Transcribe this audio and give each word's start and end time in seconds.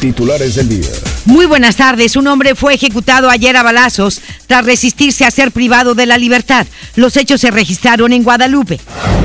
Titulares 0.00 0.54
del 0.54 0.68
día. 0.68 0.88
Muy 1.26 1.44
buenas 1.46 1.76
tardes. 1.76 2.16
Un 2.16 2.26
hombre 2.26 2.54
fue 2.54 2.74
ejecutado 2.74 3.28
ayer 3.28 3.56
a 3.56 3.62
balazos 3.62 4.22
tras 4.46 4.64
resistirse 4.64 5.24
a 5.24 5.30
ser 5.30 5.52
privado 5.52 5.94
de 5.94 6.06
la 6.06 6.16
libertad. 6.16 6.66
Los 6.96 7.16
hechos 7.16 7.42
se 7.42 7.50
registraron 7.50 8.12
en 8.12 8.22
Guadalupe. 8.22 8.80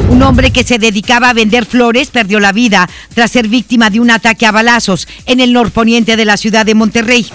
Un 0.09 0.21
hombre 0.21 0.51
que 0.51 0.63
se 0.63 0.77
dedicaba 0.77 1.29
a 1.29 1.33
vender 1.33 1.65
flores 1.65 2.09
perdió 2.09 2.39
la 2.39 2.51
vida 2.51 2.89
tras 3.13 3.31
ser 3.31 3.47
víctima 3.47 3.89
de 3.89 3.99
un 3.99 4.11
ataque 4.11 4.45
a 4.45 4.51
balazos 4.51 5.07
en 5.25 5.39
el 5.39 5.53
norponiente 5.53 6.17
de 6.17 6.25
la 6.25 6.37
ciudad 6.37 6.65
de 6.65 6.75
Monterrey. 6.75 7.25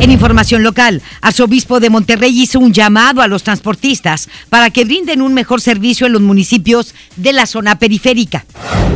En 0.00 0.10
información 0.10 0.62
local, 0.62 1.00
arzobispo 1.20 1.80
de 1.80 1.90
Monterrey 1.90 2.38
hizo 2.38 2.58
un 2.58 2.72
llamado 2.72 3.22
a 3.22 3.28
los 3.28 3.44
transportistas 3.44 4.28
para 4.50 4.70
que 4.70 4.84
brinden 4.84 5.22
un 5.22 5.34
mejor 5.34 5.60
servicio 5.60 6.06
en 6.06 6.12
los 6.12 6.22
municipios 6.22 6.94
de 7.16 7.32
la 7.32 7.46
zona 7.46 7.78
periférica. 7.78 8.44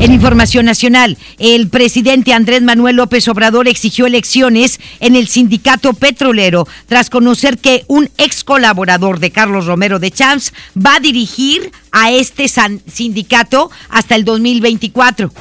En 0.00 0.12
información 0.12 0.66
nacional, 0.66 1.16
el 1.38 1.68
presidente 1.68 2.32
Andrés 2.32 2.62
Manuel 2.62 2.96
López 2.96 3.28
Obrador 3.28 3.41
exigió 3.50 4.06
elecciones 4.06 4.78
en 5.00 5.16
el 5.16 5.28
sindicato 5.28 5.92
petrolero 5.94 6.66
tras 6.86 7.10
conocer 7.10 7.58
que 7.58 7.84
un 7.88 8.08
ex 8.18 8.44
colaborador 8.44 9.18
de 9.18 9.30
Carlos 9.30 9.66
Romero 9.66 9.98
de 9.98 10.10
Champs 10.10 10.52
va 10.76 10.96
a 10.96 11.00
dirigir 11.00 11.72
a 11.90 12.10
este 12.10 12.46
sindicato 12.48 13.70
hasta 13.88 14.14
el 14.14 14.24
2024. 14.24 15.32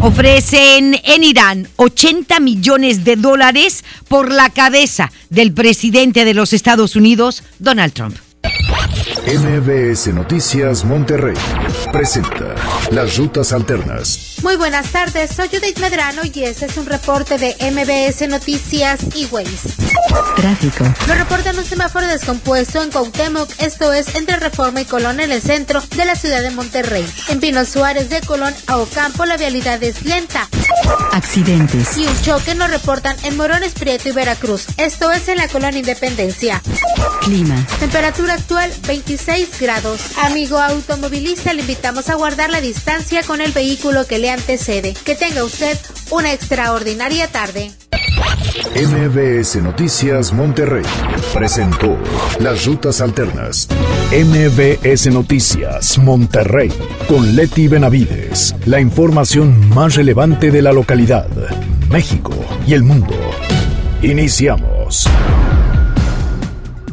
Ofrecen 0.00 1.00
en 1.04 1.24
Irán 1.24 1.68
80 1.76 2.38
millones 2.40 3.04
de 3.04 3.16
dólares 3.16 3.84
por 4.08 4.30
la 4.30 4.50
cabeza 4.50 5.10
del 5.30 5.52
presidente 5.52 6.24
de 6.24 6.34
los 6.34 6.52
Estados 6.52 6.96
Unidos, 6.96 7.42
Donald 7.58 7.92
Trump. 7.92 8.25
MBS 9.26 10.14
Noticias 10.14 10.84
Monterrey 10.84 11.34
presenta 11.90 12.54
Las 12.92 13.16
Rutas 13.16 13.52
Alternas. 13.52 14.36
Muy 14.44 14.54
buenas 14.54 14.92
tardes, 14.92 15.32
soy 15.34 15.48
Judith 15.48 15.80
Medrano 15.80 16.22
y 16.32 16.44
este 16.44 16.66
es 16.66 16.76
un 16.76 16.86
reporte 16.86 17.36
de 17.36 17.56
MBS 17.72 18.28
Noticias 18.28 19.00
y 19.16 19.26
Waze. 19.26 19.70
Tráfico. 20.36 20.84
Lo 21.08 21.14
reportan 21.14 21.58
un 21.58 21.64
semáforo 21.64 22.06
descompuesto 22.06 22.80
en 22.80 22.92
Cuauhtémoc, 22.92 23.50
esto 23.58 23.92
es 23.92 24.14
entre 24.14 24.36
Reforma 24.36 24.82
y 24.82 24.84
Colón 24.84 25.18
en 25.18 25.32
el 25.32 25.42
centro 25.42 25.82
de 25.96 26.04
la 26.04 26.14
ciudad 26.14 26.42
de 26.42 26.50
Monterrey. 26.50 27.04
En 27.28 27.40
Pino 27.40 27.64
Suárez 27.64 28.08
de 28.08 28.20
Colón 28.20 28.54
a 28.68 28.76
Ocampo 28.76 29.24
la 29.24 29.36
vialidad 29.36 29.82
es 29.82 30.04
lenta. 30.04 30.48
Accidentes. 31.12 31.98
Y 31.98 32.06
un 32.06 32.22
choque 32.22 32.54
nos 32.54 32.70
reportan 32.70 33.16
en 33.24 33.36
Morones 33.36 33.72
Prieto 33.72 34.08
y 34.08 34.12
Veracruz, 34.12 34.66
esto 34.76 35.10
es 35.10 35.26
en 35.26 35.38
la 35.38 35.48
colonia 35.48 35.80
Independencia. 35.80 36.62
Clima. 37.22 37.56
Temperatura 37.80 38.34
actual 38.34 38.70
26 39.16 39.60
grados. 39.60 40.00
Amigo 40.24 40.58
automovilista, 40.58 41.54
le 41.54 41.62
invitamos 41.62 42.10
a 42.10 42.16
guardar 42.16 42.50
la 42.50 42.60
distancia 42.60 43.22
con 43.22 43.40
el 43.40 43.52
vehículo 43.52 44.06
que 44.06 44.18
le 44.18 44.30
antecede. 44.30 44.94
Que 45.04 45.14
tenga 45.14 45.42
usted 45.42 45.78
una 46.10 46.32
extraordinaria 46.32 47.26
tarde. 47.28 47.72
MBS 48.74 49.56
Noticias 49.62 50.34
Monterrey 50.34 50.84
presentó 51.32 51.96
Las 52.40 52.66
Rutas 52.66 53.00
Alternas. 53.00 53.68
MBS 54.12 55.06
Noticias 55.06 55.96
Monterrey 55.96 56.70
con 57.08 57.34
Leti 57.34 57.68
Benavides. 57.68 58.54
La 58.66 58.80
información 58.80 59.70
más 59.70 59.94
relevante 59.94 60.50
de 60.50 60.60
la 60.60 60.72
localidad, 60.72 61.28
México 61.90 62.34
y 62.66 62.74
el 62.74 62.82
mundo. 62.82 63.14
Iniciamos. 64.02 65.08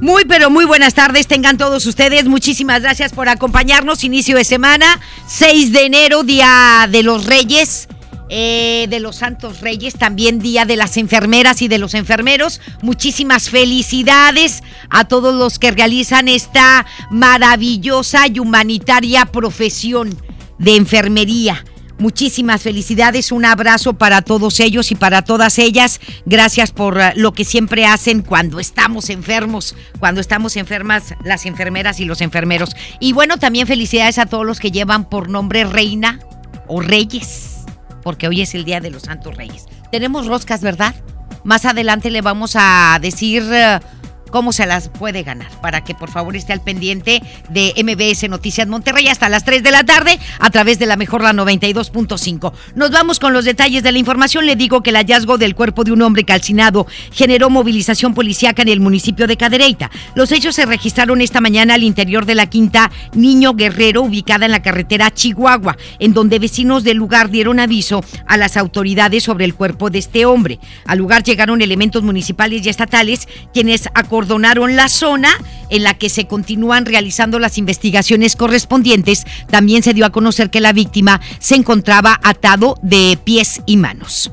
Muy, 0.03 0.25
pero 0.25 0.49
muy 0.49 0.65
buenas 0.65 0.95
tardes 0.95 1.27
tengan 1.27 1.57
todos 1.57 1.85
ustedes. 1.85 2.25
Muchísimas 2.25 2.81
gracias 2.81 3.13
por 3.13 3.29
acompañarnos. 3.29 4.03
Inicio 4.03 4.35
de 4.35 4.43
semana, 4.43 4.99
6 5.27 5.71
de 5.71 5.85
enero, 5.85 6.23
Día 6.23 6.89
de 6.91 7.03
los 7.03 7.25
Reyes. 7.25 7.87
Eh, 8.27 8.87
de 8.89 8.99
los 8.99 9.15
Santos 9.15 9.61
Reyes, 9.61 9.93
también 9.93 10.39
Día 10.39 10.65
de 10.65 10.75
las 10.75 10.97
Enfermeras 10.97 11.61
y 11.61 11.69
de 11.69 11.77
los 11.77 11.93
Enfermeros. 11.93 12.59
Muchísimas 12.81 13.49
felicidades 13.49 14.61
a 14.89 15.05
todos 15.05 15.33
los 15.35 15.57
que 15.57 15.71
realizan 15.71 16.27
esta 16.27 16.85
maravillosa 17.09 18.27
y 18.27 18.39
humanitaria 18.39 19.27
profesión 19.27 20.17
de 20.57 20.75
enfermería. 20.75 21.63
Muchísimas 21.99 22.63
felicidades, 22.63 23.31
un 23.31 23.45
abrazo 23.45 23.93
para 23.93 24.21
todos 24.21 24.59
ellos 24.59 24.91
y 24.91 24.95
para 24.95 25.21
todas 25.21 25.59
ellas. 25.59 26.01
Gracias 26.25 26.71
por 26.71 26.97
uh, 26.97 27.01
lo 27.15 27.33
que 27.33 27.45
siempre 27.45 27.85
hacen 27.85 28.21
cuando 28.23 28.59
estamos 28.59 29.09
enfermos, 29.09 29.75
cuando 29.99 30.19
estamos 30.19 30.57
enfermas 30.57 31.13
las 31.23 31.45
enfermeras 31.45 31.99
y 31.99 32.05
los 32.05 32.21
enfermeros. 32.21 32.71
Y 32.99 33.13
bueno, 33.13 33.37
también 33.37 33.67
felicidades 33.67 34.17
a 34.17 34.25
todos 34.25 34.45
los 34.45 34.59
que 34.59 34.71
llevan 34.71 35.07
por 35.07 35.29
nombre 35.29 35.65
Reina 35.65 36.19
o 36.67 36.81
Reyes, 36.81 37.59
porque 38.01 38.27
hoy 38.27 38.41
es 38.41 38.55
el 38.55 38.65
Día 38.65 38.79
de 38.79 38.89
los 38.89 39.03
Santos 39.03 39.37
Reyes. 39.37 39.65
Tenemos 39.91 40.25
roscas, 40.25 40.61
¿verdad? 40.61 40.95
Más 41.43 41.65
adelante 41.65 42.09
le 42.09 42.21
vamos 42.21 42.53
a 42.55 42.97
decir... 43.01 43.43
Uh, 43.43 44.03
cómo 44.33 44.51
se 44.51 44.65
las 44.65 44.89
puede 44.89 45.21
ganar. 45.21 45.47
Para 45.61 45.83
que 45.83 45.93
por 45.93 46.09
favor 46.09 46.35
esté 46.35 46.53
al 46.53 46.61
pendiente 46.61 47.21
de 47.51 47.71
MBS 47.77 48.27
Noticias 48.27 48.67
Monterrey 48.67 49.07
hasta 49.07 49.29
las 49.29 49.45
3 49.45 49.61
de 49.61 49.69
la 49.69 49.83
tarde 49.83 50.17
a 50.39 50.49
través 50.49 50.79
de 50.79 50.87
la 50.87 50.97
mejor 50.97 51.21
la 51.21 51.33
92.5. 51.33 52.51
Nos 52.73 52.89
vamos 52.89 53.19
con 53.19 53.31
los 53.31 53.45
detalles 53.45 53.83
de 53.83 53.91
la 53.91 53.99
información. 53.99 54.47
Le 54.47 54.55
digo 54.55 54.81
que 54.81 54.89
el 54.89 54.95
hallazgo 54.95 55.37
del 55.37 55.53
cuerpo 55.53 55.83
de 55.83 55.91
un 55.91 56.01
hombre 56.01 56.23
calcinado 56.23 56.87
generó 57.11 57.51
movilización 57.51 58.15
policíaca 58.15 58.63
en 58.63 58.69
el 58.69 58.79
municipio 58.79 59.27
de 59.27 59.37
Cadereyta. 59.37 59.91
Los 60.15 60.31
hechos 60.31 60.55
se 60.55 60.65
registraron 60.65 61.21
esta 61.21 61.39
mañana 61.39 61.75
al 61.75 61.83
interior 61.83 62.25
de 62.25 62.33
la 62.33 62.47
quinta 62.47 62.89
Niño 63.13 63.53
Guerrero, 63.53 64.01
ubicada 64.01 64.47
en 64.47 64.51
la 64.51 64.63
carretera 64.63 65.11
Chihuahua, 65.11 65.77
en 65.99 66.15
donde 66.15 66.39
vecinos 66.39 66.83
del 66.83 66.97
lugar 66.97 67.29
dieron 67.29 67.59
aviso 67.59 68.03
a 68.25 68.37
las 68.37 68.57
autoridades 68.57 69.25
sobre 69.25 69.45
el 69.45 69.53
cuerpo 69.53 69.91
de 69.91 69.99
este 69.99 70.25
hombre. 70.25 70.57
Al 70.87 70.97
lugar 70.97 71.21
llegaron 71.21 71.61
elementos 71.61 72.01
municipales 72.01 72.65
y 72.65 72.69
estatales 72.69 73.27
quienes 73.53 73.87
acordaron 73.93 74.22
la 74.27 74.89
zona 74.89 75.29
en 75.69 75.83
la 75.83 75.95
que 75.95 76.09
se 76.09 76.25
continúan 76.25 76.85
realizando 76.85 77.39
las 77.39 77.57
investigaciones 77.57 78.35
correspondientes. 78.35 79.25
También 79.49 79.81
se 79.81 79.93
dio 79.93 80.05
a 80.05 80.11
conocer 80.11 80.49
que 80.49 80.61
la 80.61 80.71
víctima 80.71 81.19
se 81.39 81.55
encontraba 81.55 82.19
atado 82.23 82.77
de 82.81 83.17
pies 83.23 83.61
y 83.65 83.77
manos. 83.77 84.31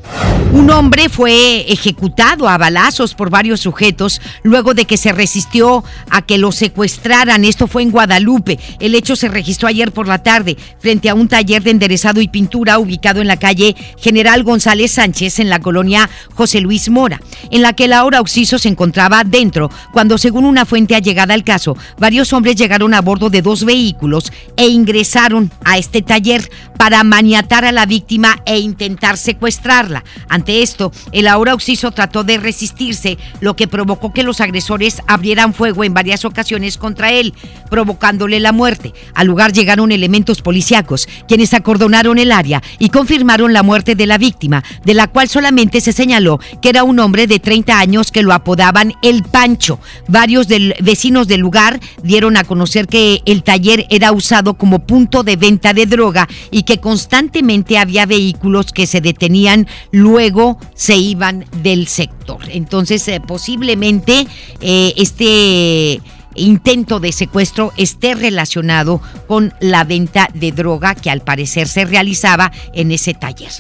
Un 0.52 0.68
hombre 0.70 1.08
fue 1.08 1.72
ejecutado 1.72 2.48
a 2.48 2.58
balazos 2.58 3.14
por 3.14 3.30
varios 3.30 3.60
sujetos 3.60 4.20
luego 4.42 4.74
de 4.74 4.84
que 4.84 4.96
se 4.96 5.12
resistió 5.12 5.84
a 6.10 6.22
que 6.22 6.38
lo 6.38 6.52
secuestraran. 6.52 7.44
Esto 7.44 7.66
fue 7.66 7.82
en 7.82 7.90
Guadalupe. 7.90 8.58
El 8.78 8.94
hecho 8.94 9.16
se 9.16 9.28
registró 9.28 9.68
ayer 9.68 9.92
por 9.92 10.08
la 10.08 10.22
tarde 10.22 10.56
frente 10.78 11.08
a 11.08 11.14
un 11.14 11.28
taller 11.28 11.62
de 11.62 11.70
enderezado 11.70 12.20
y 12.20 12.28
pintura 12.28 12.78
ubicado 12.78 13.20
en 13.20 13.28
la 13.28 13.38
calle 13.38 13.76
General 13.98 14.42
González 14.42 14.90
Sánchez 14.90 15.38
en 15.38 15.48
la 15.48 15.60
colonia 15.60 16.10
José 16.34 16.60
Luis 16.60 16.90
Mora, 16.90 17.20
en 17.50 17.62
la 17.62 17.72
que 17.72 17.88
Laura 17.88 18.20
Oxiso 18.20 18.58
se 18.58 18.68
encontraba 18.68 19.24
dentro 19.24 19.70
cuando 19.92 20.18
según 20.18 20.44
una 20.44 20.64
fuente 20.64 20.94
allegada 20.94 21.34
al 21.34 21.44
caso, 21.44 21.76
varios 21.98 22.32
hombres 22.32 22.56
llegaron 22.56 22.94
a 22.94 23.00
bordo 23.00 23.30
de 23.30 23.42
dos 23.42 23.64
vehículos 23.64 24.32
e 24.56 24.68
ingresaron 24.68 25.50
a 25.64 25.78
este 25.78 26.02
taller 26.02 26.48
para 26.76 27.04
maniatar 27.04 27.64
a 27.64 27.72
la 27.72 27.84
víctima 27.84 28.40
e 28.46 28.58
intentar 28.58 29.18
secuestrarla. 29.18 30.02
Ante 30.28 30.62
esto, 30.62 30.92
el 31.12 31.28
ahora 31.28 31.54
Oxiso 31.54 31.90
trató 31.90 32.24
de 32.24 32.38
resistirse, 32.38 33.18
lo 33.40 33.54
que 33.54 33.68
provocó 33.68 34.12
que 34.12 34.22
los 34.22 34.40
agresores 34.40 35.02
abrieran 35.06 35.52
fuego 35.52 35.84
en 35.84 35.92
varias 35.92 36.24
ocasiones 36.24 36.78
contra 36.78 37.12
él, 37.12 37.34
provocándole 37.68 38.40
la 38.40 38.52
muerte. 38.52 38.94
Al 39.14 39.26
lugar 39.26 39.52
llegaron 39.52 39.92
elementos 39.92 40.40
policíacos, 40.40 41.06
quienes 41.28 41.52
acordonaron 41.52 42.18
el 42.18 42.32
área 42.32 42.62
y 42.78 42.88
confirmaron 42.88 43.52
la 43.52 43.62
muerte 43.62 43.94
de 43.94 44.06
la 44.06 44.18
víctima, 44.18 44.64
de 44.84 44.94
la 44.94 45.08
cual 45.08 45.28
solamente 45.28 45.80
se 45.80 45.92
señaló 45.92 46.40
que 46.62 46.70
era 46.70 46.84
un 46.84 46.98
hombre 46.98 47.26
de 47.26 47.38
30 47.38 47.78
años 47.78 48.10
que 48.10 48.22
lo 48.22 48.32
apodaban 48.32 48.94
El 49.02 49.22
Pancho. 49.22 49.69
Varios 50.08 50.48
del 50.48 50.74
vecinos 50.80 51.28
del 51.28 51.40
lugar 51.40 51.80
dieron 52.02 52.36
a 52.36 52.44
conocer 52.44 52.86
que 52.86 53.22
el 53.26 53.42
taller 53.42 53.86
era 53.90 54.12
usado 54.12 54.54
como 54.54 54.80
punto 54.80 55.22
de 55.22 55.36
venta 55.36 55.72
de 55.74 55.86
droga 55.86 56.28
y 56.50 56.62
que 56.64 56.78
constantemente 56.78 57.78
había 57.78 58.06
vehículos 58.06 58.72
que 58.72 58.86
se 58.86 59.00
detenían, 59.00 59.66
luego 59.92 60.58
se 60.74 60.96
iban 60.96 61.44
del 61.62 61.86
sector. 61.86 62.40
Entonces, 62.48 63.06
eh, 63.08 63.20
posiblemente 63.20 64.26
eh, 64.60 64.94
este 64.96 66.00
intento 66.34 67.00
de 67.00 67.12
secuestro 67.12 67.72
esté 67.76 68.14
relacionado 68.14 69.00
con 69.26 69.52
la 69.60 69.84
venta 69.84 70.28
de 70.34 70.52
droga 70.52 70.94
que 70.94 71.10
al 71.10 71.22
parecer 71.22 71.68
se 71.68 71.84
realizaba 71.84 72.52
en 72.72 72.92
ese 72.92 73.14
taller. 73.14 73.52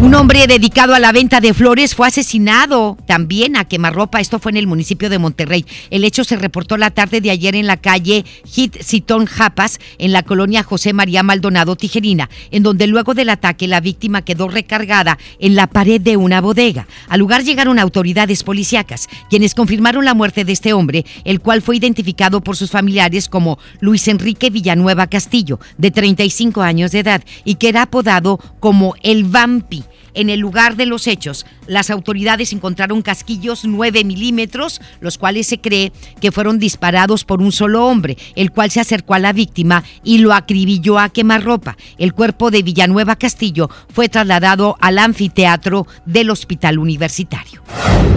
Un 0.00 0.14
hombre 0.14 0.46
dedicado 0.46 0.94
a 0.94 0.98
la 0.98 1.12
venta 1.12 1.42
de 1.42 1.52
flores 1.52 1.94
fue 1.94 2.08
asesinado 2.08 2.96
también 3.06 3.54
a 3.56 3.66
quemarropa. 3.66 4.18
Esto 4.18 4.38
fue 4.38 4.50
en 4.50 4.56
el 4.56 4.66
municipio 4.66 5.10
de 5.10 5.18
Monterrey. 5.18 5.66
El 5.90 6.04
hecho 6.04 6.24
se 6.24 6.36
reportó 6.36 6.78
la 6.78 6.90
tarde 6.90 7.20
de 7.20 7.30
ayer 7.30 7.54
en 7.54 7.66
la 7.66 7.76
calle 7.76 8.24
Hit 8.46 8.82
Citón 8.82 9.26
Japas, 9.26 9.78
en 9.98 10.12
la 10.12 10.22
colonia 10.22 10.62
José 10.62 10.94
María 10.94 11.22
Maldonado 11.22 11.76
Tijerina, 11.76 12.30
en 12.50 12.62
donde 12.62 12.86
luego 12.86 13.12
del 13.12 13.28
ataque 13.28 13.68
la 13.68 13.80
víctima 13.80 14.22
quedó 14.22 14.48
recargada 14.48 15.18
en 15.38 15.54
la 15.54 15.66
pared 15.66 16.00
de 16.00 16.16
una 16.16 16.40
bodega. 16.40 16.86
Al 17.08 17.20
lugar 17.20 17.44
llegaron 17.44 17.78
autoridades 17.78 18.42
policíacas, 18.42 19.06
quienes 19.28 19.54
confirmaron 19.54 20.06
la 20.06 20.14
muerte 20.14 20.46
de 20.46 20.52
este 20.52 20.72
hombre, 20.72 21.04
el 21.24 21.40
cual 21.40 21.60
fue 21.60 21.76
identificado 21.76 22.40
por 22.40 22.56
sus 22.56 22.70
familiares 22.70 23.28
como 23.28 23.58
Luis 23.80 24.08
Enrique 24.08 24.48
Villanueva 24.48 25.08
Castillo, 25.08 25.60
de 25.76 25.90
35 25.90 26.62
años 26.62 26.92
de 26.92 27.00
edad, 27.00 27.22
y 27.44 27.56
que 27.56 27.68
era 27.68 27.82
apodado 27.82 28.40
como 28.60 28.94
el 29.02 29.24
Vampi. 29.50 29.82
En 30.14 30.30
el 30.30 30.40
lugar 30.40 30.76
de 30.76 30.86
los 30.86 31.06
hechos, 31.06 31.46
las 31.66 31.90
autoridades 31.90 32.52
encontraron 32.52 33.02
casquillos 33.02 33.64
9 33.64 34.04
milímetros, 34.04 34.80
los 35.00 35.18
cuales 35.18 35.46
se 35.46 35.60
cree 35.60 35.92
que 36.20 36.32
fueron 36.32 36.58
disparados 36.58 37.24
por 37.24 37.40
un 37.40 37.52
solo 37.52 37.86
hombre, 37.86 38.16
el 38.36 38.50
cual 38.50 38.70
se 38.70 38.80
acercó 38.80 39.14
a 39.14 39.18
la 39.18 39.32
víctima 39.32 39.84
y 40.02 40.18
lo 40.18 40.32
acribilló 40.32 40.98
a 40.98 41.08
quemarropa. 41.10 41.76
El 41.98 42.12
cuerpo 42.12 42.50
de 42.50 42.62
Villanueva 42.62 43.16
Castillo 43.16 43.70
fue 43.92 44.08
trasladado 44.08 44.76
al 44.80 44.98
anfiteatro 44.98 45.86
del 46.06 46.30
hospital 46.30 46.78
universitario. 46.78 47.62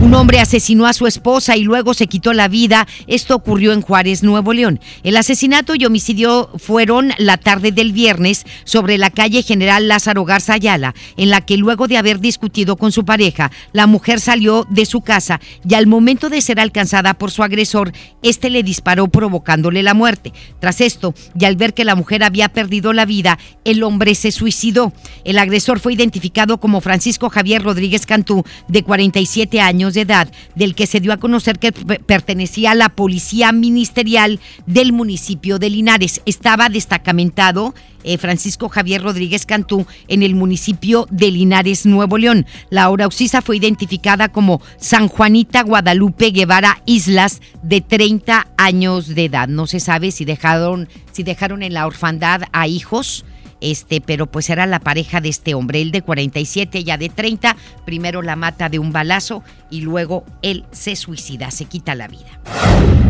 Un 0.01 0.13
hombre 0.15 0.39
asesinó 0.39 0.85
a 0.85 0.93
su 0.93 1.07
esposa 1.07 1.55
y 1.55 1.63
luego 1.63 1.93
se 1.93 2.07
quitó 2.07 2.33
la 2.33 2.49
vida. 2.49 2.87
Esto 3.07 3.35
ocurrió 3.35 3.71
en 3.71 3.81
Juárez, 3.81 4.21
Nuevo 4.21 4.51
León. 4.51 4.79
El 5.03 5.15
asesinato 5.15 5.75
y 5.75 5.85
homicidio 5.85 6.49
fueron 6.57 7.13
la 7.17 7.37
tarde 7.37 7.71
del 7.71 7.93
viernes 7.93 8.45
sobre 8.65 8.97
la 8.97 9.11
calle 9.11 9.43
General 9.43 9.87
Lázaro 9.87 10.25
Garza 10.25 10.53
Ayala, 10.53 10.93
en 11.15 11.29
la 11.29 11.41
que 11.41 11.55
luego 11.57 11.82
de 11.87 11.97
haber 11.97 12.19
discutido 12.19 12.75
con 12.75 12.91
su 12.91 13.05
pareja, 13.05 13.51
la 13.71 13.87
mujer 13.87 14.19
salió 14.19 14.65
de 14.69 14.85
su 14.85 15.01
casa 15.01 15.39
y 15.67 15.73
al 15.75 15.87
momento 15.87 16.29
de 16.29 16.41
ser 16.41 16.59
alcanzada 16.59 17.13
por 17.13 17.31
su 17.31 17.43
agresor, 17.43 17.91
este 18.21 18.49
le 18.49 18.63
disparó 18.63 19.07
provocándole 19.07 19.83
la 19.83 19.93
muerte. 19.93 20.33
Tras 20.59 20.81
esto, 20.81 21.13
y 21.39 21.45
al 21.45 21.55
ver 21.55 21.73
que 21.73 21.85
la 21.85 21.95
mujer 21.95 22.23
había 22.23 22.49
perdido 22.49 22.93
la 22.93 23.05
vida, 23.05 23.39
el 23.65 23.83
hombre 23.83 24.15
se 24.15 24.31
suicidó. 24.31 24.93
El 25.23 25.37
agresor 25.37 25.79
fue 25.79 25.93
identificado 25.93 26.59
como 26.59 26.81
Francisco 26.81 27.29
Javier 27.29 27.63
Rodríguez 27.63 28.05
Cantú, 28.05 28.43
de 28.67 28.83
47 28.83 29.61
años 29.61 29.93
de 29.93 30.01
edad, 30.01 30.31
del 30.55 30.75
que 30.75 30.87
se 30.87 30.99
dio 30.99 31.13
a 31.13 31.17
conocer 31.17 31.59
que 31.59 31.71
pertenecía 31.71 32.71
a 32.71 32.75
la 32.75 32.89
policía 32.89 33.51
ministerial 33.51 34.39
del 34.65 34.93
municipio 34.93 35.59
de 35.59 35.69
Linares. 35.69 36.21
Estaba 36.25 36.69
destacamentado 36.69 37.73
eh, 38.03 38.17
Francisco 38.17 38.69
Javier 38.69 39.01
Rodríguez 39.01 39.45
Cantú 39.45 39.85
en 40.07 40.23
el 40.23 40.35
municipio 40.35 41.07
de 41.09 41.31
Linares, 41.31 41.85
Nuevo 41.85 42.17
León. 42.17 42.45
La 42.69 42.89
hora 42.89 43.07
oxisa 43.07 43.41
fue 43.41 43.57
identificada 43.57 44.29
como 44.29 44.61
San 44.77 45.07
Juanita 45.07 45.63
Guadalupe 45.63 46.31
Guevara 46.31 46.81
Islas, 46.85 47.41
de 47.61 47.81
30 47.81 48.47
años 48.57 49.07
de 49.07 49.25
edad. 49.25 49.47
No 49.47 49.67
se 49.67 49.79
sabe 49.79 50.11
si 50.11 50.25
dejaron, 50.25 50.89
si 51.11 51.23
dejaron 51.23 51.63
en 51.63 51.73
la 51.73 51.85
orfandad 51.85 52.43
a 52.51 52.67
hijos. 52.67 53.25
Este, 53.61 54.01
pero 54.01 54.29
pues 54.29 54.49
era 54.49 54.65
la 54.65 54.81
pareja 54.81 55.21
de 55.21 55.29
este 55.29 55.53
hombre, 55.53 55.81
él 55.81 55.91
de 55.91 56.01
47, 56.01 56.79
ella 56.79 56.97
de 56.97 57.07
30, 57.07 57.55
primero 57.85 58.21
la 58.21 58.35
mata 58.35 58.67
de 58.67 58.77
un 58.77 58.91
balazo 58.91 59.41
y 59.69 59.79
luego 59.79 60.25
él 60.41 60.65
se 60.71 60.97
suicida, 60.97 61.49
se 61.49 61.63
quita 61.63 61.95
la 61.95 62.09
vida. 62.09 62.41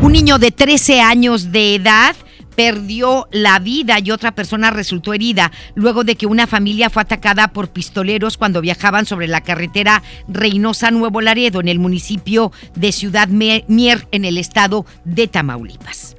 Un 0.04 0.12
niño 0.12 0.38
de 0.38 0.52
13 0.52 1.02
años 1.02 1.52
de 1.52 1.74
edad 1.74 2.16
perdió 2.56 3.28
la 3.32 3.60
vida 3.60 4.00
y 4.00 4.12
otra 4.12 4.34
persona 4.34 4.72
resultó 4.72 5.14
herida 5.14 5.52
luego 5.76 6.04
de 6.04 6.16
que 6.16 6.26
una 6.26 6.48
familia 6.48 6.90
fue 6.90 7.02
atacada 7.02 7.50
por 7.50 7.70
pistoleros 7.70 8.38
cuando 8.38 8.62
viajaban 8.62 9.06
sobre 9.06 9.28
la 9.28 9.42
carretera 9.42 10.04
Reynosa 10.28 10.92
Nuevo 10.92 11.22
Laredo 11.22 11.60
en 11.60 11.68
el 11.68 11.80
municipio 11.80 12.52
de 12.76 12.92
Ciudad 12.92 13.28
Mier 13.28 14.08
en 14.12 14.26
el 14.26 14.38
estado 14.38 14.86
de 15.04 15.28
Tamaulipas. 15.28 16.16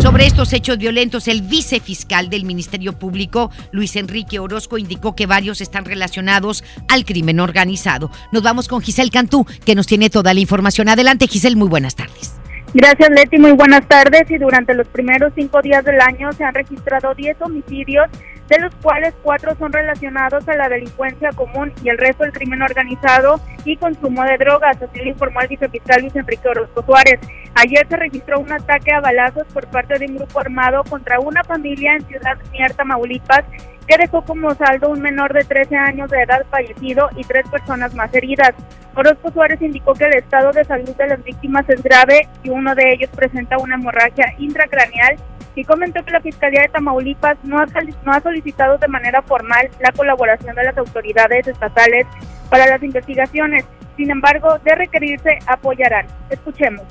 Sobre 0.00 0.26
estos 0.26 0.52
hechos 0.52 0.78
violentos, 0.78 1.26
el 1.28 1.42
vicefiscal 1.42 2.28
del 2.28 2.44
Ministerio 2.44 2.98
Público, 2.98 3.50
Luis 3.72 3.96
Enrique 3.96 4.38
Orozco, 4.38 4.78
indicó 4.78 5.16
que 5.16 5.26
varios 5.26 5.60
están 5.60 5.84
relacionados 5.84 6.62
al 6.88 7.04
crimen 7.04 7.40
organizado. 7.40 8.10
Nos 8.32 8.42
vamos 8.42 8.68
con 8.68 8.82
Giselle 8.82 9.10
Cantú, 9.10 9.46
que 9.64 9.74
nos 9.74 9.86
tiene 9.86 10.10
toda 10.10 10.34
la 10.34 10.40
información. 10.40 10.88
Adelante, 10.88 11.26
Giselle, 11.26 11.56
muy 11.56 11.68
buenas 11.68 11.96
tardes. 11.96 12.34
Gracias, 12.78 13.08
Leti. 13.08 13.38
Muy 13.38 13.52
buenas 13.52 13.88
tardes. 13.88 14.30
Y 14.30 14.36
durante 14.36 14.74
los 14.74 14.86
primeros 14.88 15.32
cinco 15.34 15.62
días 15.62 15.82
del 15.82 15.98
año 15.98 16.30
se 16.34 16.44
han 16.44 16.52
registrado 16.52 17.14
10 17.14 17.40
homicidios, 17.40 18.06
de 18.48 18.58
los 18.60 18.74
cuales 18.76 19.14
cuatro 19.22 19.54
son 19.56 19.72
relacionados 19.72 20.48
a 20.48 20.56
la 20.56 20.68
delincuencia 20.68 21.30
común 21.32 21.72
y 21.82 21.88
el 21.88 21.98
resto 21.98 22.24
el 22.24 22.32
crimen 22.32 22.62
organizado 22.62 23.40
y 23.64 23.76
consumo 23.76 24.22
de 24.24 24.38
drogas. 24.38 24.80
Así 24.80 24.98
lo 25.00 25.10
informó 25.10 25.40
el 25.40 25.48
vicefiscal 25.48 26.02
Luis 26.02 26.16
Enrique 26.16 26.48
Orozco 26.48 26.82
Suárez. 26.82 27.20
Ayer 27.54 27.86
se 27.88 27.96
registró 27.96 28.38
un 28.38 28.52
ataque 28.52 28.92
a 28.92 29.00
balazos 29.00 29.46
por 29.52 29.66
parte 29.68 29.98
de 29.98 30.06
un 30.06 30.16
grupo 30.16 30.40
armado 30.40 30.84
contra 30.84 31.18
una 31.18 31.42
familia 31.42 31.94
en 31.94 32.06
Ciudad 32.06 32.36
Mierta, 32.52 32.76
Tamaulipas, 32.76 33.44
que 33.86 33.96
dejó 33.98 34.22
como 34.22 34.54
saldo 34.54 34.90
un 34.90 35.00
menor 35.00 35.32
de 35.32 35.44
13 35.44 35.76
años 35.76 36.10
de 36.10 36.22
edad 36.22 36.44
fallecido 36.50 37.08
y 37.16 37.22
tres 37.24 37.48
personas 37.48 37.94
más 37.94 38.12
heridas. 38.14 38.52
Orozco 38.94 39.30
Suárez 39.30 39.60
indicó 39.62 39.94
que 39.94 40.04
el 40.04 40.16
estado 40.16 40.52
de 40.52 40.64
salud 40.64 40.94
de 40.96 41.06
las 41.06 41.22
víctimas 41.22 41.68
es 41.68 41.82
grave 41.82 42.28
y 42.42 42.50
uno 42.50 42.74
de 42.74 42.92
ellos 42.92 43.10
presenta 43.14 43.58
una 43.58 43.76
hemorragia 43.76 44.34
intracraneal 44.38 45.16
y 45.56 45.64
comentó 45.64 46.04
que 46.04 46.12
la 46.12 46.20
Fiscalía 46.20 46.62
de 46.62 46.68
Tamaulipas 46.68 47.36
no 47.42 47.58
ha, 47.58 47.66
no 48.04 48.12
ha 48.12 48.20
solicitado 48.20 48.78
de 48.78 48.86
manera 48.88 49.22
formal 49.22 49.68
la 49.80 49.90
colaboración 49.90 50.54
de 50.54 50.62
las 50.62 50.78
autoridades 50.78 51.48
estatales 51.48 52.06
para 52.50 52.66
las 52.66 52.82
investigaciones. 52.82 53.64
Sin 53.96 54.10
embargo, 54.10 54.58
de 54.62 54.74
requerirse, 54.74 55.38
apoyarán. 55.46 56.06
Escuchemos. 56.30 56.82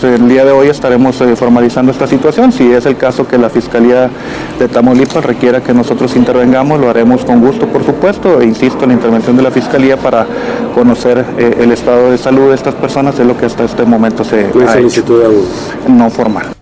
El 0.00 0.28
día 0.28 0.44
de 0.44 0.52
hoy 0.52 0.68
estaremos 0.68 1.20
eh, 1.22 1.34
formalizando 1.34 1.90
esta 1.90 2.06
situación. 2.06 2.52
Si 2.52 2.70
es 2.70 2.86
el 2.86 2.96
caso 2.96 3.26
que 3.26 3.36
la 3.36 3.50
Fiscalía 3.50 4.08
de 4.56 4.68
Tamaulipas 4.68 5.24
requiera 5.24 5.60
que 5.60 5.74
nosotros 5.74 6.14
intervengamos, 6.14 6.78
lo 6.78 6.88
haremos 6.88 7.24
con 7.24 7.40
gusto, 7.40 7.66
por 7.66 7.82
supuesto. 7.82 8.40
E 8.40 8.44
insisto 8.44 8.84
en 8.84 8.90
la 8.90 8.94
intervención 8.94 9.36
de 9.36 9.42
la 9.42 9.50
Fiscalía 9.50 9.96
para 9.96 10.24
conocer 10.72 11.24
eh, 11.36 11.56
el 11.58 11.72
estado 11.72 12.12
de 12.12 12.18
salud 12.18 12.50
de 12.50 12.54
estas 12.54 12.76
personas, 12.76 13.18
es 13.18 13.26
lo 13.26 13.36
que 13.36 13.46
hasta 13.46 13.64
este 13.64 13.84
momento 13.84 14.22
se 14.22 14.46
ha 14.68 14.78
hecho. 14.78 15.04
No 15.88 16.08
formal. 16.10 16.57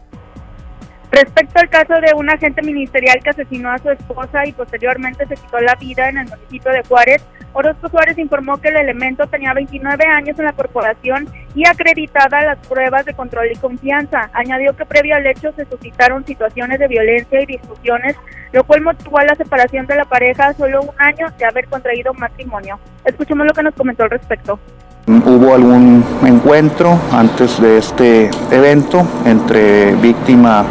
Respecto 1.16 1.60
al 1.60 1.70
caso 1.70 1.94
de 1.94 2.12
un 2.14 2.28
agente 2.28 2.60
ministerial 2.60 3.20
que 3.24 3.30
asesinó 3.30 3.70
a 3.70 3.78
su 3.78 3.88
esposa 3.88 4.44
y 4.44 4.52
posteriormente 4.52 5.26
se 5.26 5.34
quitó 5.34 5.58
la 5.60 5.74
vida 5.76 6.10
en 6.10 6.18
el 6.18 6.28
municipio 6.28 6.70
de 6.70 6.82
Juárez, 6.82 7.24
Orozco 7.54 7.88
Suárez 7.88 8.18
informó 8.18 8.58
que 8.58 8.68
el 8.68 8.76
elemento 8.76 9.26
tenía 9.26 9.54
29 9.54 10.04
años 10.04 10.38
en 10.38 10.44
la 10.44 10.52
corporación 10.52 11.26
y 11.54 11.66
acreditada 11.66 12.44
las 12.44 12.58
pruebas 12.66 13.06
de 13.06 13.14
control 13.14 13.50
y 13.50 13.56
confianza. 13.56 14.28
Añadió 14.34 14.76
que 14.76 14.84
previo 14.84 15.16
al 15.16 15.26
hecho 15.26 15.52
se 15.52 15.64
suscitaron 15.64 16.26
situaciones 16.26 16.78
de 16.78 16.86
violencia 16.86 17.40
y 17.40 17.46
discusiones, 17.46 18.14
lo 18.52 18.64
cual 18.64 18.82
motivó 18.82 19.18
a 19.18 19.24
la 19.24 19.36
separación 19.36 19.86
de 19.86 19.96
la 19.96 20.04
pareja 20.04 20.52
solo 20.52 20.82
un 20.82 20.90
año 20.98 21.28
de 21.38 21.46
haber 21.46 21.66
contraído 21.68 22.12
matrimonio. 22.12 22.78
Escuchemos 23.06 23.46
lo 23.46 23.54
que 23.54 23.62
nos 23.62 23.74
comentó 23.74 24.02
al 24.02 24.10
respecto. 24.10 24.60
Hubo 25.08 25.54
algún 25.54 26.02
encuentro 26.24 26.98
antes 27.12 27.60
de 27.60 27.78
este 27.78 28.28
evento 28.50 29.06
entre 29.24 29.94
víctima 29.94 30.64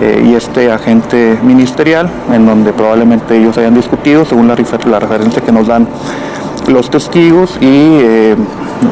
eh, 0.00 0.20
y 0.26 0.34
este 0.34 0.72
agente 0.72 1.38
ministerial, 1.44 2.10
en 2.32 2.44
donde 2.44 2.72
probablemente 2.72 3.36
ellos 3.36 3.56
hayan 3.56 3.74
discutido, 3.74 4.24
según 4.24 4.48
la, 4.48 4.56
referencia 4.56 5.42
que 5.42 5.52
nos 5.52 5.68
dan 5.68 5.86
los 6.66 6.90
testigos, 6.90 7.56
y 7.60 7.66
eh, 8.02 8.36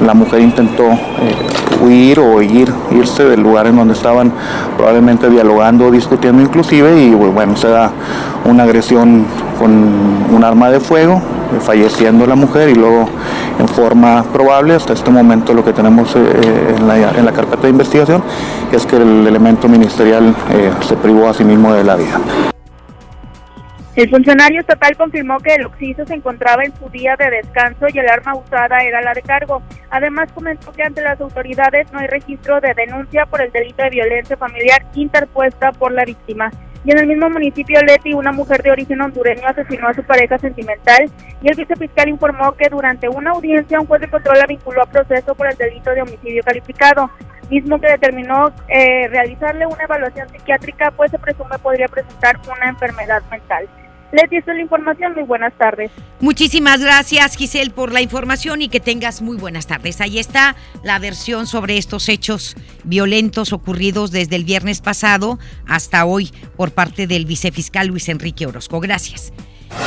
la 0.04 0.14
mujer 0.14 0.40
intentó 0.40 0.84
eh, 0.84 1.36
huir 1.84 2.18
o 2.20 2.40
ir, 2.42 2.72
irse 2.90 3.24
del 3.24 3.40
lugar 3.40 3.66
en 3.66 3.76
donde 3.76 3.94
estaban 3.94 4.32
probablemente 4.76 5.28
dialogando 5.28 5.86
o 5.86 5.90
discutiendo 5.90 6.42
inclusive, 6.42 7.00
y 7.00 7.14
bueno, 7.14 7.56
se 7.56 7.68
da 7.68 7.90
una 8.44 8.64
agresión 8.64 9.26
con 9.58 9.70
un 10.32 10.44
arma 10.44 10.70
de 10.70 10.80
fuego, 10.80 11.20
falleciendo 11.60 12.26
la 12.26 12.34
mujer 12.34 12.68
y 12.68 12.74
luego 12.74 13.08
en 13.58 13.68
forma 13.68 14.22
probable, 14.32 14.74
hasta 14.74 14.92
este 14.92 15.10
momento 15.10 15.54
lo 15.54 15.64
que 15.64 15.72
tenemos 15.72 16.14
eh, 16.14 16.18
eh, 16.18 16.74
en, 16.78 17.24
la, 17.24 17.32
carpeta 17.32 17.62
de 17.62 17.70
investigación 17.70 18.22
es 18.72 18.84
que 18.84 18.96
el 18.96 19.26
elemento 19.26 19.68
ministerial 19.68 20.34
eh, 20.50 20.70
se 20.86 20.96
privó 20.96 21.28
a 21.28 21.34
sí 21.34 21.44
mismo 21.44 21.72
de 21.72 21.84
la 21.84 21.96
vida. 21.96 22.55
El 23.96 24.10
funcionario 24.10 24.60
estatal 24.60 24.94
confirmó 24.94 25.38
que 25.38 25.54
el 25.54 25.64
occiso 25.64 26.04
se 26.04 26.12
encontraba 26.12 26.62
en 26.64 26.76
su 26.76 26.86
día 26.90 27.16
de 27.16 27.30
descanso 27.30 27.86
y 27.88 27.98
el 27.98 28.06
arma 28.06 28.34
usada 28.34 28.76
era 28.80 29.00
la 29.00 29.14
de 29.14 29.22
cargo. 29.22 29.62
Además 29.88 30.30
comentó 30.34 30.70
que 30.70 30.82
ante 30.82 31.00
las 31.00 31.18
autoridades 31.18 31.90
no 31.92 32.00
hay 32.00 32.06
registro 32.06 32.60
de 32.60 32.74
denuncia 32.74 33.24
por 33.24 33.40
el 33.40 33.50
delito 33.52 33.82
de 33.82 33.88
violencia 33.88 34.36
familiar 34.36 34.84
interpuesta 34.92 35.72
por 35.72 35.92
la 35.92 36.04
víctima. 36.04 36.50
Y 36.84 36.90
en 36.90 36.98
el 36.98 37.06
mismo 37.06 37.30
municipio 37.30 37.80
Leti, 37.80 38.12
una 38.12 38.32
mujer 38.32 38.62
de 38.62 38.70
origen 38.70 39.00
hondureño 39.00 39.48
asesinó 39.48 39.88
a 39.88 39.94
su 39.94 40.04
pareja 40.04 40.38
sentimental 40.38 41.10
y 41.40 41.48
el 41.48 41.56
vicefiscal 41.56 42.10
informó 42.10 42.52
que 42.52 42.68
durante 42.68 43.08
una 43.08 43.30
audiencia 43.30 43.80
un 43.80 43.86
juez 43.86 44.02
de 44.02 44.10
control 44.10 44.38
la 44.38 44.46
vinculó 44.46 44.82
a 44.82 44.86
proceso 44.86 45.34
por 45.34 45.46
el 45.46 45.56
delito 45.56 45.90
de 45.92 46.02
homicidio 46.02 46.42
calificado, 46.44 47.10
mismo 47.48 47.80
que 47.80 47.88
determinó 47.88 48.52
eh, 48.68 49.08
realizarle 49.08 49.64
una 49.64 49.84
evaluación 49.84 50.28
psiquiátrica, 50.28 50.90
pues 50.90 51.10
se 51.10 51.18
presume 51.18 51.58
podría 51.58 51.88
presentar 51.88 52.36
una 52.46 52.68
enfermedad 52.68 53.22
mental. 53.30 53.66
Leti, 54.16 54.36
esta 54.36 54.52
es 54.52 54.56
la 54.56 54.62
información. 54.62 55.12
Muy 55.14 55.24
buenas 55.24 55.52
tardes. 55.58 55.90
Muchísimas 56.20 56.80
gracias, 56.80 57.36
Giselle, 57.36 57.70
por 57.70 57.92
la 57.92 58.00
información 58.00 58.62
y 58.62 58.68
que 58.68 58.80
tengas 58.80 59.20
muy 59.20 59.36
buenas 59.36 59.66
tardes. 59.66 60.00
Ahí 60.00 60.18
está 60.18 60.56
la 60.82 60.98
versión 60.98 61.46
sobre 61.46 61.76
estos 61.76 62.08
hechos 62.08 62.56
violentos 62.84 63.52
ocurridos 63.52 64.10
desde 64.10 64.36
el 64.36 64.44
viernes 64.44 64.80
pasado 64.80 65.38
hasta 65.66 66.06
hoy 66.06 66.30
por 66.56 66.72
parte 66.72 67.06
del 67.06 67.26
vicefiscal 67.26 67.88
Luis 67.88 68.08
Enrique 68.08 68.46
Orozco. 68.46 68.80
Gracias. 68.80 69.32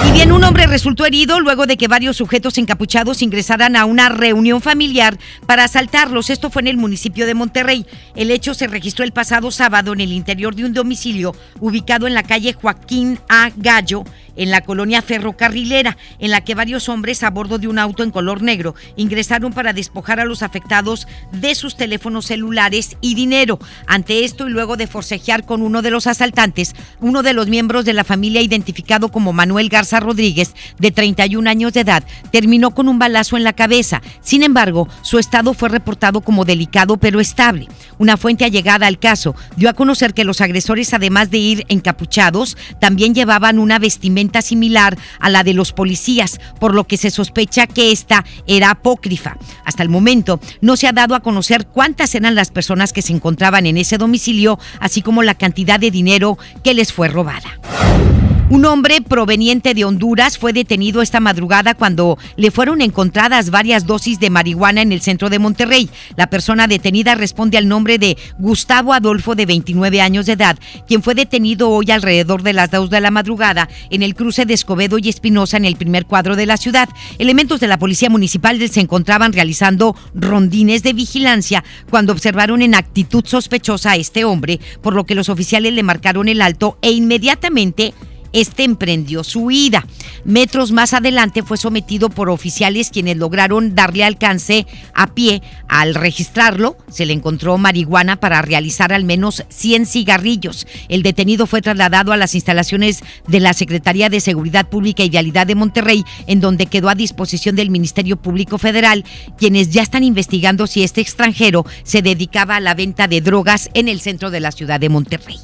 Y 0.07 0.11
bien, 0.11 0.31
un 0.31 0.43
hombre 0.43 0.65
resultó 0.65 1.05
herido 1.05 1.39
luego 1.39 1.65
de 1.65 1.75
que 1.75 1.87
varios 1.87 2.17
sujetos 2.17 2.57
encapuchados 2.57 3.21
ingresaran 3.21 3.75
a 3.75 3.85
una 3.85 4.09
reunión 4.09 4.61
familiar 4.61 5.17
para 5.45 5.65
asaltarlos. 5.65 6.29
Esto 6.29 6.49
fue 6.49 6.61
en 6.61 6.67
el 6.67 6.77
municipio 6.77 7.25
de 7.25 7.33
Monterrey. 7.33 7.85
El 8.15 8.31
hecho 8.31 8.53
se 8.53 8.67
registró 8.67 9.03
el 9.03 9.11
pasado 9.11 9.51
sábado 9.51 9.93
en 9.93 10.01
el 10.01 10.11
interior 10.11 10.55
de 10.55 10.65
un 10.65 10.73
domicilio 10.73 11.35
ubicado 11.59 12.07
en 12.07 12.13
la 12.13 12.23
calle 12.23 12.53
Joaquín 12.53 13.19
A. 13.29 13.51
Gallo, 13.57 14.03
en 14.39 14.51
la 14.51 14.61
colonia 14.61 15.01
ferrocarrilera, 15.01 15.97
en 16.17 16.31
la 16.31 16.41
que 16.41 16.55
varios 16.55 16.87
hombres 16.89 17.23
a 17.23 17.29
bordo 17.29 17.59
de 17.59 17.67
un 17.67 17.77
auto 17.77 18.03
en 18.03 18.11
color 18.11 18.41
negro 18.41 18.73
ingresaron 18.95 19.51
para 19.51 19.73
despojar 19.73 20.21
a 20.21 20.25
los 20.25 20.43
afectados 20.43 21.07
de 21.33 21.53
sus 21.55 21.75
teléfonos 21.75 22.25
celulares 22.25 22.95
y 23.01 23.15
dinero. 23.15 23.59
Ante 23.85 24.23
esto 24.23 24.47
y 24.47 24.51
luego 24.51 24.77
de 24.77 24.87
forcejear 24.87 25.45
con 25.45 25.61
uno 25.61 25.81
de 25.81 25.91
los 25.91 26.07
asaltantes, 26.07 26.73
uno 27.01 27.21
de 27.21 27.33
los 27.33 27.49
miembros 27.49 27.83
de 27.83 27.93
la 27.93 28.05
familia 28.05 28.41
identificado 28.41 29.09
como 29.09 29.33
Manuel 29.33 29.67
Garza 29.67 29.99
Rodríguez, 29.99 30.53
de 30.79 30.91
31 30.91 31.49
años 31.49 31.73
de 31.73 31.81
edad, 31.81 32.05
terminó 32.31 32.71
con 32.71 32.87
un 32.87 32.97
balazo 32.97 33.35
en 33.35 33.43
la 33.43 33.53
cabeza. 33.53 34.01
Sin 34.21 34.43
embargo, 34.43 34.87
su 35.01 35.19
estado 35.19 35.53
fue 35.53 35.67
reportado 35.67 36.21
como 36.21 36.45
delicado 36.45 36.95
pero 36.95 37.19
estable. 37.19 37.67
Una 37.97 38.15
fuente 38.15 38.45
allegada 38.45 38.87
al 38.87 38.99
caso 38.99 39.35
dio 39.57 39.69
a 39.69 39.73
conocer 39.73 40.13
que 40.13 40.23
los 40.23 40.39
agresores, 40.39 40.93
además 40.93 41.29
de 41.29 41.39
ir 41.39 41.65
encapuchados, 41.67 42.55
también 42.79 43.13
llevaban 43.13 43.59
una 43.59 43.79
vestimenta 43.79 44.28
similar 44.41 44.97
a 45.19 45.29
la 45.29 45.43
de 45.43 45.53
los 45.53 45.73
policías, 45.73 46.39
por 46.59 46.73
lo 46.73 46.85
que 46.85 46.97
se 46.97 47.11
sospecha 47.11 47.67
que 47.67 47.91
esta 47.91 48.25
era 48.47 48.71
apócrifa. 48.71 49.37
Hasta 49.65 49.83
el 49.83 49.89
momento 49.89 50.39
no 50.61 50.75
se 50.77 50.87
ha 50.87 50.91
dado 50.91 51.15
a 51.15 51.21
conocer 51.21 51.67
cuántas 51.67 52.15
eran 52.15 52.35
las 52.35 52.51
personas 52.51 52.93
que 52.93 53.01
se 53.01 53.13
encontraban 53.13 53.65
en 53.65 53.77
ese 53.77 53.97
domicilio, 53.97 54.59
así 54.79 55.01
como 55.01 55.23
la 55.23 55.35
cantidad 55.35 55.79
de 55.79 55.91
dinero 55.91 56.37
que 56.63 56.73
les 56.73 56.93
fue 56.93 57.07
robada. 57.07 58.18
Un 58.51 58.65
hombre 58.65 59.01
proveniente 59.01 59.75
de 59.75 59.85
Honduras 59.85 60.39
fue 60.39 60.53
detenido 60.53 61.03
esta 61.03 61.19
madrugada 61.19 61.75
cuando 61.75 62.17
le 62.35 62.49
fueron 62.49 62.81
encontradas 62.81 63.51
varias 63.51 63.85
dosis 63.85 64.19
de 64.19 64.31
marihuana 64.31 64.81
en 64.81 64.91
el 64.91 65.01
centro 65.01 65.29
de 65.29 65.37
Monterrey. 65.37 65.87
La 66.15 66.31
persona 66.31 66.65
detenida 66.65 67.13
responde 67.13 67.59
al 67.59 67.67
nombre 67.67 67.99
de 67.99 68.17
Gustavo 68.39 68.93
Adolfo, 68.93 69.35
de 69.35 69.45
29 69.45 70.01
años 70.01 70.25
de 70.25 70.33
edad, 70.33 70.57
quien 70.87 71.03
fue 71.03 71.13
detenido 71.13 71.69
hoy 71.69 71.91
alrededor 71.91 72.41
de 72.41 72.53
las 72.53 72.71
2 72.71 72.89
de 72.89 73.01
la 73.01 73.11
madrugada 73.11 73.69
en 73.91 74.01
el 74.01 74.15
cruce 74.15 74.47
de 74.47 74.55
Escobedo 74.55 74.97
y 74.97 75.09
Espinosa 75.09 75.57
en 75.57 75.65
el 75.65 75.75
primer 75.75 76.07
cuadro 76.07 76.35
de 76.35 76.47
la 76.47 76.57
ciudad. 76.57 76.89
Elementos 77.19 77.59
de 77.59 77.67
la 77.67 77.77
Policía 77.77 78.09
Municipal 78.09 78.67
se 78.67 78.81
encontraban 78.81 79.31
realizando 79.31 79.95
rondines 80.15 80.81
de 80.81 80.93
vigilancia 80.93 81.63
cuando 81.91 82.13
observaron 82.13 82.63
en 82.63 82.73
actitud 82.73 83.23
sospechosa 83.27 83.91
a 83.91 83.97
este 83.97 84.25
hombre, 84.25 84.59
por 84.81 84.95
lo 84.95 85.05
que 85.05 85.13
los 85.13 85.29
oficiales 85.29 85.71
le 85.71 85.83
marcaron 85.83 86.27
el 86.27 86.41
alto 86.41 86.79
e 86.81 86.89
inmediatamente 86.89 87.93
este 88.33 88.63
emprendió 88.63 89.23
su 89.23 89.41
huida. 89.41 89.85
Metros 90.25 90.71
más 90.71 90.93
adelante 90.93 91.43
fue 91.43 91.57
sometido 91.57 92.09
por 92.09 92.29
oficiales 92.29 92.89
quienes 92.89 93.17
lograron 93.17 93.75
darle 93.75 94.03
alcance 94.03 94.67
a 94.93 95.07
pie. 95.07 95.41
Al 95.67 95.95
registrarlo, 95.95 96.77
se 96.89 97.05
le 97.05 97.13
encontró 97.13 97.57
marihuana 97.57 98.17
para 98.17 98.41
realizar 98.41 98.93
al 98.93 99.03
menos 99.03 99.43
100 99.49 99.85
cigarrillos. 99.85 100.67
El 100.87 101.03
detenido 101.03 101.47
fue 101.47 101.61
trasladado 101.61 102.11
a 102.11 102.17
las 102.17 102.35
instalaciones 102.35 103.01
de 103.27 103.39
la 103.39 103.53
Secretaría 103.53 104.09
de 104.09 104.19
Seguridad 104.19 104.69
Pública 104.69 105.03
y 105.03 105.09
Vialidad 105.09 105.47
de 105.47 105.55
Monterrey, 105.55 106.03
en 106.27 106.39
donde 106.39 106.65
quedó 106.65 106.89
a 106.89 106.95
disposición 106.95 107.55
del 107.55 107.69
Ministerio 107.69 108.17
Público 108.17 108.57
Federal, 108.57 109.05
quienes 109.37 109.69
ya 109.69 109.81
están 109.81 110.03
investigando 110.03 110.67
si 110.67 110.83
este 110.83 111.01
extranjero 111.01 111.65
se 111.83 112.01
dedicaba 112.01 112.55
a 112.55 112.59
la 112.59 112.73
venta 112.73 113.07
de 113.07 113.21
drogas 113.21 113.69
en 113.73 113.87
el 113.87 114.01
centro 114.01 114.31
de 114.31 114.39
la 114.39 114.51
ciudad 114.51 114.79
de 114.79 114.89
Monterrey. 114.89 115.37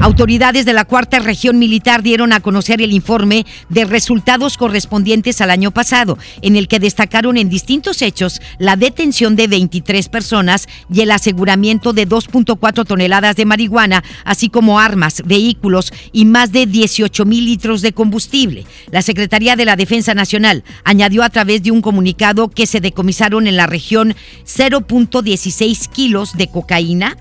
Autoridades 0.00 0.64
de 0.64 0.72
la 0.72 0.84
cuarta 0.84 1.18
región 1.18 1.58
militar 1.58 2.02
dieron 2.08 2.32
a 2.32 2.40
conocer 2.40 2.80
el 2.80 2.94
informe 2.94 3.44
de 3.68 3.84
resultados 3.84 4.56
correspondientes 4.56 5.42
al 5.42 5.50
año 5.50 5.72
pasado, 5.72 6.16
en 6.40 6.56
el 6.56 6.66
que 6.66 6.78
destacaron 6.78 7.36
en 7.36 7.50
distintos 7.50 8.00
hechos 8.00 8.40
la 8.58 8.76
detención 8.76 9.36
de 9.36 9.46
23 9.46 10.08
personas 10.08 10.68
y 10.90 11.02
el 11.02 11.10
aseguramiento 11.10 11.92
de 11.92 12.08
2.4 12.08 12.86
toneladas 12.86 13.36
de 13.36 13.44
marihuana, 13.44 14.02
así 14.24 14.48
como 14.48 14.80
armas, 14.80 15.22
vehículos 15.26 15.92
y 16.10 16.24
más 16.24 16.50
de 16.50 16.64
18 16.64 17.26
mil 17.26 17.44
litros 17.44 17.82
de 17.82 17.92
combustible. 17.92 18.64
La 18.90 19.02
Secretaría 19.02 19.54
de 19.54 19.66
la 19.66 19.76
Defensa 19.76 20.14
Nacional 20.14 20.64
añadió 20.84 21.22
a 21.22 21.28
través 21.28 21.62
de 21.62 21.72
un 21.72 21.82
comunicado 21.82 22.48
que 22.48 22.66
se 22.66 22.80
decomisaron 22.80 23.46
en 23.46 23.58
la 23.58 23.66
región 23.66 24.14
0.16 24.46 25.90
kilos 25.90 26.38
de 26.38 26.46
cocaína, 26.46 27.18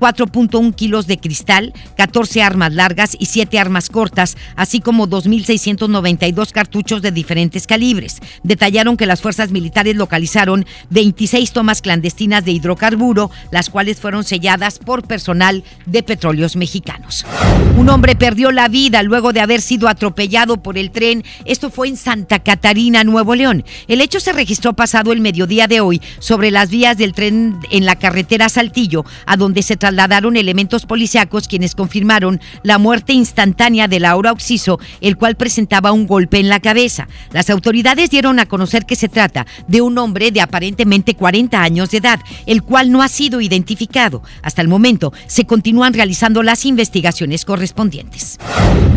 4.1 0.00 0.74
kilos 0.74 1.06
de 1.06 1.18
cristal, 1.18 1.72
14 1.96 2.42
armas 2.42 2.72
largas 2.72 3.16
y 3.18 3.26
7 3.26 3.58
armas 3.58 3.88
cortas, 3.88 4.36
así 4.56 4.80
como 4.80 5.08
2.692 5.08 6.52
cartuchos 6.52 7.02
de 7.02 7.10
diferentes 7.10 7.66
calibres. 7.66 8.18
Detallaron 8.42 8.96
que 8.96 9.06
las 9.06 9.20
fuerzas 9.20 9.50
militares 9.50 9.96
localizaron 9.96 10.66
26 10.90 11.52
tomas 11.52 11.82
clandestinas 11.82 12.44
de 12.44 12.52
hidrocarburo, 12.52 13.30
las 13.50 13.70
cuales 13.70 14.00
fueron 14.00 14.24
selladas 14.24 14.78
por 14.78 15.06
personal 15.06 15.64
de 15.86 16.02
petróleos 16.02 16.56
mexicanos. 16.56 17.24
Un 17.76 17.88
hombre 17.90 18.16
perdió 18.16 18.50
la 18.50 18.68
vida 18.68 19.02
luego 19.02 19.32
de 19.32 19.40
haber 19.40 19.60
sido 19.60 19.88
atropellado 19.88 20.62
por 20.62 20.78
el 20.78 20.90
tren. 20.90 21.24
Esto 21.44 21.70
fue 21.70 21.88
en 21.88 21.96
Santa 21.96 22.40
Catarina, 22.40 23.04
Nuevo 23.04 23.34
León. 23.34 23.64
El 23.86 24.00
hecho 24.00 24.20
se 24.20 24.32
registró 24.32 24.72
pasado 24.72 25.12
el 25.12 25.20
mediodía 25.20 25.68
de 25.68 25.80
hoy 25.80 26.00
sobre 26.18 26.50
las 26.50 26.70
vías 26.70 26.98
del 26.98 27.12
tren 27.12 27.58
en 27.70 27.86
la 27.86 27.96
carretera 27.96 28.48
Saltillo, 28.48 29.04
a 29.26 29.36
donde 29.36 29.62
se 29.62 29.76
trasladaron 29.88 30.36
elementos 30.36 30.84
policiacos 30.84 31.48
quienes 31.48 31.74
confirmaron 31.74 32.42
la 32.62 32.76
muerte 32.76 33.14
instantánea 33.14 33.88
de 33.88 34.00
Laura 34.00 34.32
Oxiso, 34.32 34.78
el 35.00 35.16
cual 35.16 35.34
presentaba 35.34 35.92
un 35.92 36.06
golpe 36.06 36.38
en 36.38 36.50
la 36.50 36.60
cabeza. 36.60 37.08
Las 37.32 37.48
autoridades 37.48 38.10
dieron 38.10 38.38
a 38.38 38.44
conocer 38.44 38.84
que 38.84 38.96
se 38.96 39.08
trata 39.08 39.46
de 39.66 39.80
un 39.80 39.96
hombre 39.96 40.30
de 40.30 40.42
aparentemente 40.42 41.14
40 41.14 41.62
años 41.62 41.90
de 41.90 41.98
edad, 41.98 42.20
el 42.44 42.62
cual 42.62 42.92
no 42.92 43.00
ha 43.00 43.08
sido 43.08 43.40
identificado. 43.40 44.22
Hasta 44.42 44.60
el 44.60 44.68
momento 44.68 45.14
se 45.26 45.46
continúan 45.46 45.94
realizando 45.94 46.42
las 46.42 46.66
investigaciones 46.66 47.46
correspondientes. 47.46 48.38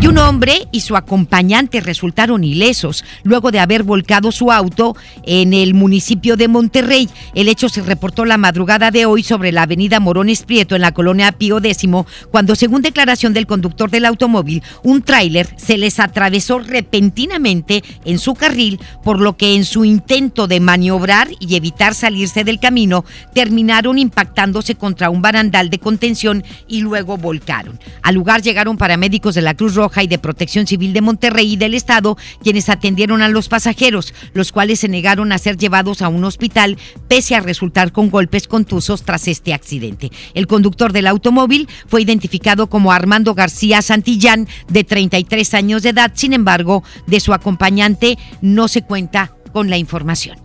Y 0.02 0.08
un 0.08 0.18
hombre 0.18 0.68
y 0.72 0.80
su 0.80 0.96
acompañante 0.96 1.80
resultaron 1.80 2.44
ilesos 2.44 3.02
luego 3.22 3.50
de 3.50 3.60
haber 3.60 3.82
volcado 3.82 4.30
su 4.30 4.52
auto 4.52 4.94
en 5.22 5.54
el 5.54 5.72
municipio 5.72 6.36
de 6.36 6.48
Monterrey. 6.48 7.08
El 7.34 7.48
hecho 7.48 7.70
se 7.70 7.80
reportó 7.80 8.26
la 8.26 8.36
madrugada 8.36 8.90
de 8.90 9.06
hoy 9.06 9.22
sobre 9.22 9.52
la 9.52 9.62
avenida 9.62 10.00
Morones 10.00 10.42
Prieto 10.42 10.76
la 10.82 10.92
colonia 10.92 11.32
Pío 11.32 11.58
X, 11.58 11.88
cuando 12.30 12.54
según 12.54 12.82
declaración 12.82 13.32
del 13.32 13.46
conductor 13.46 13.90
del 13.90 14.04
automóvil, 14.04 14.62
un 14.82 15.02
tráiler 15.02 15.48
se 15.56 15.78
les 15.78 15.98
atravesó 15.98 16.58
repentinamente 16.58 17.82
en 18.04 18.18
su 18.18 18.34
carril, 18.34 18.80
por 19.02 19.20
lo 19.20 19.36
que 19.36 19.54
en 19.54 19.64
su 19.64 19.84
intento 19.84 20.46
de 20.46 20.60
maniobrar 20.60 21.28
y 21.40 21.56
evitar 21.56 21.94
salirse 21.94 22.44
del 22.44 22.60
camino, 22.60 23.04
terminaron 23.34 23.98
impactándose 23.98 24.74
contra 24.74 25.10
un 25.10 25.22
barandal 25.22 25.70
de 25.70 25.78
contención 25.78 26.44
y 26.68 26.80
luego 26.80 27.16
volcaron. 27.16 27.78
Al 28.02 28.14
lugar 28.14 28.42
llegaron 28.42 28.76
paramédicos 28.76 29.34
de 29.34 29.42
la 29.42 29.54
Cruz 29.54 29.74
Roja 29.74 30.02
y 30.02 30.06
de 30.06 30.18
Protección 30.18 30.66
Civil 30.66 30.92
de 30.92 31.00
Monterrey 31.00 31.52
y 31.52 31.56
del 31.56 31.74
Estado, 31.74 32.16
quienes 32.42 32.68
atendieron 32.68 33.22
a 33.22 33.28
los 33.28 33.48
pasajeros, 33.48 34.14
los 34.34 34.52
cuales 34.52 34.80
se 34.80 34.88
negaron 34.88 35.32
a 35.32 35.38
ser 35.38 35.56
llevados 35.56 36.02
a 36.02 36.08
un 36.08 36.24
hospital 36.24 36.76
pese 37.08 37.34
a 37.34 37.40
resultar 37.40 37.92
con 37.92 38.10
golpes 38.10 38.48
contusos 38.48 39.02
tras 39.02 39.28
este 39.28 39.54
accidente. 39.54 40.10
El 40.34 40.46
conductor 40.46 40.71
del 40.76 41.06
automóvil 41.06 41.68
fue 41.86 42.02
identificado 42.02 42.68
como 42.68 42.92
Armando 42.92 43.34
García 43.34 43.82
Santillán, 43.82 44.48
de 44.68 44.84
33 44.84 45.54
años 45.54 45.82
de 45.82 45.90
edad. 45.90 46.12
Sin 46.14 46.32
embargo, 46.32 46.82
de 47.06 47.20
su 47.20 47.34
acompañante 47.34 48.18
no 48.40 48.68
se 48.68 48.82
cuenta 48.82 49.36
con 49.52 49.70
la 49.70 49.76
información. 49.76 50.38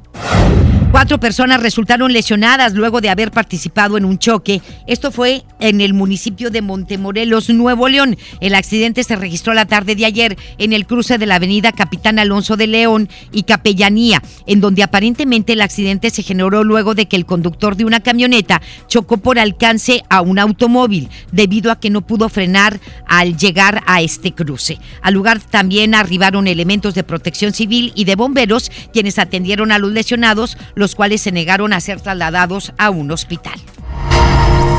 Cuatro 0.97 1.19
personas 1.19 1.61
resultaron 1.61 2.11
lesionadas 2.11 2.73
luego 2.73 3.01
de 3.01 3.11
haber 3.11 3.29
participado 3.29 3.97
en 3.97 4.05
un 4.05 4.17
choque. 4.17 4.63
Esto 4.87 5.11
fue 5.11 5.43
en 5.59 5.79
el 5.79 5.93
municipio 5.93 6.49
de 6.49 6.63
Montemorelos, 6.63 7.51
Nuevo 7.51 7.87
León. 7.87 8.17
El 8.41 8.55
accidente 8.55 9.03
se 9.03 9.15
registró 9.15 9.53
la 9.53 9.67
tarde 9.67 9.95
de 9.95 10.07
ayer 10.07 10.35
en 10.57 10.73
el 10.73 10.87
cruce 10.87 11.19
de 11.19 11.27
la 11.27 11.35
avenida 11.35 11.71
Capitán 11.71 12.17
Alonso 12.17 12.57
de 12.57 12.65
León 12.65 13.09
y 13.31 13.43
Capellanía, 13.43 14.23
en 14.47 14.59
donde 14.59 14.81
aparentemente 14.81 15.53
el 15.53 15.61
accidente 15.61 16.09
se 16.09 16.23
generó 16.23 16.63
luego 16.63 16.95
de 16.95 17.05
que 17.05 17.15
el 17.15 17.27
conductor 17.27 17.75
de 17.75 17.85
una 17.85 17.99
camioneta 17.99 18.59
chocó 18.87 19.17
por 19.17 19.37
alcance 19.37 20.03
a 20.09 20.21
un 20.21 20.39
automóvil, 20.39 21.09
debido 21.31 21.71
a 21.71 21.79
que 21.79 21.91
no 21.91 22.01
pudo 22.01 22.27
frenar 22.27 22.79
al 23.07 23.37
llegar 23.37 23.83
a 23.85 24.01
este 24.01 24.31
cruce. 24.31 24.79
Al 25.03 25.13
lugar 25.13 25.41
también 25.41 25.93
arribaron 25.93 26.47
elementos 26.47 26.95
de 26.95 27.03
protección 27.03 27.53
civil 27.53 27.91
y 27.93 28.05
de 28.05 28.15
bomberos, 28.15 28.71
quienes 28.91 29.19
atendieron 29.19 29.71
a 29.71 29.77
los 29.77 29.91
lesionados, 29.91 30.57
los 30.73 30.86
cuales 30.95 31.21
se 31.21 31.31
negaron 31.31 31.73
a 31.73 31.79
ser 31.79 32.01
trasladados 32.01 32.73
a 32.77 32.89
un 32.89 33.11
hospital. 33.11 33.59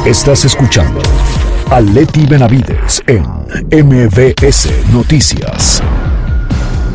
Estás 0.05 0.45
escuchando 0.45 1.03
a 1.71 1.81
Leti 1.81 2.25
Benavides 2.27 3.03
en 3.07 3.25
MBS 3.71 4.71
Noticias. 4.93 5.83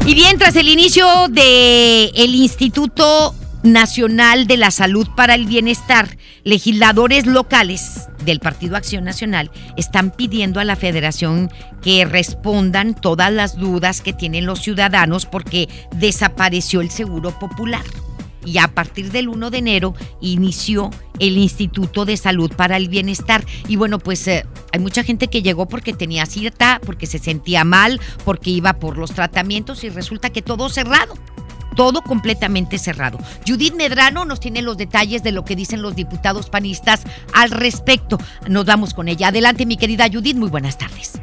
Y 0.06 0.16
bien, 0.16 0.38
tras 0.38 0.56
el 0.56 0.68
inicio 0.68 1.06
del 1.30 2.12
el 2.16 2.36
Instituto 2.36 3.36
Nacional 3.64 4.48
de 4.48 4.58
la 4.58 4.72
Salud 4.72 5.08
para 5.16 5.36
el 5.36 5.46
Bienestar, 5.46 6.18
legisladores 6.44 7.26
locales 7.26 8.10
del 8.26 8.40
Partido 8.40 8.76
Acción 8.76 9.06
Nacional 9.06 9.52
están 9.78 10.12
pidiendo 10.12 10.60
a 10.60 10.66
la 10.66 10.76
federación 10.76 11.50
que 11.82 12.06
respondan 12.06 12.96
todas 12.96 13.32
las 13.32 13.58
dudas 13.58 14.02
que 14.02 14.12
tienen 14.12 14.46
los 14.46 14.60
ciudadanos 14.62 15.26
porque 15.26 15.70
desapareció 15.96 16.82
el 16.82 16.90
Seguro 16.90 17.38
Popular. 17.40 17.84
Y 18.46 18.58
a 18.58 18.68
partir 18.68 19.12
del 19.12 19.30
1 19.30 19.50
de 19.50 19.58
enero 19.58 19.94
inició 20.22 20.90
el 21.20 21.38
Instituto 21.38 22.06
de 22.06 22.18
Salud 22.18 22.52
para 22.56 22.78
el 22.78 22.90
Bienestar. 22.90 23.46
Y 23.68 23.76
bueno, 23.76 24.00
pues 24.00 24.28
eh, 24.28 24.46
hay 24.72 24.80
mucha 24.80 25.04
gente 25.04 25.28
que 25.28 25.42
llegó 25.42 25.68
porque 25.68 25.94
tenía 25.94 26.26
cierta, 26.26 26.82
porque 26.86 27.06
se 27.06 27.20
sentía 27.20 27.64
mal, 27.64 28.00
porque 28.26 28.50
iba 28.50 28.74
por 28.74 28.98
los 28.98 29.12
tratamientos 29.12 29.84
y 29.84 29.90
resulta 29.90 30.30
que 30.30 30.42
todo 30.42 30.70
cerrado 30.70 31.14
todo 31.76 32.02
completamente 32.02 32.78
cerrado. 32.78 33.18
Judith 33.48 33.74
Medrano 33.74 34.26
nos 34.26 34.40
tiene 34.40 34.62
los 34.62 34.78
detalles 34.78 35.24
de 35.24 35.32
lo 35.32 35.44
que 35.44 35.56
dicen 35.56 35.82
los 35.82 35.96
diputados 35.96 36.50
panistas 36.50 37.02
al 37.34 37.50
respecto. 37.50 38.20
Nos 38.48 38.66
vamos 38.66 38.94
con 38.94 39.08
ella. 39.08 39.30
Adelante, 39.30 39.66
mi 39.66 39.78
querida 39.78 40.08
Judith, 40.12 40.38
muy 40.38 40.50
buenas 40.50 40.78
tardes. 40.78 41.23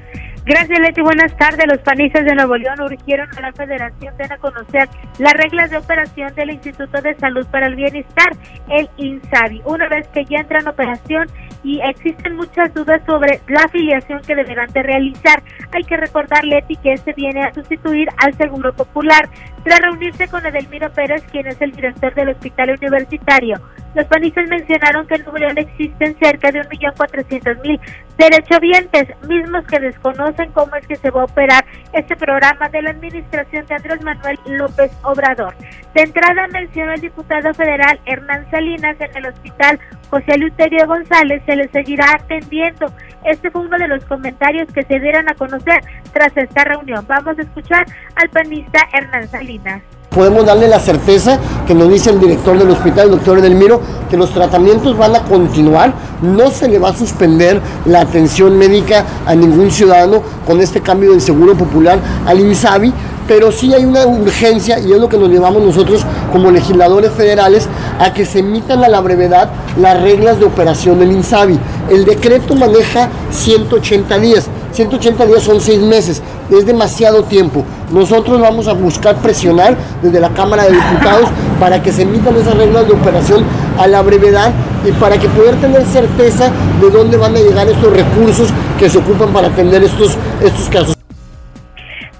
Gracias, 0.50 0.80
Leti. 0.80 1.00
Buenas 1.00 1.32
tardes. 1.36 1.64
Los 1.68 1.78
panistas 1.78 2.24
de 2.24 2.34
Nuevo 2.34 2.56
León 2.56 2.80
urgieron 2.80 3.28
a 3.38 3.40
la 3.40 3.52
Federación 3.52 4.16
de 4.16 4.24
a 4.24 4.36
conocer 4.38 4.88
las 5.20 5.32
reglas 5.34 5.70
de 5.70 5.76
operación 5.76 6.34
del 6.34 6.50
Instituto 6.50 7.00
de 7.00 7.14
Salud 7.14 7.46
para 7.52 7.68
el 7.68 7.76
Bienestar, 7.76 8.32
el 8.68 8.90
INSABI. 8.96 9.62
Una 9.64 9.88
vez 9.88 10.08
que 10.08 10.24
ya 10.24 10.38
entra 10.38 10.58
en 10.58 10.66
operación 10.66 11.28
y 11.62 11.80
existen 11.82 12.34
muchas 12.34 12.74
dudas 12.74 13.00
sobre 13.06 13.40
la 13.46 13.60
afiliación 13.60 14.22
que 14.22 14.34
deberán 14.34 14.72
de 14.72 14.82
realizar, 14.82 15.40
hay 15.70 15.84
que 15.84 15.96
recordar, 15.96 16.44
Leti, 16.44 16.74
que 16.78 16.94
este 16.94 17.12
viene 17.12 17.44
a 17.44 17.54
sustituir 17.54 18.08
al 18.16 18.34
Seguro 18.34 18.72
Popular. 18.72 19.28
Tras 19.64 19.80
reunirse 19.80 20.28
con 20.28 20.44
Edelmiro 20.44 20.90
Pérez, 20.90 21.22
quien 21.30 21.46
es 21.46 21.60
el 21.60 21.72
director 21.72 22.14
del 22.14 22.30
Hospital 22.30 22.70
Universitario, 22.80 23.60
los 23.94 24.06
panistas 24.06 24.48
mencionaron 24.48 25.06
que 25.06 25.16
en 25.16 25.24
Nuevo 25.24 25.38
existen 25.56 26.16
cerca 26.18 26.52
de 26.52 26.60
1.400.000 26.62 27.80
derechohabientes, 28.16 29.08
mismos 29.26 29.66
que 29.66 29.80
desconocen 29.80 30.52
cómo 30.52 30.76
es 30.76 30.86
que 30.86 30.96
se 30.96 31.10
va 31.10 31.22
a 31.22 31.24
operar 31.24 31.64
este 31.92 32.14
programa 32.16 32.68
de 32.68 32.82
la 32.82 32.90
administración 32.90 33.66
de 33.66 33.74
Andrés 33.74 34.02
Manuel 34.02 34.38
López 34.46 34.92
Obrador. 35.02 35.54
De 35.94 36.02
entrada 36.02 36.46
mencionó 36.48 36.92
el 36.92 37.00
diputado 37.00 37.52
federal 37.52 37.98
Hernán 38.06 38.48
Salinas 38.50 38.96
en 39.00 39.16
el 39.16 39.26
hospital 39.26 39.80
José 40.10 40.38
Luterio 40.38 40.86
González 40.86 41.40
se 41.46 41.54
le 41.54 41.68
seguirá 41.68 42.04
atendiendo. 42.14 42.92
Este 43.24 43.50
fue 43.50 43.62
uno 43.62 43.76
de 43.78 43.88
los 43.88 44.04
comentarios 44.04 44.68
que 44.72 44.82
se 44.84 44.98
dieron 44.98 45.28
a 45.28 45.34
conocer 45.34 45.82
tras 46.12 46.36
esta 46.36 46.64
reunión. 46.64 47.04
Vamos 47.08 47.38
a 47.38 47.42
escuchar 47.42 47.86
al 48.16 48.28
panista 48.30 48.80
Hernán 48.92 49.28
Salinas 49.28 49.82
podemos 50.10 50.44
darle 50.44 50.68
la 50.68 50.80
certeza 50.80 51.38
que 51.66 51.74
nos 51.74 51.88
dice 51.88 52.10
el 52.10 52.20
director 52.20 52.58
del 52.58 52.70
hospital, 52.70 53.06
el 53.06 53.10
doctor 53.12 53.38
Edelmiro, 53.38 53.80
que 54.10 54.16
los 54.16 54.32
tratamientos 54.32 54.96
van 54.98 55.14
a 55.14 55.22
continuar, 55.22 55.92
no 56.20 56.50
se 56.50 56.68
le 56.68 56.78
va 56.78 56.90
a 56.90 56.94
suspender 56.94 57.60
la 57.86 58.00
atención 58.00 58.58
médica 58.58 59.04
a 59.24 59.34
ningún 59.34 59.70
ciudadano 59.70 60.22
con 60.46 60.60
este 60.60 60.80
cambio 60.80 61.12
del 61.12 61.20
Seguro 61.20 61.54
Popular 61.54 61.98
al 62.26 62.40
INSABI, 62.40 62.92
pero 63.30 63.52
sí 63.52 63.72
hay 63.72 63.84
una 63.84 64.04
urgencia 64.08 64.80
y 64.80 64.90
es 64.90 64.98
lo 64.98 65.08
que 65.08 65.16
nos 65.16 65.28
llevamos 65.28 65.62
nosotros 65.62 66.04
como 66.32 66.50
legisladores 66.50 67.12
federales 67.12 67.68
a 68.00 68.12
que 68.12 68.26
se 68.26 68.40
emitan 68.40 68.82
a 68.82 68.88
la 68.88 69.00
brevedad 69.00 69.50
las 69.80 70.02
reglas 70.02 70.40
de 70.40 70.46
operación 70.46 70.98
del 70.98 71.12
INSABI. 71.12 71.56
El 71.90 72.06
decreto 72.06 72.56
maneja 72.56 73.08
180 73.30 74.18
días, 74.18 74.48
180 74.72 75.26
días 75.26 75.44
son 75.44 75.60
seis 75.60 75.80
meses, 75.80 76.20
es 76.50 76.66
demasiado 76.66 77.22
tiempo. 77.22 77.64
Nosotros 77.92 78.40
vamos 78.40 78.66
a 78.66 78.72
buscar 78.72 79.14
presionar 79.18 79.76
desde 80.02 80.18
la 80.18 80.30
Cámara 80.30 80.64
de 80.64 80.72
Diputados 80.72 81.28
para 81.60 81.80
que 81.80 81.92
se 81.92 82.02
emitan 82.02 82.36
esas 82.36 82.56
reglas 82.56 82.88
de 82.88 82.94
operación 82.94 83.44
a 83.78 83.86
la 83.86 84.02
brevedad 84.02 84.50
y 84.84 84.90
para 84.90 85.16
que 85.18 85.28
poder 85.28 85.54
tener 85.60 85.86
certeza 85.86 86.50
de 86.80 86.90
dónde 86.90 87.16
van 87.16 87.36
a 87.36 87.38
llegar 87.38 87.68
estos 87.68 87.92
recursos 87.92 88.48
que 88.76 88.90
se 88.90 88.98
ocupan 88.98 89.32
para 89.32 89.46
atender 89.46 89.84
estos, 89.84 90.16
estos 90.42 90.68
casos. 90.68 90.99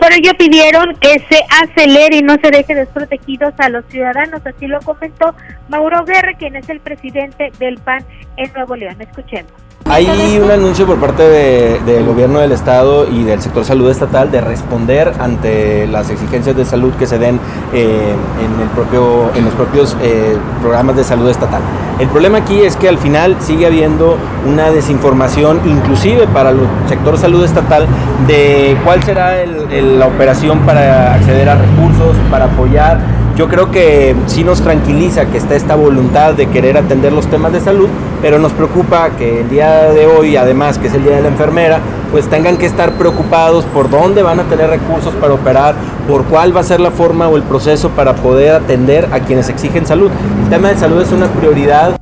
Por 0.00 0.12
ello 0.12 0.32
pidieron 0.38 0.96
que 0.96 1.18
se 1.28 1.44
acelere 1.62 2.16
y 2.16 2.22
no 2.22 2.36
se 2.42 2.50
deje 2.50 2.74
desprotegidos 2.74 3.52
a 3.58 3.68
los 3.68 3.84
ciudadanos, 3.86 4.40
así 4.46 4.66
lo 4.66 4.80
comentó 4.80 5.34
Mauro 5.68 6.04
Guerra, 6.06 6.32
quien 6.38 6.56
es 6.56 6.68
el 6.70 6.80
presidente 6.80 7.52
del 7.58 7.76
PAN 7.78 8.04
en 8.38 8.50
Nuevo 8.54 8.76
León. 8.76 8.96
Escuchemos. 8.98 9.52
Hay 9.92 10.38
un 10.38 10.48
anuncio 10.52 10.86
por 10.86 10.98
parte 10.98 11.80
del 11.84 12.06
gobierno 12.06 12.38
del 12.38 12.52
estado 12.52 13.08
y 13.08 13.24
del 13.24 13.42
sector 13.42 13.64
salud 13.64 13.90
estatal 13.90 14.30
de 14.30 14.40
responder 14.40 15.12
ante 15.18 15.88
las 15.88 16.10
exigencias 16.10 16.54
de 16.56 16.64
salud 16.64 16.92
que 16.94 17.08
se 17.08 17.18
den 17.18 17.40
eh, 17.74 18.14
en, 18.38 18.60
el 18.62 18.68
propio, 18.68 19.32
en 19.34 19.46
los 19.46 19.54
propios 19.54 19.96
eh, 20.00 20.36
programas 20.60 20.94
de 20.94 21.02
salud 21.02 21.28
estatal. 21.28 21.60
El 21.98 22.06
problema 22.06 22.38
aquí 22.38 22.60
es 22.60 22.76
que 22.76 22.88
al 22.88 22.98
final 22.98 23.34
sigue 23.40 23.66
habiendo 23.66 24.16
una 24.46 24.70
desinformación, 24.70 25.60
inclusive 25.66 26.28
para 26.28 26.50
el 26.50 26.60
sector 26.88 27.18
salud 27.18 27.44
estatal, 27.44 27.86
de 28.28 28.76
cuál 28.84 29.02
será 29.02 29.44
la 29.44 30.06
operación 30.06 30.60
para 30.60 31.14
acceder 31.14 31.48
a 31.48 31.56
recursos, 31.56 32.14
para 32.30 32.44
apoyar 32.44 33.00
yo 33.36 33.48
creo 33.48 33.70
que 33.70 34.14
sí 34.26 34.44
nos 34.44 34.60
tranquiliza 34.60 35.26
que 35.26 35.38
está 35.38 35.54
esta 35.54 35.74
voluntad 35.74 36.34
de 36.34 36.46
querer 36.46 36.76
atender 36.76 37.12
los 37.12 37.26
temas 37.26 37.52
de 37.52 37.60
salud, 37.60 37.88
pero 38.20 38.38
nos 38.38 38.52
preocupa 38.52 39.10
que 39.10 39.40
el 39.40 39.48
día 39.48 39.90
de 39.92 40.06
hoy, 40.06 40.36
además 40.36 40.78
que 40.78 40.88
es 40.88 40.94
el 40.94 41.04
día 41.04 41.16
de 41.16 41.22
la 41.22 41.28
enfermera, 41.28 41.80
pues 42.10 42.28
tengan 42.28 42.56
que 42.56 42.66
estar 42.66 42.92
preocupados 42.92 43.64
por 43.66 43.88
dónde 43.88 44.22
van 44.22 44.40
a 44.40 44.44
tener 44.44 44.68
recursos 44.68 45.14
para 45.14 45.34
operar, 45.34 45.74
por 46.08 46.24
cuál 46.24 46.54
va 46.54 46.60
a 46.60 46.64
ser 46.64 46.80
la 46.80 46.90
forma 46.90 47.28
o 47.28 47.36
el 47.36 47.42
proceso 47.42 47.90
para 47.90 48.14
poder 48.14 48.54
atender 48.54 49.08
a 49.12 49.20
quienes 49.20 49.48
exigen 49.48 49.86
salud. 49.86 50.10
El 50.44 50.50
tema 50.50 50.68
de 50.68 50.76
salud 50.76 51.00
es 51.00 51.12
una 51.12 51.26
prioridad 51.28 51.98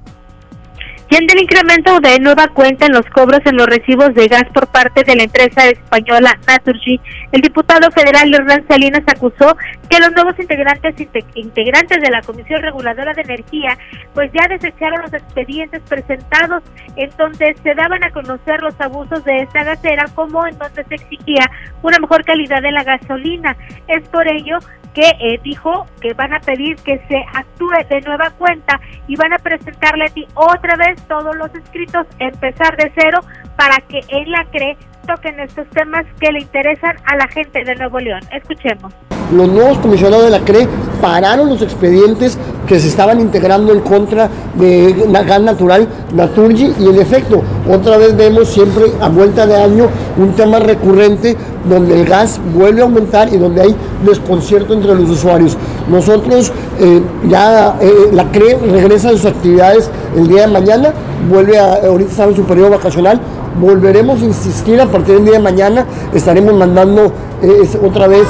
y 1.11 1.17
el 1.17 1.41
incremento 1.41 2.01
de 2.01 2.19
nueva 2.21 2.49
cuenta 2.49 2.87
en 2.87 2.93
los 2.93 3.07
cobros 3.07 3.41
en 3.47 3.57
los 3.57 3.67
recibos 3.67 4.13
de 4.15 4.29
gas 4.29 4.45
por 4.53 4.67
parte 4.67 5.05
de 5.05 5.17
la 5.17 5.23
empresa 5.23 5.67
española 5.67 6.39
Naturgy, 6.47 7.01
el 7.33 7.41
diputado 7.41 7.91
federal 7.91 8.33
Hernán 8.33 8.67
Salinas 8.69 9.03
acusó 9.07 9.57
que 9.89 9.99
los 10.01 10.13
nuevos 10.13 10.39
integrantes 10.39 10.95
integrantes 11.35 12.03
de 12.03 12.11
la 12.11 12.21
Comisión 12.21 12.63
Reguladora 12.63 13.15
de 13.15 13.23
Energía 13.23 13.79
pues 14.13 14.31
ya 14.33 14.47
desecharon 14.49 15.01
los 15.03 15.13
expedientes 15.15 15.83
presentados 15.89 16.63
en 16.97 17.11
donde 17.17 17.57
se 17.63 17.75
daban 17.75 18.05
a 18.05 18.11
conocer 18.11 18.61
los 18.61 18.79
abusos 18.79 19.25
de 19.25 19.39
esta 19.39 19.65
gasera 19.65 20.05
como 20.15 20.47
en 20.47 20.59
donde 20.59 20.85
se 20.85 20.95
exigía 20.95 21.51
una 21.83 21.99
mejor 21.99 22.23
calidad 22.25 22.61
de 22.61 22.73
la 22.73 22.85
gasolina. 22.85 23.57
Es 23.87 24.07
por 24.09 24.29
ello 24.29 24.59
que 24.99 25.17
eh, 25.21 25.41
dijo 25.45 25.87
que 26.01 26.13
van 26.15 26.35
a 26.35 26.41
pedir 26.41 26.75
que 26.79 26.99
se 27.07 27.25
actúe 27.33 27.71
de 27.89 28.01
nueva 28.01 28.33
cuenta 28.33 28.81
y 29.07 29.15
van 29.15 29.33
a 29.33 29.39
presentarle 29.39 30.07
a 30.07 30.09
ti 30.09 30.27
otra 30.35 30.75
vez 30.75 31.01
todos 31.07 31.37
los 31.37 31.55
escritos, 31.55 32.05
empezar 32.19 32.77
de 32.77 32.91
cero 32.97 33.21
para 33.57 33.77
que 33.77 34.01
él 34.09 34.29
la 34.29 34.45
cree 34.47 34.77
toquen 35.09 35.41
estos 35.41 35.67
temas 35.71 36.05
que 36.21 36.31
le 36.31 36.41
interesan 36.41 36.95
a 37.07 37.17
la 37.17 37.27
gente 37.29 37.65
de 37.65 37.75
Nuevo 37.75 37.99
León. 37.99 38.21
Escuchemos 38.31 38.93
los 39.33 39.49
nuevos 39.49 39.79
comisionados 39.79 40.25
de 40.25 40.31
la 40.31 40.41
CRE 40.41 40.67
pararon 41.01 41.49
los 41.49 41.63
expedientes 41.63 42.39
que 42.67 42.81
se 42.81 42.89
estaban 42.89 43.21
integrando 43.21 43.73
en 43.73 43.81
contra 43.81 44.29
de 44.55 44.95
gas 45.27 45.41
natural 45.41 45.87
Naturgy 46.15 46.73
y 46.79 46.89
en 46.89 47.01
efecto, 47.01 47.43
otra 47.71 47.99
vez 47.99 48.17
vemos 48.17 48.49
siempre 48.49 48.85
a 49.01 49.09
vuelta 49.09 49.47
de 49.47 49.57
año 49.57 49.89
un 50.17 50.33
tema 50.33 50.59
recurrente 50.59 51.37
donde 51.69 52.01
el 52.01 52.07
gas 52.07 52.41
vuelve 52.55 52.81
a 52.81 52.85
aumentar 52.85 53.33
y 53.33 53.37
donde 53.37 53.63
hay 53.63 53.77
desconcierto 54.05 54.75
entre 54.75 54.95
los 54.95 55.09
usuarios. 55.11 55.57
Nosotros 55.89 56.53
eh, 56.81 57.01
ya 57.29 57.77
eh, 57.81 57.91
la 58.13 58.25
CRE 58.31 58.59
regresa 58.73 59.11
a 59.11 59.13
sus 59.13 59.27
actividades 59.27 59.91
el 60.17 60.29
día 60.29 60.43
de 60.43 60.49
mañana, 60.49 60.93
vuelve 61.31 61.59
a, 61.59 61.75
ahorita 61.75 62.11
está 62.11 62.25
en 62.25 62.37
su 62.37 62.45
periodo 62.45 62.71
vacacional, 62.71 63.21
volveremos 63.61 64.23
a 64.23 64.25
insistir 64.25 64.81
a 64.81 64.87
partir 64.87 65.17
del 65.17 65.25
día 65.25 65.35
de 65.35 65.41
mañana, 65.41 65.87
estaremos 66.15 66.55
mandando 66.55 67.13
eh, 67.43 67.79
otra 67.85 68.07
vez, 68.07 68.27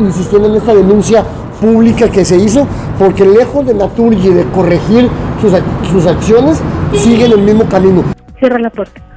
insistiendo 0.00 0.48
en 0.48 0.56
esta 0.56 0.74
denuncia 0.74 1.24
pública 1.60 2.08
que 2.08 2.24
se 2.24 2.36
hizo, 2.36 2.66
porque 2.98 3.24
lejos 3.24 3.66
de 3.66 3.74
Naturgy 3.74 4.30
de 4.30 4.44
corregir 4.46 5.08
sus, 5.40 5.52
sus 5.90 6.06
acciones, 6.06 6.60
siguen 6.94 7.32
el 7.32 7.42
mismo 7.42 7.64
camino. 7.64 8.04
Cierra 8.38 8.58
la 8.58 8.70
puerta. 8.70 9.07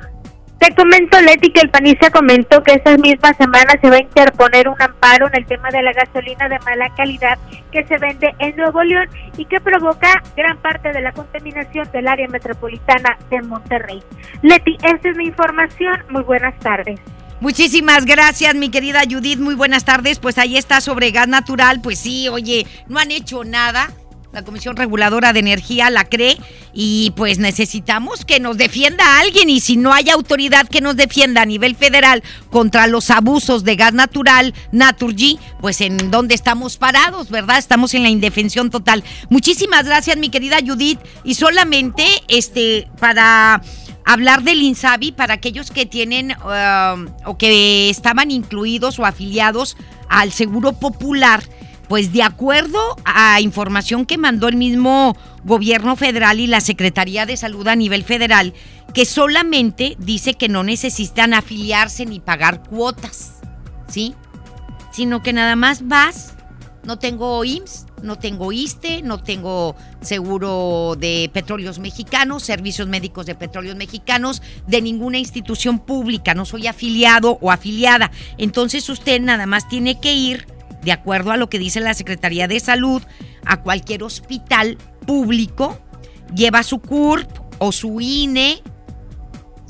Te 0.62 0.76
comento, 0.76 1.20
Leti, 1.20 1.50
que 1.50 1.62
el 1.62 1.72
panista 1.72 2.12
comentó 2.12 2.62
que 2.62 2.74
esta 2.74 2.96
misma 2.96 3.34
semana 3.34 3.74
se 3.82 3.90
va 3.90 3.96
a 3.96 4.02
interponer 4.02 4.70
un 4.70 4.80
amparo 4.80 5.28
en 5.30 5.38
el 5.38 5.46
tema 5.48 5.72
de 5.72 5.82
la 5.82 5.92
gasolina 5.92 6.48
de 6.48 6.60
mala 6.60 6.88
calidad 6.96 7.40
que 7.72 7.84
se 7.88 7.98
vende 7.98 8.32
en 8.38 8.56
Nuevo 8.56 8.84
León 8.84 9.10
y 9.38 9.46
que 9.46 9.60
provoca 9.60 10.22
gran 10.38 10.60
parte 10.60 10.94
de 10.94 11.02
la 11.02 11.14
contaminación 11.14 11.90
del 11.92 12.08
área 12.08 12.28
metropolitana 12.28 13.18
de 13.32 13.42
Monterrey. 13.42 14.04
Leti, 14.44 14.78
esta 14.84 15.10
es 15.10 15.18
mi 15.18 15.26
información. 15.26 15.98
Muy 16.10 16.22
buenas 16.22 16.54
tardes. 16.60 17.00
Muchísimas 17.40 18.06
gracias, 18.06 18.54
mi 18.54 18.70
querida 18.70 19.02
Judith. 19.10 19.40
Muy 19.40 19.56
buenas 19.56 19.84
tardes. 19.84 20.20
Pues 20.20 20.38
ahí 20.38 20.58
está 20.58 20.80
sobre 20.80 21.10
gas 21.10 21.28
natural. 21.28 21.82
Pues 21.82 21.98
sí, 21.98 22.30
oye, 22.30 22.68
no 22.88 23.00
han 23.00 23.10
hecho 23.10 23.44
nada. 23.44 23.90
La 24.34 24.44
Comisión 24.44 24.78
Reguladora 24.78 25.34
de 25.34 25.40
Energía 25.42 25.90
la 25.90 26.06
cree 26.06 26.38
y 26.74 27.12
pues 27.18 27.38
necesitamos 27.38 28.24
que 28.24 28.40
nos 28.40 28.58
defienda 28.58 29.20
alguien 29.20 29.50
y 29.50 29.60
si 29.60 29.76
no 29.76 29.92
hay 29.94 30.10
autoridad 30.10 30.70
que 30.70 30.80
nos 30.80 30.96
defienda 30.96 31.42
a 31.42 31.46
nivel 31.46 31.76
federal 31.76 32.24
contra 32.50 32.88
los 32.88 33.10
abusos 33.10 33.66
de 33.66 33.76
gas 33.76 33.94
natural, 33.94 34.54
Naturgy, 34.72 35.38
pues 35.60 35.82
en 35.82 36.12
dónde 36.12 36.34
estamos 36.34 36.78
parados, 36.78 37.30
¿verdad? 37.30 37.58
Estamos 37.58 37.94
en 37.94 38.04
la 38.04 38.10
indefensión 38.10 38.70
total. 38.70 39.04
Muchísimas 39.30 39.86
gracias, 39.86 40.16
mi 40.18 40.30
querida 40.30 40.60
Judith. 40.66 41.00
Y 41.26 41.36
solamente 41.36 42.06
este 42.30 42.88
para 43.00 43.62
hablar 44.06 44.44
del 44.44 44.62
INSABI 44.62 45.12
para 45.12 45.34
aquellos 45.34 45.72
que 45.72 45.86
tienen 45.86 46.32
um, 46.32 47.08
o 47.26 47.38
que 47.38 47.90
estaban 47.90 48.32
incluidos 48.32 48.98
o 49.00 49.06
afiliados 49.06 49.78
al 50.10 50.32
Seguro 50.32 50.74
Popular. 50.74 51.44
Pues 51.92 52.14
de 52.14 52.24
acuerdo 52.24 52.80
a 53.04 53.42
información 53.42 54.06
que 54.06 54.18
mandó 54.18 54.48
el 54.48 54.56
mismo 54.56 55.18
gobierno 55.44 55.98
federal 55.98 56.40
y 56.40 56.48
la 56.48 56.62
Secretaría 56.62 57.26
de 57.26 57.36
Salud 57.36 57.68
a 57.68 57.76
nivel 57.76 58.06
federal, 58.06 58.54
que 58.94 59.04
solamente 59.04 59.98
dice 60.00 60.36
que 60.36 60.48
no 60.48 60.64
necesitan 60.64 61.34
afiliarse 61.34 62.06
ni 62.06 62.22
pagar 62.22 62.64
cuotas, 62.64 63.42
¿sí? 63.90 64.16
Sino 64.94 65.22
que 65.22 65.34
nada 65.34 65.58
más 65.58 65.86
vas, 65.86 66.34
no 66.86 66.98
tengo 66.98 67.44
IMSS, 67.44 67.88
no 68.04 68.18
tengo 68.18 68.54
ISTE, 68.54 69.02
no 69.02 69.22
tengo 69.22 69.76
seguro 70.00 70.96
de 70.98 71.30
petróleos 71.34 71.80
mexicanos, 71.80 72.44
servicios 72.44 72.88
médicos 72.88 73.26
de 73.26 73.36
petróleos 73.36 73.76
mexicanos, 73.76 74.42
de 74.66 74.82
ninguna 74.82 75.18
institución 75.18 75.78
pública, 75.78 76.36
no 76.36 76.46
soy 76.46 76.68
afiliado 76.68 77.38
o 77.42 77.52
afiliada. 77.52 78.12
Entonces 78.38 78.88
usted 78.88 79.20
nada 79.20 79.46
más 79.46 79.68
tiene 79.68 80.00
que 80.00 80.14
ir, 80.14 80.48
de 80.84 80.92
acuerdo 80.92 81.32
a 81.32 81.38
lo 81.38 81.50
que 81.50 81.60
dice 81.60 81.80
la 81.80 81.94
Secretaría 81.94 82.48
de 82.48 82.60
Salud, 82.60 83.02
a 83.46 83.62
cualquier 83.62 84.04
hospital 84.04 84.78
público, 85.06 85.80
lleva 86.34 86.64
su 86.64 86.80
CURP 86.80 87.30
o 87.60 87.72
su 87.72 88.02
INE, 88.02 88.62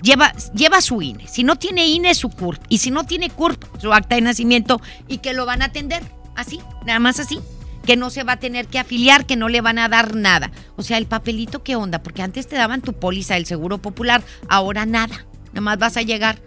lleva, 0.02 0.34
lleva 0.54 0.82
su 0.82 1.02
INE. 1.02 1.28
Si 1.28 1.44
no 1.44 1.58
tiene 1.58 1.88
INE, 1.88 2.14
su 2.16 2.30
CURP. 2.30 2.64
Y 2.70 2.80
si 2.80 2.92
no 2.92 3.06
tiene 3.06 3.30
CURP, 3.30 3.64
su 3.80 3.94
acta 3.94 4.16
de 4.16 4.22
nacimiento 4.22 4.82
y 5.08 5.20
que 5.20 5.34
lo 5.34 5.46
van 5.46 5.62
a 5.62 5.66
atender. 5.66 6.04
Así, 6.36 6.60
nada 6.86 7.00
más 7.00 7.20
así. 7.20 7.40
Que 7.86 7.98
no 7.98 8.10
se 8.10 8.24
va 8.24 8.34
a 8.34 8.40
tener 8.40 8.68
que 8.68 8.80
afiliar, 8.80 9.26
que 9.26 9.36
no 9.36 9.50
le 9.50 9.62
van 9.62 9.80
a 9.80 9.90
dar 9.90 10.16
nada. 10.16 10.52
O 10.76 10.84
sea, 10.84 10.98
el 10.98 11.08
papelito, 11.08 11.64
¿qué 11.64 11.76
onda? 11.76 12.04
Porque 12.04 12.22
antes 12.22 12.48
te 12.48 12.56
daban 12.56 12.82
tu 12.82 12.94
póliza 12.94 13.34
del 13.34 13.46
Seguro 13.46 13.80
Popular, 13.80 14.24
ahora 14.48 14.86
nada. 14.86 15.26
Nada 15.48 15.62
más 15.62 15.80
vas 15.80 15.98
a 15.98 16.04
llegar. 16.04 16.40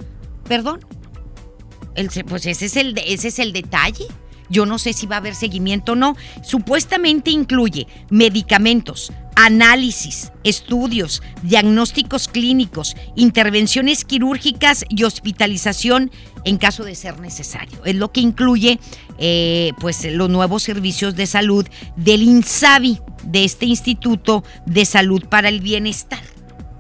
Perdón. 0.49 0.81
El, 1.97 2.09
pues 2.25 2.47
ese 2.47 2.67
es, 2.67 2.77
el, 2.77 2.97
ese 2.99 3.29
es 3.29 3.39
el 3.39 3.53
detalle. 3.53 4.07
Yo 4.51 4.67
no 4.67 4.79
sé 4.79 4.93
si 4.93 5.07
va 5.07 5.17
a 5.17 5.19
haber 5.19 5.35
seguimiento 5.35 5.93
o 5.93 5.97
no. 5.97 6.17
Supuestamente 6.43 7.31
incluye 7.31 7.87
medicamentos, 8.11 9.13
análisis, 9.37 10.33
estudios, 10.45 11.23
diagnósticos 11.43 12.29
clínicos, 12.29 12.97
intervenciones 13.17 14.05
quirúrgicas 14.05 14.85
y 14.89 15.05
hospitalización 15.05 16.11
en 16.45 16.59
caso 16.59 16.85
de 16.85 16.95
ser 16.95 17.21
necesario. 17.21 17.85
Es 17.85 17.97
lo 17.97 18.13
que 18.13 18.21
incluye 18.21 18.79
eh, 19.19 19.73
pues, 19.81 20.05
los 20.05 20.29
nuevos 20.29 20.63
servicios 20.63 21.17
de 21.17 21.27
salud 21.27 21.67
del 21.97 22.23
INSABI, 22.23 23.01
de 23.25 23.45
este 23.45 23.67
Instituto 23.67 24.45
de 24.67 24.85
Salud 24.85 25.25
para 25.29 25.49
el 25.49 25.61
Bienestar. 25.61 26.23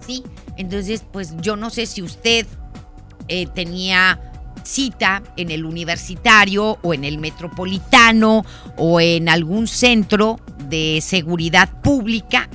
¿sí? 0.06 0.22
Entonces, 0.56 1.04
pues 1.10 1.34
yo 1.40 1.56
no 1.56 1.70
sé 1.70 1.86
si 1.86 2.02
usted 2.02 2.46
eh, 3.28 3.46
tenía 3.46 4.20
cita 4.64 5.22
en 5.36 5.50
el 5.50 5.64
universitario 5.64 6.78
o 6.82 6.94
en 6.94 7.04
el 7.04 7.18
metropolitano 7.18 8.44
o 8.76 9.00
en 9.00 9.28
algún 9.28 9.68
centro 9.68 10.40
de 10.68 11.00
seguridad 11.00 11.70
pública 11.82 12.48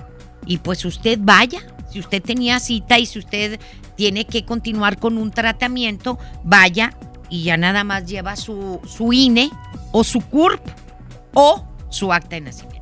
y 0.50 0.58
pues 0.58 0.84
usted 0.84 1.20
vaya, 1.22 1.60
si 1.92 2.00
usted 2.00 2.22
tenía 2.24 2.60
cita 2.60 2.98
y 2.98 3.06
si 3.06 3.20
usted 3.20 3.60
tiene 3.96 4.26
que 4.26 4.46
continuar 4.46 4.98
con 4.98 5.18
un 5.18 5.30
tratamiento, 5.30 6.18
vaya 6.44 6.96
y 7.30 7.44
ya 7.44 7.56
nada 7.56 7.84
más 7.84 8.08
lleva 8.08 8.36
su, 8.36 8.82
su 8.88 9.14
INE 9.14 9.52
o 9.92 10.04
su 10.04 10.22
CURP 10.22 10.60
o 11.36 11.64
su 11.90 12.12
acta 12.12 12.36
de 12.36 12.42
nacimiento. 12.42 12.80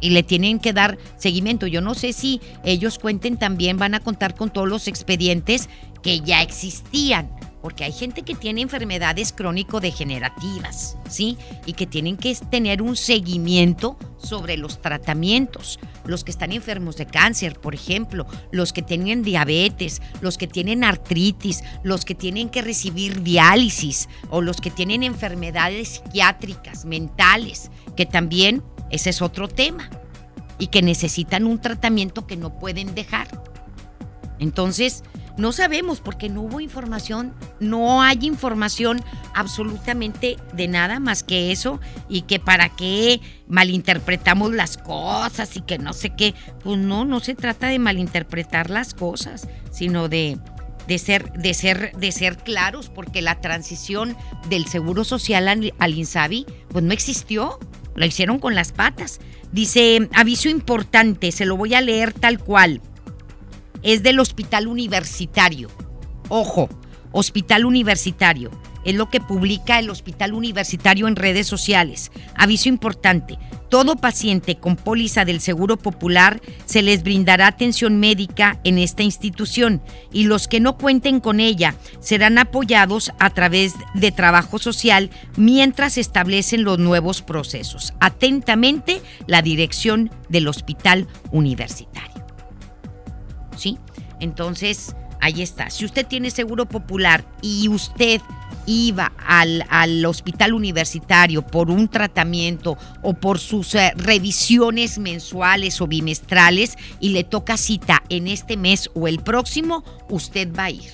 Y 0.00 0.10
le 0.10 0.22
tienen 0.22 0.58
que 0.58 0.72
dar 0.72 0.96
seguimiento. 1.18 1.66
Yo 1.66 1.82
no 1.82 1.94
sé 1.94 2.14
si 2.14 2.40
ellos 2.64 2.98
cuenten 2.98 3.36
también, 3.36 3.76
van 3.76 3.94
a 3.94 4.00
contar 4.00 4.34
con 4.34 4.48
todos 4.48 4.66
los 4.66 4.88
expedientes 4.88 5.68
que 6.02 6.20
ya 6.20 6.40
existían 6.40 7.28
porque 7.62 7.84
hay 7.84 7.92
gente 7.92 8.22
que 8.22 8.34
tiene 8.34 8.62
enfermedades 8.62 9.32
crónico-degenerativas, 9.32 10.96
¿sí? 11.08 11.36
Y 11.66 11.74
que 11.74 11.86
tienen 11.86 12.16
que 12.16 12.34
tener 12.34 12.82
un 12.82 12.96
seguimiento 12.96 13.96
sobre 14.18 14.56
los 14.56 14.80
tratamientos. 14.80 15.78
Los 16.04 16.24
que 16.24 16.30
están 16.30 16.52
enfermos 16.52 16.96
de 16.96 17.06
cáncer, 17.06 17.58
por 17.60 17.74
ejemplo, 17.74 18.26
los 18.50 18.72
que 18.72 18.82
tienen 18.82 19.22
diabetes, 19.22 20.00
los 20.20 20.38
que 20.38 20.46
tienen 20.46 20.84
artritis, 20.84 21.62
los 21.82 22.04
que 22.04 22.14
tienen 22.14 22.48
que 22.48 22.62
recibir 22.62 23.22
diálisis 23.22 24.08
o 24.30 24.40
los 24.40 24.60
que 24.60 24.70
tienen 24.70 25.02
enfermedades 25.02 25.88
psiquiátricas, 25.88 26.84
mentales, 26.84 27.70
que 27.96 28.06
también 28.06 28.62
ese 28.90 29.10
es 29.10 29.22
otro 29.22 29.48
tema 29.48 29.90
y 30.58 30.68
que 30.68 30.82
necesitan 30.82 31.46
un 31.46 31.60
tratamiento 31.60 32.26
que 32.26 32.36
no 32.36 32.58
pueden 32.58 32.94
dejar. 32.94 33.28
Entonces, 34.38 35.04
no 35.36 35.52
sabemos 35.52 36.00
porque 36.00 36.28
no 36.28 36.42
hubo 36.42 36.60
información, 36.60 37.34
no 37.60 38.02
hay 38.02 38.18
información 38.22 39.02
absolutamente 39.34 40.36
de 40.52 40.68
nada 40.68 41.00
más 41.00 41.22
que 41.22 41.52
eso 41.52 41.80
y 42.08 42.22
que 42.22 42.38
para 42.38 42.68
qué 42.70 43.20
malinterpretamos 43.48 44.52
las 44.52 44.76
cosas 44.76 45.56
y 45.56 45.62
que 45.62 45.78
no 45.78 45.92
sé 45.92 46.10
qué. 46.10 46.34
Pues 46.62 46.78
no, 46.78 47.04
no 47.04 47.20
se 47.20 47.34
trata 47.34 47.68
de 47.68 47.78
malinterpretar 47.78 48.70
las 48.70 48.94
cosas, 48.94 49.48
sino 49.70 50.08
de, 50.08 50.38
de, 50.86 50.98
ser, 50.98 51.32
de, 51.32 51.54
ser, 51.54 51.92
de 51.96 52.12
ser 52.12 52.36
claros 52.38 52.88
porque 52.88 53.22
la 53.22 53.40
transición 53.40 54.16
del 54.48 54.66
Seguro 54.66 55.04
Social 55.04 55.48
al, 55.48 55.94
INSABI 55.94 56.46
pues 56.68 56.84
no 56.84 56.92
existió, 56.92 57.58
lo 57.94 58.04
hicieron 58.04 58.38
con 58.38 58.54
las 58.54 58.72
patas. 58.72 59.20
Dice, 59.52 60.08
aviso 60.14 60.48
importante, 60.48 61.32
se 61.32 61.44
lo 61.44 61.56
voy 61.56 61.74
a 61.74 61.80
leer 61.80 62.12
tal 62.12 62.38
cual 62.38 62.80
es 63.82 64.02
del 64.02 64.20
hospital 64.20 64.66
universitario. 64.66 65.68
Ojo, 66.28 66.68
hospital 67.12 67.64
universitario. 67.64 68.50
Es 68.84 68.94
lo 68.94 69.10
que 69.10 69.20
publica 69.20 69.78
el 69.78 69.90
hospital 69.90 70.32
universitario 70.32 71.06
en 71.06 71.16
redes 71.16 71.46
sociales. 71.46 72.10
Aviso 72.34 72.68
importante. 72.68 73.38
Todo 73.68 73.96
paciente 73.96 74.56
con 74.56 74.74
póliza 74.74 75.24
del 75.24 75.40
Seguro 75.40 75.76
Popular 75.76 76.40
se 76.64 76.82
les 76.82 77.02
brindará 77.02 77.46
atención 77.46 78.00
médica 78.00 78.58
en 78.64 78.78
esta 78.78 79.02
institución 79.02 79.80
y 80.12 80.24
los 80.24 80.48
que 80.48 80.60
no 80.60 80.76
cuenten 80.76 81.20
con 81.20 81.40
ella 81.40 81.76
serán 82.00 82.38
apoyados 82.38 83.12
a 83.20 83.30
través 83.30 83.74
de 83.94 84.10
trabajo 84.10 84.58
social 84.58 85.10
mientras 85.36 85.98
establecen 85.98 86.64
los 86.64 86.78
nuevos 86.78 87.22
procesos. 87.22 87.92
Atentamente, 88.00 89.02
la 89.26 89.42
dirección 89.42 90.10
del 90.28 90.48
hospital 90.48 91.06
universitario. 91.30 92.09
¿Sí? 93.60 93.78
Entonces, 94.20 94.96
ahí 95.20 95.42
está. 95.42 95.68
Si 95.68 95.84
usted 95.84 96.06
tiene 96.06 96.30
seguro 96.30 96.66
popular 96.66 97.24
y 97.42 97.68
usted 97.68 98.22
iba 98.66 99.12
al, 99.26 99.64
al, 99.68 100.04
hospital 100.06 100.54
universitario 100.54 101.42
por 101.42 101.70
un 101.70 101.88
tratamiento 101.88 102.78
o 103.02 103.14
por 103.14 103.38
sus 103.38 103.74
eh, 103.74 103.92
revisiones 103.96 104.98
mensuales 104.98 105.80
o 105.80 105.86
bimestrales 105.86 106.76
y 107.00 107.10
le 107.10 107.24
toca 107.24 107.56
cita 107.56 108.02
en 108.08 108.28
este 108.28 108.56
mes 108.56 108.90
o 108.94 109.08
el 109.08 109.20
próximo, 109.20 109.84
usted 110.08 110.54
va 110.56 110.64
a 110.64 110.70
ir, 110.70 110.90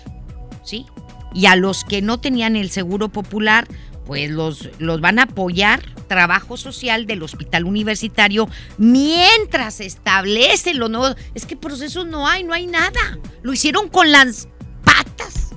¿sí? 0.64 0.87
Y 1.35 1.46
a 1.46 1.55
los 1.55 1.85
que 1.85 2.02
no 2.02 2.18
tenían 2.18 2.57
el 2.57 2.70
seguro 2.70 3.11
popular, 3.11 3.68
pues 4.06 4.30
los, 4.30 4.70
los 4.78 5.00
van 5.00 5.18
a 5.18 5.24
apoyar 5.24 5.82
trabajo 6.06 6.56
social 6.56 7.06
del 7.06 7.22
hospital 7.22 7.64
universitario 7.64 8.48
mientras 8.78 9.74
se 9.74 9.86
establece 9.86 10.74
lo 10.74 10.88
nuevo. 10.88 11.14
Es 11.34 11.44
que 11.44 11.56
procesos 11.56 12.06
no 12.06 12.28
hay, 12.28 12.44
no 12.44 12.54
hay 12.54 12.66
nada. 12.66 13.18
Lo 13.42 13.52
hicieron 13.52 13.88
con 13.88 14.10
las 14.12 14.48
patas. 14.84 15.50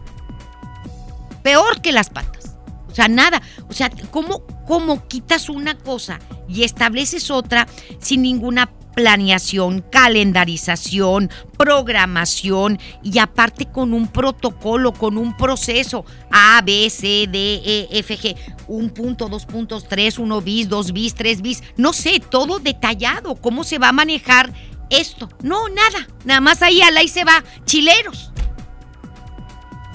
Peor 1.43 1.81
que 1.81 1.91
las 1.91 2.09
patas. 2.09 2.55
O 2.91 2.95
sea, 2.95 3.07
nada. 3.07 3.41
O 3.69 3.73
sea, 3.73 3.89
¿cómo, 4.09 4.45
cómo 4.67 5.07
quitas 5.07 5.47
una 5.49 5.75
cosa 5.77 6.19
y 6.47 6.63
estableces 6.63 7.29
otra 7.29 7.67
sin 7.99 8.23
ninguna 8.23 8.69
planeación, 8.99 9.81
calendarización, 9.89 11.31
programación 11.57 12.77
y 13.01 13.19
aparte 13.19 13.65
con 13.65 13.93
un 13.93 14.09
protocolo, 14.09 14.91
con 14.91 15.17
un 15.17 15.37
proceso 15.37 16.03
A, 16.29 16.61
B, 16.65 16.89
C, 16.89 17.25
D, 17.31 17.61
E, 17.63 17.87
F, 17.99 18.17
G, 18.17 18.35
un 18.67 18.89
punto, 18.89 19.29
dos 19.29 19.45
puntos, 19.45 19.87
tres, 19.87 20.19
uno 20.19 20.41
bis, 20.41 20.67
dos 20.67 20.91
bis, 20.91 21.15
tres 21.15 21.41
bis, 21.41 21.63
no 21.77 21.93
sé, 21.93 22.19
todo 22.19 22.59
detallado, 22.59 23.35
cómo 23.35 23.63
se 23.63 23.77
va 23.77 23.87
a 23.87 23.93
manejar 23.93 24.51
esto. 24.89 25.29
No, 25.41 25.69
nada, 25.69 26.05
nada 26.25 26.41
más 26.41 26.61
ahí 26.61 26.81
al 26.81 26.97
ahí 26.97 27.07
se 27.07 27.23
va, 27.23 27.41
chileros. 27.63 28.33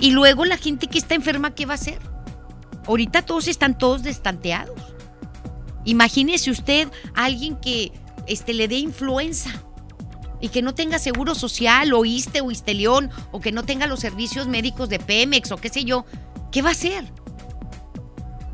Y 0.00 0.12
luego 0.12 0.46
la 0.46 0.56
gente 0.56 0.86
que 0.86 0.96
está 0.96 1.14
enferma, 1.14 1.54
¿qué 1.54 1.66
va 1.66 1.72
a 1.72 1.74
hacer? 1.74 1.98
Ahorita 2.86 3.20
todos 3.20 3.48
están 3.48 3.76
todos 3.76 4.02
destanteados. 4.02 4.80
Imagínese 5.84 6.50
usted 6.50 6.88
a 7.14 7.24
alguien 7.24 7.56
que 7.56 7.92
este, 8.26 8.54
le 8.54 8.68
dé 8.68 8.76
influenza 8.76 9.50
y 10.40 10.48
que 10.48 10.62
no 10.62 10.74
tenga 10.74 10.98
seguro 10.98 11.34
social 11.34 11.92
o 11.94 12.04
ISTE 12.04 12.40
o 12.40 12.50
ISTELEON 12.50 13.10
o 13.32 13.40
que 13.40 13.52
no 13.52 13.62
tenga 13.64 13.87
los 13.87 14.00
servicios 14.00 14.46
médicos 14.46 14.88
de 14.88 14.98
Pemex 14.98 15.52
o 15.52 15.56
qué 15.56 15.68
sé 15.68 15.84
yo, 15.84 16.04
¿qué 16.52 16.62
va 16.62 16.70
a 16.70 16.72
hacer? 16.72 17.04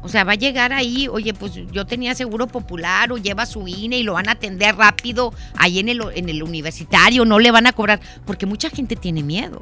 O 0.03 0.09
sea, 0.09 0.25
va 0.25 0.33
a 0.33 0.37
llegar 0.37 0.73
ahí, 0.73 1.09
oye, 1.09 1.35
pues 1.35 1.53
yo 1.73 1.87
tenía 1.87 2.15
seguro 2.15 2.47
popular 2.47 3.13
o 3.13 3.19
lleva 3.19 3.45
su 3.45 3.67
INE 3.69 3.99
y 3.99 4.03
lo 4.03 4.15
van 4.15 4.29
a 4.29 4.33
atender 4.33 4.77
rápido 4.77 5.35
ahí 5.57 5.79
en 5.79 5.89
el, 5.91 6.01
en 6.15 6.29
el 6.29 6.43
universitario, 6.43 7.25
no 7.25 7.39
le 7.39 7.51
van 7.51 7.67
a 7.67 7.73
cobrar, 7.73 8.01
porque 8.25 8.47
mucha 8.47 8.71
gente 8.71 8.97
tiene 8.97 9.23
miedo. 9.23 9.61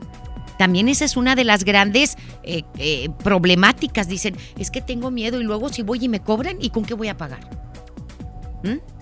También 0.59 0.89
esa 0.89 1.05
es 1.05 1.17
una 1.17 1.35
de 1.35 1.45
las 1.45 1.65
grandes 1.65 2.17
eh, 2.43 2.63
eh, 2.79 3.09
problemáticas. 3.23 4.09
Dicen, 4.09 4.37
es 4.59 4.71
que 4.71 4.81
tengo 4.81 5.11
miedo 5.11 5.41
y 5.41 5.45
luego 5.45 5.69
si 5.71 5.83
voy 5.83 6.05
y 6.05 6.09
me 6.09 6.21
cobran, 6.21 6.59
¿y 6.61 6.71
con 6.71 6.85
qué 6.85 6.95
voy 6.95 7.09
a 7.09 7.17
pagar? 7.17 7.41
¿Mm? 8.65 8.98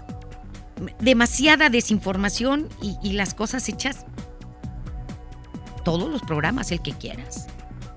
Demasiada 1.01 1.71
desinformación 1.71 2.69
y, 3.03 3.13
las 3.13 3.35
cosas 3.35 3.69
hechas. 3.69 4.07
Todos 5.85 6.11
los 6.11 6.23
programas, 6.23 6.73
el 6.73 6.83
que 6.83 6.93
quieras. 6.93 7.47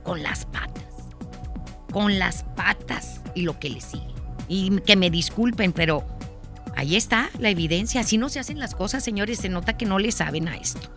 Con 0.04 0.24
las 0.24 0.46
patas. 0.46 0.86
Con 1.92 2.20
las 2.20 2.44
patas 2.56 3.22
y 3.36 3.42
lo 3.42 3.60
que 3.60 3.70
le 3.70 3.82
sigue. 3.82 4.14
Y 4.48 4.80
que 4.82 4.96
me 4.96 5.10
disculpen, 5.10 5.74
pero 5.74 6.06
ahí 6.76 6.96
está 6.96 7.30
la 7.40 7.50
evidencia. 7.50 8.02
Así 8.02 8.18
no 8.18 8.30
se 8.30 8.40
hacen 8.40 8.60
las 8.60 8.76
cosas, 8.76 9.04
señores. 9.04 9.40
Se 9.40 9.50
nota 9.50 9.78
que 9.78 9.86
no 9.86 10.00
le 10.00 10.12
saben 10.12 10.48
a 10.48 10.56
esto. 10.56 10.90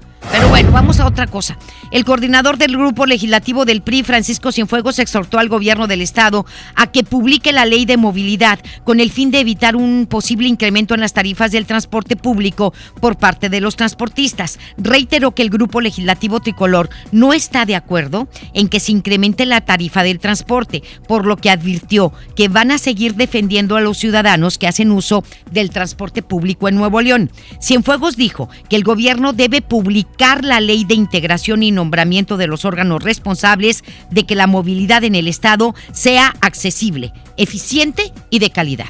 Vamos 0.71 1.01
a 1.01 1.07
otra 1.07 1.27
cosa. 1.27 1.59
El 1.91 2.05
coordinador 2.05 2.57
del 2.57 2.77
grupo 2.77 3.05
legislativo 3.05 3.65
del 3.65 3.83
PRI, 3.83 4.03
Francisco 4.03 4.53
Cienfuegos, 4.53 4.99
exhortó 4.99 5.39
al 5.39 5.49
gobierno 5.49 5.87
del 5.87 6.01
estado 6.01 6.47
a 6.75 6.87
que 6.87 7.05
publique 7.05 7.53
la 7.53 7.67
ley 7.67 7.85
de 7.85 7.97
movilidad 7.97 8.59
con 8.85 8.99
el 9.01 9.11
fin 9.11 9.31
de 9.31 9.41
evitar 9.41 9.77
un 9.77 10.07
posible 10.09 10.49
incremento 10.49 10.95
en 10.95 11.01
las 11.01 11.13
tarifas 11.13 11.53
del 11.53 11.67
transporte 11.67 12.17
público 12.17 12.73
por 13.01 13.19
parte 13.19 13.49
de 13.49 13.61
los 13.61 13.77
transportistas. 13.77 14.59
Reiteró 14.79 15.33
que 15.33 15.43
el 15.43 15.51
grupo 15.51 15.81
legislativo 15.81 16.41
tricolor 16.41 16.89
no 17.11 17.33
está 17.33 17.67
de 17.67 17.77
acuerdo 17.77 18.29
en 18.55 18.69
que 18.69 18.81
se 18.81 18.93
incremente 18.93 19.45
la 19.45 19.61
tarifa 19.61 20.03
del 20.03 20.21
transporte, 20.21 20.83
por 21.07 21.27
lo 21.27 21.37
que 21.37 21.51
advirtió 21.51 22.13
que 22.35 22.49
van 22.49 22.71
a 22.71 22.79
seguir 22.79 23.15
defendiendo 23.15 23.77
a 23.77 23.81
los 23.81 23.99
ciudadanos 23.99 24.59
que 24.59 24.69
hacen 24.69 24.91
uso 24.91 25.25
del 25.51 25.71
transporte 25.71 26.23
público 26.23 26.69
en 26.69 26.77
Nuevo 26.77 27.01
León. 27.01 27.31
Cienfuegos 27.61 28.17
dijo 28.17 28.49
que 28.69 28.77
el 28.77 28.85
gobierno 28.85 29.33
debe 29.33 29.63
publicar 29.63 30.45
la 30.45 30.52
ley 30.61 30.85
de 30.85 30.95
integración 30.95 31.63
y 31.63 31.71
nombramiento 31.71 32.37
de 32.37 32.47
los 32.47 32.65
órganos 32.65 33.03
responsables 33.03 33.85
de 34.11 34.25
que 34.25 34.35
la 34.35 34.47
movilidad 34.47 35.05
en 35.05 35.15
el 35.15 35.29
Estado 35.29 35.75
sea 35.93 36.35
accesible, 36.41 37.13
eficiente 37.37 38.13
y 38.31 38.39
de 38.39 38.51
calidad. 38.51 38.89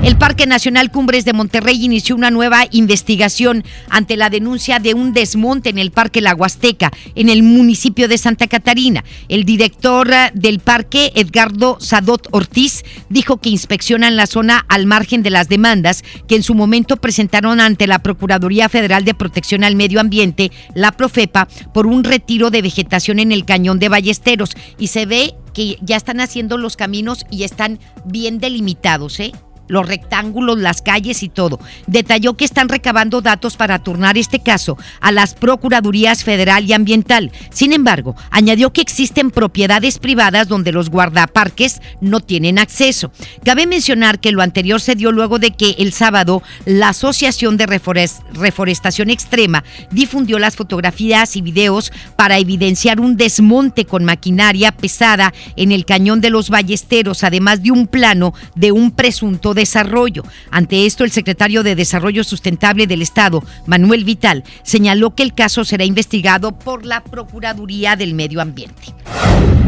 El 0.00 0.16
Parque 0.16 0.46
Nacional 0.46 0.92
Cumbres 0.92 1.24
de 1.24 1.32
Monterrey 1.32 1.84
inició 1.84 2.14
una 2.14 2.30
nueva 2.30 2.66
investigación 2.70 3.64
ante 3.90 4.16
la 4.16 4.30
denuncia 4.30 4.78
de 4.78 4.94
un 4.94 5.12
desmonte 5.12 5.70
en 5.70 5.78
el 5.78 5.90
Parque 5.90 6.20
La 6.20 6.36
Huasteca, 6.36 6.92
en 7.16 7.28
el 7.28 7.42
municipio 7.42 8.06
de 8.06 8.16
Santa 8.16 8.46
Catarina. 8.46 9.04
El 9.28 9.44
director 9.44 10.10
eh, 10.12 10.30
del 10.34 10.60
parque, 10.60 11.12
Edgardo 11.16 11.78
Sadot 11.80 12.28
Ortiz, 12.30 12.84
dijo 13.08 13.38
que 13.38 13.50
inspeccionan 13.50 14.16
la 14.16 14.28
zona 14.28 14.64
al 14.68 14.86
margen 14.86 15.24
de 15.24 15.30
las 15.30 15.48
demandas 15.48 16.04
que 16.28 16.36
en 16.36 16.44
su 16.44 16.54
momento 16.54 16.96
presentaron 16.96 17.60
ante 17.60 17.88
la 17.88 17.98
Procuraduría 17.98 18.68
Federal 18.68 19.04
de 19.04 19.14
Protección 19.14 19.64
al 19.64 19.74
Medio 19.74 20.00
Ambiente, 20.00 20.52
la 20.74 20.92
Profepa, 20.92 21.48
por 21.74 21.86
un 21.86 22.04
retiro 22.04 22.50
de 22.50 22.62
vegetación 22.62 23.18
en 23.18 23.32
el 23.32 23.44
cañón 23.44 23.80
de 23.80 23.88
Ballesteros. 23.88 24.50
Y 24.78 24.86
se 24.86 25.06
ve 25.06 25.34
que 25.52 25.76
ya 25.82 25.96
están 25.96 26.20
haciendo 26.20 26.56
los 26.56 26.76
caminos 26.76 27.26
y 27.32 27.42
están 27.42 27.80
bien 28.04 28.38
delimitados, 28.38 29.18
¿eh? 29.18 29.32
Los 29.68 29.86
rectángulos, 29.86 30.58
las 30.58 30.82
calles 30.82 31.22
y 31.22 31.28
todo. 31.28 31.60
Detalló 31.86 32.34
que 32.34 32.44
están 32.44 32.68
recabando 32.68 33.20
datos 33.20 33.56
para 33.56 33.78
turnar 33.78 34.18
este 34.18 34.40
caso 34.40 34.76
a 35.00 35.12
las 35.12 35.34
Procuradurías 35.34 36.24
Federal 36.24 36.64
y 36.64 36.72
Ambiental. 36.72 37.30
Sin 37.50 37.72
embargo, 37.72 38.16
añadió 38.30 38.72
que 38.72 38.80
existen 38.80 39.30
propiedades 39.30 39.98
privadas 39.98 40.48
donde 40.48 40.72
los 40.72 40.90
guardaparques 40.90 41.80
no 42.00 42.20
tienen 42.20 42.58
acceso. 42.58 43.12
Cabe 43.44 43.66
mencionar 43.66 44.20
que 44.20 44.32
lo 44.32 44.42
anterior 44.42 44.80
se 44.80 44.94
dio 44.94 45.12
luego 45.12 45.38
de 45.38 45.52
que 45.52 45.76
el 45.78 45.92
sábado 45.92 46.42
la 46.64 46.90
Asociación 46.90 47.56
de 47.56 47.66
Reforestación 47.66 49.10
Extrema 49.10 49.64
difundió 49.90 50.38
las 50.38 50.56
fotografías 50.56 51.36
y 51.36 51.42
videos 51.42 51.92
para 52.16 52.38
evidenciar 52.38 53.00
un 53.00 53.16
desmonte 53.16 53.84
con 53.84 54.04
maquinaria 54.04 54.72
pesada 54.72 55.32
en 55.56 55.72
el 55.72 55.84
cañón 55.84 56.20
de 56.20 56.30
los 56.30 56.50
Ballesteros, 56.50 57.24
además 57.24 57.62
de 57.62 57.70
un 57.70 57.86
plano 57.86 58.34
de 58.54 58.72
un 58.72 58.90
presunto 58.90 59.54
Desarrollo. 59.58 60.22
Ante 60.50 60.86
esto, 60.86 61.04
el 61.04 61.10
secretario 61.10 61.62
de 61.62 61.74
Desarrollo 61.74 62.24
Sustentable 62.24 62.86
del 62.86 63.02
Estado, 63.02 63.42
Manuel 63.66 64.04
Vital, 64.04 64.44
señaló 64.62 65.14
que 65.14 65.22
el 65.22 65.34
caso 65.34 65.64
será 65.64 65.84
investigado 65.84 66.52
por 66.52 66.86
la 66.86 67.02
Procuraduría 67.02 67.96
del 67.96 68.14
Medio 68.14 68.40
Ambiente. 68.40 68.94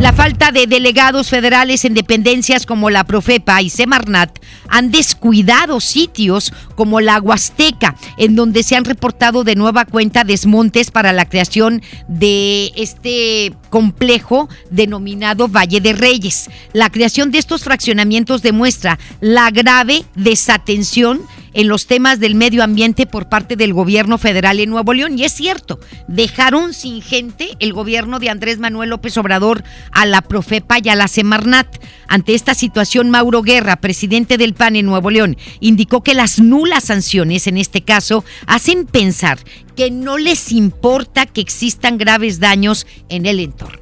La 0.00 0.14
falta 0.14 0.50
de 0.50 0.66
delegados 0.66 1.28
federales 1.28 1.84
en 1.84 1.92
dependencias 1.92 2.64
como 2.64 2.88
la 2.88 3.04
Profepa 3.04 3.60
y 3.60 3.68
Semarnat 3.68 4.30
han 4.68 4.90
descuidado 4.90 5.78
sitios 5.78 6.54
como 6.74 7.02
la 7.02 7.20
Huasteca, 7.20 7.96
en 8.16 8.34
donde 8.34 8.62
se 8.62 8.76
han 8.76 8.86
reportado 8.86 9.44
de 9.44 9.56
nueva 9.56 9.84
cuenta 9.84 10.24
desmontes 10.24 10.90
para 10.90 11.12
la 11.12 11.28
creación 11.28 11.82
de 12.08 12.72
este 12.76 13.54
complejo 13.68 14.48
denominado 14.70 15.48
Valle 15.48 15.82
de 15.82 15.92
Reyes. 15.92 16.48
La 16.72 16.88
creación 16.88 17.30
de 17.30 17.38
estos 17.38 17.62
fraccionamientos 17.64 18.40
demuestra 18.40 18.98
la 19.20 19.50
grave 19.50 20.04
desatención 20.14 21.20
en 21.52 21.68
los 21.68 21.86
temas 21.86 22.20
del 22.20 22.34
medio 22.34 22.62
ambiente 22.62 23.06
por 23.06 23.28
parte 23.28 23.56
del 23.56 23.72
gobierno 23.72 24.18
federal 24.18 24.60
en 24.60 24.70
Nuevo 24.70 24.92
León. 24.92 25.18
Y 25.18 25.24
es 25.24 25.32
cierto, 25.32 25.80
dejaron 26.08 26.74
sin 26.74 27.02
gente 27.02 27.50
el 27.58 27.72
gobierno 27.72 28.18
de 28.18 28.30
Andrés 28.30 28.58
Manuel 28.58 28.90
López 28.90 29.16
Obrador 29.16 29.64
a 29.92 30.06
la 30.06 30.22
Profepa 30.22 30.78
y 30.82 30.88
a 30.88 30.94
la 30.94 31.08
Semarnat. 31.08 31.82
Ante 32.08 32.34
esta 32.34 32.54
situación, 32.54 33.10
Mauro 33.10 33.42
Guerra, 33.42 33.76
presidente 33.76 34.36
del 34.36 34.54
PAN 34.54 34.76
en 34.76 34.86
Nuevo 34.86 35.10
León, 35.10 35.36
indicó 35.60 36.02
que 36.02 36.14
las 36.14 36.38
nulas 36.38 36.84
sanciones 36.84 37.46
en 37.46 37.56
este 37.56 37.82
caso 37.82 38.24
hacen 38.46 38.86
pensar 38.86 39.38
que 39.76 39.90
no 39.90 40.18
les 40.18 40.52
importa 40.52 41.26
que 41.26 41.40
existan 41.40 41.98
graves 41.98 42.40
daños 42.40 42.86
en 43.08 43.26
el 43.26 43.40
entorno 43.40 43.80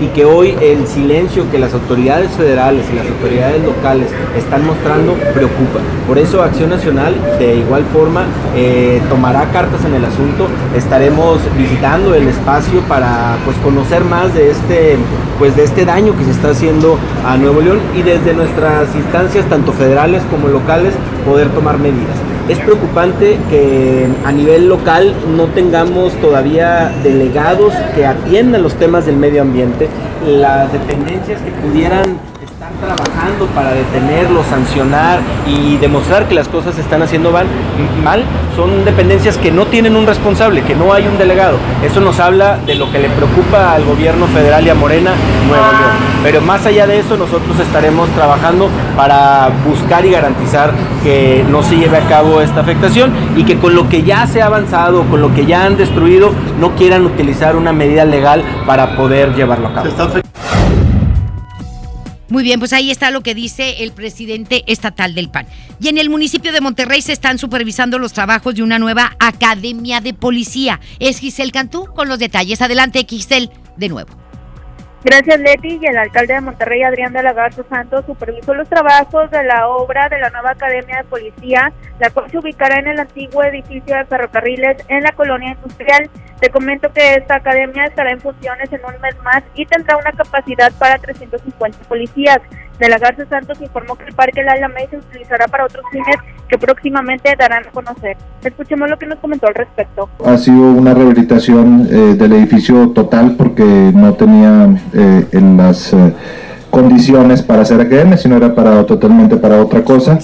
y 0.00 0.06
que 0.08 0.24
hoy 0.24 0.56
el 0.60 0.86
silencio 0.86 1.50
que 1.50 1.58
las 1.58 1.74
autoridades 1.74 2.30
federales 2.32 2.86
y 2.92 2.96
las 2.96 3.06
autoridades 3.06 3.62
locales 3.64 4.08
están 4.36 4.64
mostrando 4.66 5.14
preocupa. 5.34 5.80
Por 6.06 6.18
eso 6.18 6.42
Acción 6.42 6.70
Nacional 6.70 7.14
de 7.38 7.56
igual 7.56 7.84
forma 7.92 8.26
eh, 8.56 9.00
tomará 9.08 9.44
cartas 9.50 9.84
en 9.84 9.94
el 9.94 10.04
asunto. 10.04 10.46
Estaremos 10.76 11.40
visitando 11.56 12.14
el 12.14 12.28
espacio 12.28 12.80
para 12.82 13.36
pues, 13.44 13.56
conocer 13.58 14.04
más 14.04 14.34
de 14.34 14.50
este, 14.50 14.96
pues, 15.38 15.56
de 15.56 15.64
este 15.64 15.84
daño 15.84 16.16
que 16.16 16.24
se 16.24 16.30
está 16.30 16.50
haciendo 16.50 16.98
a 17.26 17.36
Nuevo 17.36 17.60
León 17.60 17.80
y 17.96 18.02
desde 18.02 18.34
nuestras 18.34 18.94
instancias 18.94 19.46
tanto 19.46 19.72
federales 19.72 20.22
como 20.30 20.48
locales 20.48 20.94
poder 21.26 21.48
tomar 21.50 21.78
medidas. 21.78 22.27
Es 22.48 22.58
preocupante 22.60 23.38
que 23.50 24.06
a 24.24 24.32
nivel 24.32 24.68
local 24.70 25.14
no 25.36 25.48
tengamos 25.48 26.14
todavía 26.14 26.90
delegados 27.02 27.74
que 27.94 28.06
atiendan 28.06 28.62
los 28.62 28.74
temas 28.74 29.04
del 29.04 29.16
medio 29.16 29.42
ambiente, 29.42 29.86
las 30.26 30.72
dependencias 30.72 31.42
que 31.42 31.50
pudieran 31.50 32.16
trabajando 32.80 33.46
para 33.54 33.72
detenerlo, 33.72 34.42
sancionar 34.44 35.20
y 35.46 35.76
demostrar 35.76 36.28
que 36.28 36.34
las 36.34 36.48
cosas 36.48 36.74
se 36.74 36.80
están 36.80 37.02
haciendo 37.02 37.32
mal, 37.32 38.24
son 38.56 38.84
dependencias 38.84 39.36
que 39.38 39.50
no 39.50 39.66
tienen 39.66 39.96
un 39.96 40.06
responsable, 40.06 40.62
que 40.62 40.74
no 40.74 40.92
hay 40.92 41.06
un 41.06 41.18
delegado. 41.18 41.56
Eso 41.82 42.00
nos 42.00 42.20
habla 42.20 42.58
de 42.66 42.74
lo 42.74 42.90
que 42.90 42.98
le 42.98 43.08
preocupa 43.10 43.72
al 43.72 43.84
gobierno 43.84 44.26
federal 44.26 44.66
y 44.66 44.70
a 44.70 44.74
Morena 44.74 45.12
Nuevo 45.46 45.64
León. 45.64 45.90
Pero 46.22 46.40
más 46.40 46.66
allá 46.66 46.86
de 46.86 46.98
eso, 46.98 47.16
nosotros 47.16 47.58
estaremos 47.60 48.08
trabajando 48.10 48.68
para 48.96 49.50
buscar 49.66 50.04
y 50.04 50.10
garantizar 50.10 50.72
que 51.02 51.44
no 51.48 51.62
se 51.62 51.76
lleve 51.76 51.98
a 51.98 52.08
cabo 52.08 52.40
esta 52.40 52.60
afectación 52.60 53.12
y 53.36 53.44
que 53.44 53.58
con 53.58 53.74
lo 53.74 53.88
que 53.88 54.02
ya 54.02 54.26
se 54.26 54.42
ha 54.42 54.46
avanzado, 54.46 55.04
con 55.04 55.20
lo 55.20 55.34
que 55.34 55.46
ya 55.46 55.64
han 55.64 55.76
destruido, 55.76 56.32
no 56.60 56.74
quieran 56.74 57.06
utilizar 57.06 57.56
una 57.56 57.72
medida 57.72 58.04
legal 58.04 58.42
para 58.66 58.96
poder 58.96 59.34
llevarlo 59.34 59.68
a 59.68 59.74
cabo. 59.74 59.88
Muy 62.30 62.42
bien, 62.42 62.58
pues 62.58 62.74
ahí 62.74 62.90
está 62.90 63.10
lo 63.10 63.22
que 63.22 63.34
dice 63.34 63.82
el 63.82 63.92
presidente 63.92 64.62
estatal 64.66 65.14
del 65.14 65.30
PAN. 65.30 65.46
Y 65.80 65.88
en 65.88 65.96
el 65.96 66.10
municipio 66.10 66.52
de 66.52 66.60
Monterrey 66.60 67.00
se 67.00 67.12
están 67.12 67.38
supervisando 67.38 67.98
los 67.98 68.12
trabajos 68.12 68.54
de 68.54 68.62
una 68.62 68.78
nueva 68.78 69.16
academia 69.18 70.00
de 70.00 70.12
policía. 70.12 70.78
Es 70.98 71.20
Giselle 71.20 71.52
Cantú 71.52 71.86
con 71.94 72.08
los 72.08 72.18
detalles. 72.18 72.60
Adelante, 72.60 73.06
Giselle, 73.08 73.50
de 73.76 73.88
nuevo. 73.88 74.27
Gracias, 75.04 75.38
Leti. 75.38 75.78
Y 75.80 75.86
el 75.86 75.96
alcalde 75.96 76.34
de 76.34 76.40
Monterrey, 76.40 76.82
Adrián 76.82 77.12
de 77.12 77.22
la 77.22 77.32
Garza 77.32 77.62
Santos, 77.68 78.04
supervisó 78.04 78.54
los 78.54 78.68
trabajos 78.68 79.30
de 79.30 79.44
la 79.44 79.68
obra 79.68 80.08
de 80.08 80.18
la 80.18 80.30
nueva 80.30 80.50
Academia 80.50 80.98
de 80.98 81.04
Policía, 81.04 81.72
la 82.00 82.10
cual 82.10 82.30
se 82.30 82.38
ubicará 82.38 82.80
en 82.80 82.88
el 82.88 82.98
antiguo 82.98 83.44
edificio 83.44 83.96
de 83.96 84.04
ferrocarriles 84.06 84.84
en 84.88 85.02
la 85.02 85.12
colonia 85.12 85.52
industrial. 85.52 86.10
Te 86.40 86.50
comento 86.50 86.92
que 86.92 87.14
esta 87.14 87.36
academia 87.36 87.84
estará 87.84 88.10
en 88.10 88.20
funciones 88.20 88.72
en 88.72 88.80
un 88.84 89.00
mes 89.00 89.16
más 89.22 89.42
y 89.54 89.66
tendrá 89.66 89.96
una 89.96 90.12
capacidad 90.12 90.72
para 90.78 90.98
350 90.98 91.78
policías. 91.88 92.38
De 92.78 92.88
la 92.88 92.98
Garza 92.98 93.26
Santos 93.26 93.60
informó 93.60 93.96
que 93.96 94.04
el 94.04 94.14
Parque 94.14 94.42
La 94.42 94.52
Alameda 94.52 94.88
se 94.90 94.96
utilizará 94.98 95.48
para 95.48 95.64
otros 95.64 95.84
fines 95.90 96.16
que 96.48 96.56
próximamente 96.58 97.34
darán 97.38 97.66
a 97.66 97.70
conocer. 97.70 98.16
Escuchemos 98.42 98.88
lo 98.88 98.98
que 98.98 99.06
nos 99.06 99.18
comentó 99.18 99.48
al 99.48 99.54
respecto. 99.54 100.08
Ha 100.24 100.38
sido 100.38 100.72
una 100.72 100.94
rehabilitación 100.94 101.88
eh, 101.90 102.14
del 102.14 102.32
edificio 102.34 102.90
total 102.90 103.34
porque 103.36 103.64
no 103.94 104.14
tenía 104.14 104.68
eh, 104.94 105.26
en 105.32 105.56
las 105.56 105.92
eh, 105.92 106.12
condiciones 106.70 107.42
para 107.42 107.62
hacer 107.62 107.80
academia, 107.80 108.16
sino 108.16 108.36
era 108.36 108.54
para 108.54 108.84
totalmente 108.86 109.36
para 109.36 109.60
otra 109.60 109.82
cosa. 109.82 110.18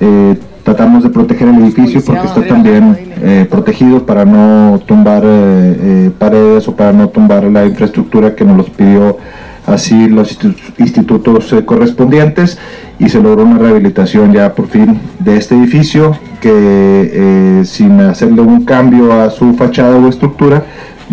Eh, 0.00 0.38
tratamos 0.62 1.02
de 1.04 1.10
proteger 1.10 1.48
el 1.48 1.56
edificio 1.62 2.02
porque 2.04 2.26
está 2.26 2.42
también 2.46 2.96
eh, 3.22 3.46
protegido 3.48 4.04
para 4.04 4.24
no 4.24 4.80
tumbar 4.86 5.22
eh, 5.24 5.26
eh, 5.26 6.10
paredes 6.18 6.66
o 6.68 6.74
para 6.74 6.92
no 6.92 7.08
tumbar 7.08 7.44
la 7.44 7.66
infraestructura 7.66 8.34
que 8.34 8.44
nos 8.44 8.56
los 8.56 8.70
pidió 8.70 9.18
así 9.66 10.08
los 10.08 10.32
institu- 10.40 10.74
institutos 10.78 11.52
eh, 11.52 11.64
correspondientes 11.64 12.58
y 12.98 13.08
se 13.08 13.20
logró 13.20 13.44
una 13.44 13.58
rehabilitación 13.58 14.32
ya 14.32 14.54
por 14.54 14.68
fin 14.68 15.00
de 15.18 15.36
este 15.36 15.54
edificio 15.56 16.18
que 16.40 16.50
eh, 16.52 17.62
sin 17.64 18.00
hacerle 18.00 18.42
un 18.42 18.64
cambio 18.64 19.12
a 19.12 19.30
su 19.30 19.54
fachada 19.54 19.96
o 19.96 20.08
estructura 20.08 20.64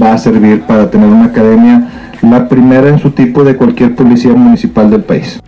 va 0.01 0.13
a 0.13 0.17
servir 0.17 0.61
para 0.61 0.89
tener 0.89 1.07
una 1.07 1.25
academia 1.25 1.89
la 2.21 2.47
primera 2.47 2.87
en 2.87 2.99
su 2.99 3.11
tipo 3.11 3.43
de 3.43 3.55
cualquier 3.55 3.95
policía 3.95 4.31
municipal 4.33 4.89
del 4.91 5.03
país. 5.03 5.39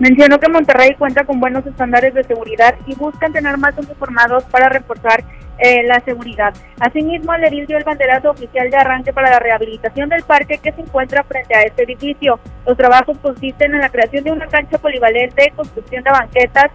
Mencionó 0.00 0.40
que 0.40 0.48
Monterrey 0.48 0.94
cuenta 0.98 1.24
con 1.24 1.38
buenos 1.38 1.64
estándares 1.66 2.14
de 2.14 2.24
seguridad 2.24 2.74
y 2.86 2.94
buscan 2.94 3.32
tener 3.32 3.56
más 3.58 3.74
uniformados 3.76 4.44
para 4.50 4.68
reforzar 4.68 5.22
eh, 5.60 5.82
la 5.84 6.00
seguridad. 6.00 6.54
Asimismo, 6.78 7.34
el 7.34 7.44
edil 7.44 7.66
dio 7.66 7.78
el 7.78 7.84
banderazo 7.84 8.30
oficial 8.30 8.70
de 8.70 8.76
arranque 8.76 9.12
para 9.12 9.30
la 9.30 9.38
rehabilitación 9.38 10.08
del 10.08 10.22
parque 10.22 10.58
que 10.58 10.72
se 10.72 10.80
encuentra 10.80 11.22
frente 11.24 11.54
a 11.54 11.62
este 11.62 11.84
edificio. 11.84 12.40
Los 12.66 12.76
trabajos 12.76 13.18
consisten 13.18 13.74
en 13.74 13.80
la 13.80 13.90
creación 13.90 14.24
de 14.24 14.32
una 14.32 14.46
cancha 14.46 14.78
polivalente, 14.78 15.52
construcción 15.56 16.02
de 16.02 16.10
banquetas, 16.10 16.70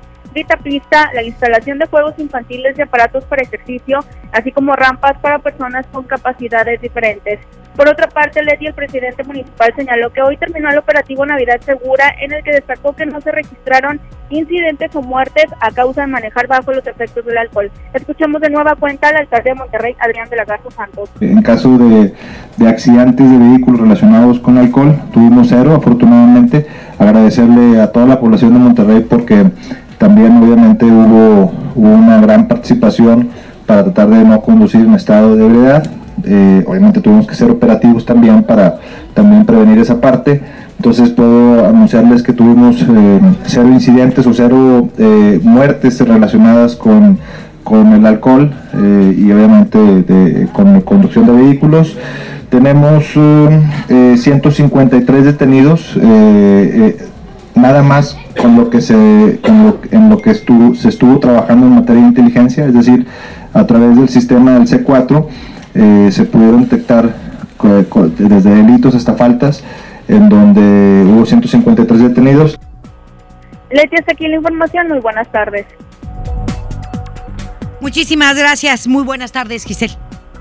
pista, 0.63 1.09
la 1.13 1.23
instalación 1.23 1.79
de 1.79 1.85
juegos 1.87 2.13
infantiles 2.17 2.77
y 2.77 2.81
aparatos 2.81 3.23
para 3.25 3.43
ejercicio, 3.43 3.99
así 4.31 4.51
como 4.51 4.75
rampas 4.75 5.17
para 5.19 5.39
personas 5.39 5.85
con 5.87 6.03
capacidades 6.03 6.81
diferentes. 6.81 7.39
Por 7.75 7.89
otra 7.89 8.07
parte, 8.07 8.41
Leti, 8.41 8.67
el 8.67 8.73
presidente 8.73 9.23
municipal, 9.23 9.73
señaló 9.75 10.09
que 10.09 10.21
hoy 10.21 10.37
terminó 10.37 10.69
el 10.69 10.77
operativo 10.77 11.25
Navidad 11.25 11.59
Segura, 11.59 12.15
en 12.21 12.31
el 12.31 12.41
que 12.41 12.53
destacó 12.53 12.95
que 12.95 13.05
no 13.05 13.19
se 13.19 13.31
registraron 13.31 13.99
incidentes 14.29 14.95
o 14.95 15.01
muertes 15.01 15.45
a 15.59 15.71
causa 15.71 16.01
de 16.01 16.07
manejar 16.07 16.47
bajo 16.47 16.71
los 16.71 16.87
efectos 16.87 17.25
del 17.25 17.37
alcohol. 17.37 17.69
Escuchemos 17.93 18.41
de 18.41 18.49
nueva 18.49 18.74
cuenta 18.75 19.09
al 19.09 19.17
alcalde 19.17 19.49
de 19.49 19.55
Monterrey, 19.55 19.95
Adrián 19.99 20.29
de 20.29 20.35
la 20.35 20.45
Garza 20.45 20.69
Santos. 20.75 21.09
En 21.19 21.41
caso 21.41 21.77
de, 21.77 22.13
de 22.57 22.67
accidentes 22.67 23.29
de 23.29 23.37
vehículos 23.37 23.81
relacionados 23.81 24.39
con 24.39 24.57
alcohol, 24.57 24.95
tuvimos 25.11 25.47
cero, 25.49 25.75
afortunadamente. 25.75 26.67
Agradecerle 26.97 27.81
a 27.81 27.91
toda 27.91 28.05
la 28.05 28.19
población 28.19 28.53
de 28.53 28.59
Monterrey 28.59 29.05
porque 29.09 29.45
también 29.97 30.37
obviamente 30.37 30.85
hubo, 30.85 31.51
hubo 31.75 31.89
una 31.89 32.19
gran 32.21 32.47
participación 32.47 33.29
para 33.65 33.83
tratar 33.83 34.09
de 34.09 34.23
no 34.23 34.41
conducir 34.41 34.81
en 34.81 34.93
estado 34.93 35.35
de 35.35 35.45
ebriedad. 35.45 35.83
Eh, 36.23 36.63
obviamente 36.65 37.01
tuvimos 37.01 37.27
que 37.27 37.35
ser 37.35 37.51
operativos 37.51 38.05
también 38.05 38.43
para 38.43 38.77
también 39.13 39.45
prevenir 39.45 39.79
esa 39.79 39.99
parte. 39.99 40.41
Entonces 40.77 41.09
puedo 41.09 41.65
anunciarles 41.65 42.21
que 42.21 42.33
tuvimos 42.33 42.81
eh, 42.81 43.19
cero 43.45 43.69
incidentes 43.69 44.27
o 44.27 44.33
cero 44.33 44.89
eh, 44.97 45.39
muertes 45.41 45.99
relacionadas 46.05 46.75
con, 46.75 47.17
con 47.65 47.91
el 47.93 48.05
alcohol 48.05 48.53
eh, 48.75 49.15
y 49.17 49.29
obviamente 49.33 49.77
de- 49.79 50.47
con 50.53 50.79
conducción 50.81 51.25
de 51.25 51.33
vehículos. 51.33 51.97
Tenemos 52.49 53.03
eh, 53.17 53.61
eh, 53.89 54.15
153 54.17 55.25
detenidos, 55.25 55.97
eh, 55.97 56.01
eh, 56.01 57.05
nada 57.55 57.81
más 57.83 58.17
con 58.39 58.55
lo 58.55 58.69
que 58.69 58.79
se, 58.81 59.39
con 59.43 59.65
lo- 59.65 59.79
en 59.91 60.09
lo 60.09 60.19
que 60.21 60.29
estuvo, 60.29 60.75
se 60.75 60.89
estuvo 60.89 61.19
trabajando 61.19 61.65
en 61.65 61.75
materia 61.75 62.01
de 62.03 62.07
inteligencia, 62.09 62.65
es 62.67 62.73
decir, 62.73 63.07
a 63.53 63.65
través 63.65 63.97
del 63.97 64.09
sistema 64.09 64.53
del 64.53 64.67
C4 64.67 65.27
eh, 65.73 66.09
se 66.11 66.23
pudieron 66.25 66.61
detectar 66.69 67.13
desde 68.19 68.49
delitos 68.53 68.93
hasta 68.95 69.15
faltas, 69.15 69.63
en 70.07 70.29
donde 70.29 71.03
hubo 71.11 71.25
153 71.25 71.99
detenidos. 71.99 72.59
Leti, 73.71 73.95
hasta 73.97 74.11
aquí 74.11 74.27
la 74.27 74.35
información. 74.35 74.87
Muy 74.87 74.99
buenas 74.99 75.27
tardes. 75.31 75.65
Muchísimas 77.81 78.35
gracias. 78.35 78.87
Muy 78.87 79.03
buenas 79.03 79.31
tardes, 79.31 79.65
Giselle. 79.65 79.95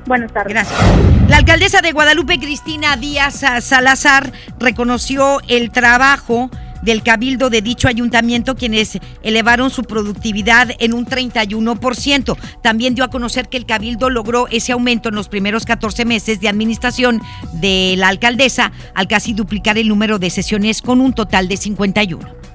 Buenas 0.06 0.32
tardes. 0.32 0.52
Gracias. 0.52 0.80
La 1.28 1.38
alcaldesa 1.38 1.80
de 1.80 1.92
Guadalupe, 1.92 2.38
Cristina 2.38 2.96
Díaz 2.96 3.42
Salazar, 3.60 4.32
reconoció 4.58 5.40
el 5.48 5.70
trabajo 5.70 6.50
del 6.82 7.02
cabildo 7.02 7.48
de 7.48 7.62
dicho 7.62 7.88
ayuntamiento, 7.88 8.56
quienes 8.56 8.98
elevaron 9.22 9.70
su 9.70 9.84
productividad 9.84 10.68
en 10.78 10.92
un 10.92 11.06
31%. 11.06 12.36
También 12.62 12.94
dio 12.94 13.04
a 13.04 13.08
conocer 13.08 13.48
que 13.48 13.56
el 13.56 13.64
cabildo 13.64 14.10
logró 14.10 14.48
ese 14.48 14.72
aumento 14.72 15.08
en 15.08 15.14
los 15.14 15.28
primeros 15.28 15.64
14 15.64 16.04
meses 16.04 16.40
de 16.40 16.48
administración 16.48 17.22
de 17.54 17.94
la 17.96 18.08
alcaldesa, 18.08 18.72
al 18.94 19.08
casi 19.08 19.32
duplicar 19.32 19.78
el 19.78 19.88
número 19.88 20.18
de 20.18 20.28
sesiones 20.28 20.82
con 20.82 21.00
un 21.00 21.14
total 21.14 21.48
de 21.48 21.56
51. 21.56 22.53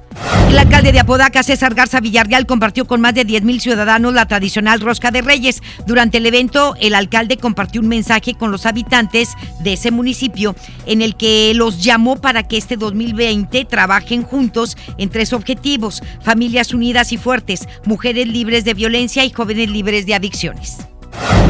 El 0.49 0.57
alcalde 0.57 0.91
de 0.91 0.99
Apodaca, 0.99 1.43
César 1.43 1.75
Garza 1.75 1.99
Villarreal, 1.99 2.47
compartió 2.47 2.87
con 2.87 3.01
más 3.01 3.13
de 3.13 3.23
10 3.23 3.43
mil 3.43 3.61
ciudadanos 3.61 4.13
la 4.13 4.27
tradicional 4.27 4.81
rosca 4.81 5.11
de 5.11 5.21
Reyes. 5.21 5.61
Durante 5.85 6.17
el 6.17 6.25
evento, 6.25 6.75
el 6.81 6.95
alcalde 6.95 7.37
compartió 7.37 7.81
un 7.81 7.87
mensaje 7.87 8.33
con 8.33 8.51
los 8.51 8.65
habitantes 8.65 9.29
de 9.59 9.73
ese 9.73 9.91
municipio 9.91 10.55
en 10.87 11.01
el 11.01 11.15
que 11.15 11.53
los 11.53 11.83
llamó 11.83 12.15
para 12.15 12.43
que 12.43 12.57
este 12.57 12.77
2020 12.77 13.63
trabajen 13.65 14.23
juntos 14.23 14.75
en 14.97 15.09
tres 15.09 15.33
objetivos: 15.33 16.01
familias 16.21 16.73
unidas 16.73 17.11
y 17.11 17.17
fuertes, 17.17 17.67
mujeres 17.85 18.27
libres 18.27 18.65
de 18.65 18.73
violencia 18.73 19.23
y 19.25 19.31
jóvenes 19.31 19.69
libres 19.69 20.07
de 20.07 20.15
adicciones. 20.15 20.88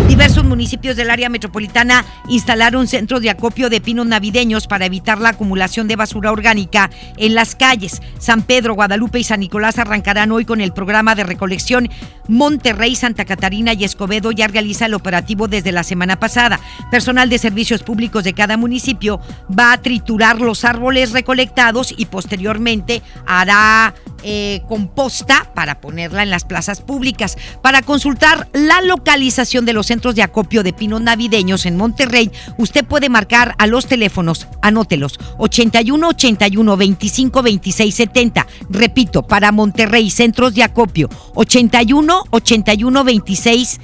Diversos 0.08 0.44
municipios 0.44 0.96
del 0.96 1.12
área 1.12 1.30
metropolitana 1.30 2.04
instalaron 2.28 2.88
centros 2.88 3.22
de 3.22 3.30
acopio 3.30 3.70
de 3.70 3.80
pinos 3.80 4.08
navideños 4.08 4.68
para 4.68 4.86
evitar 4.86 5.20
la 5.20 5.30
acumulación 5.30 5.88
de 5.88 5.96
basura 5.96 6.32
orgánica 6.32 6.90
en 7.18 7.36
las 7.36 7.56
calles. 7.56 8.02
San 8.18 8.42
Pedro, 8.42 8.74
Guadalupe 8.74 9.20
y 9.20 9.24
San 9.24 9.40
Nicolás 9.40 9.78
arrancarán 9.78 10.32
hoy 10.32 10.46
con 10.46 10.62
el 10.62 10.74
programa 10.74 11.16
de 11.16 11.24
recolección. 11.24 11.90
Monterrey, 12.28 12.96
Santa 12.96 13.26
Catarina 13.26 13.74
y 13.74 13.84
Escobedo 13.84 14.32
ya 14.32 14.48
realiza 14.48 14.88
el 14.88 14.94
operativo 14.94 15.48
desde 15.48 15.72
la 15.72 15.84
semana 15.84 16.20
pasada. 16.20 16.60
Personal 16.92 17.30
de 17.30 17.38
servicios 17.38 17.84
públicos 17.84 18.24
de 18.24 18.34
cada 18.34 18.58
municipio 18.58 19.22
va 19.58 19.74
a 19.74 19.82
triturar 19.82 20.42
los 20.42 20.66
árboles 20.66 21.12
recolectados 21.12 21.94
y 21.96 22.06
posteriormente 22.06 23.02
hará 23.26 23.94
eh, 24.24 24.62
composta 24.68 25.52
para 25.54 25.80
ponerla 25.82 26.24
en 26.24 26.30
las 26.30 26.46
plazas 26.46 26.82
públicas. 26.82 27.38
Para 27.62 27.82
consultar 27.82 28.50
la 28.54 28.82
localización 28.82 29.66
de 29.66 29.74
los 29.74 29.88
centros 29.88 30.16
de 30.16 30.24
acopio 30.24 30.64
de 30.64 30.74
pinos 30.74 31.02
navideños 31.02 31.66
en 31.66 31.78
Monterrey, 31.78 32.32
usted 32.58 32.86
puede 32.86 33.10
marcar 33.10 33.56
a 33.58 33.68
los 33.68 33.88
teléfonos, 33.88 34.48
anótelos, 34.62 35.20
81 35.38 36.08
81 36.08 36.78
25 36.78 37.42
26 37.42 37.96
70. 37.96 38.48
Repito, 38.70 39.24
para 39.24 39.52
Monterrey, 39.52 40.10
centros 40.10 40.54
de 40.54 40.64
acopio, 40.64 41.10
81 41.36 42.24
81 42.30 43.04
26 43.04 43.80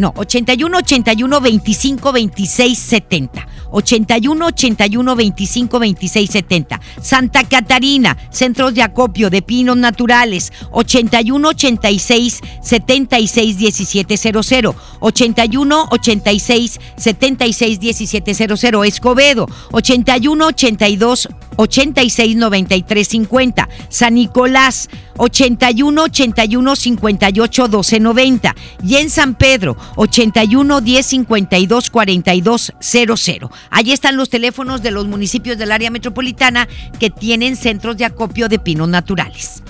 no, 0.00 0.14
81 0.16 0.78
81 0.78 1.40
25 1.42 2.12
26 2.12 2.78
70. 2.78 3.46
81 3.70 4.46
81 4.46 5.14
25 5.14 5.78
26 5.78 6.30
70. 6.30 6.80
Santa 7.02 7.44
Catarina, 7.44 8.16
centros 8.30 8.72
de 8.72 8.82
acopio 8.82 9.28
de 9.28 9.42
pinos 9.42 9.76
naturales. 9.76 10.54
81 10.70 11.48
86 11.50 12.40
76 12.62 13.58
17 13.58 14.16
00. 14.16 14.74
81 15.00 15.86
86 15.90 16.80
76 16.96 17.80
17 17.80 18.34
00. 18.56 18.84
Escobedo, 18.84 19.46
81 19.72 20.46
82 20.46 21.28
86 21.56 22.36
93 22.36 23.06
50. 23.06 23.68
San 23.90 24.14
Nicolás, 24.14 24.88
81 25.18 26.02
81 26.04 26.76
58 26.76 27.68
12 27.68 28.00
90. 28.00 28.54
Y 28.82 28.96
en 28.96 29.10
San 29.10 29.34
Pedro, 29.34 29.76
81 29.96 30.80
10 30.80 31.06
52 31.06 31.90
42 31.90 32.72
00. 32.80 33.50
Allí 33.70 33.92
están 33.92 34.16
los 34.16 34.30
teléfonos 34.30 34.82
de 34.82 34.90
los 34.90 35.06
municipios 35.06 35.58
del 35.58 35.72
área 35.72 35.90
metropolitana 35.90 36.68
que 36.98 37.10
tienen 37.10 37.56
centros 37.56 37.96
de 37.96 38.04
acopio 38.04 38.48
de 38.48 38.58
pinos 38.58 38.88
naturales. 38.88 39.62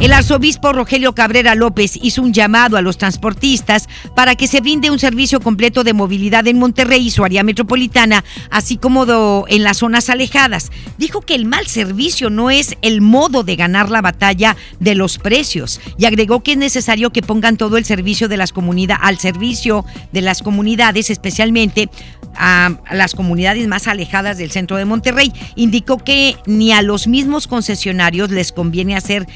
El 0.00 0.12
arzobispo 0.12 0.72
Rogelio 0.72 1.12
Cabrera 1.12 1.56
López 1.56 1.98
hizo 2.00 2.22
un 2.22 2.32
llamado 2.32 2.76
a 2.76 2.82
los 2.82 2.98
transportistas 2.98 3.88
para 4.14 4.36
que 4.36 4.46
se 4.46 4.60
brinde 4.60 4.92
un 4.92 5.00
servicio 5.00 5.40
completo 5.40 5.82
de 5.82 5.92
movilidad 5.92 6.46
en 6.46 6.56
Monterrey 6.56 7.08
y 7.08 7.10
su 7.10 7.24
área 7.24 7.42
metropolitana, 7.42 8.24
así 8.48 8.76
como 8.76 9.44
en 9.48 9.64
las 9.64 9.78
zonas 9.78 10.08
alejadas. 10.08 10.70
Dijo 10.98 11.22
que 11.22 11.34
el 11.34 11.46
mal 11.46 11.66
servicio 11.66 12.30
no 12.30 12.48
es 12.48 12.76
el 12.80 13.00
modo 13.00 13.42
de 13.42 13.56
ganar 13.56 13.90
la 13.90 14.00
batalla 14.00 14.56
de 14.78 14.94
los 14.94 15.18
precios 15.18 15.80
y 15.98 16.04
agregó 16.04 16.44
que 16.44 16.52
es 16.52 16.58
necesario 16.58 17.10
que 17.10 17.22
pongan 17.22 17.56
todo 17.56 17.76
el 17.76 17.84
servicio 17.84 18.28
de 18.28 18.36
las 18.36 18.52
comunidades 18.52 19.02
al 19.02 19.18
servicio 19.18 19.84
de 20.12 20.22
las 20.22 20.42
comunidades, 20.42 21.10
especialmente 21.10 21.90
a 22.36 22.78
las 22.92 23.14
comunidades 23.14 23.66
más 23.66 23.88
alejadas 23.88 24.38
del 24.38 24.52
centro 24.52 24.76
de 24.76 24.84
Monterrey. 24.84 25.32
Indicó 25.56 25.98
que 25.98 26.36
ni 26.46 26.72
a 26.72 26.82
los 26.82 27.08
mismos 27.08 27.48
concesionarios 27.48 28.30
les 28.30 28.52
conviene 28.52 28.96
hacer 28.96 29.26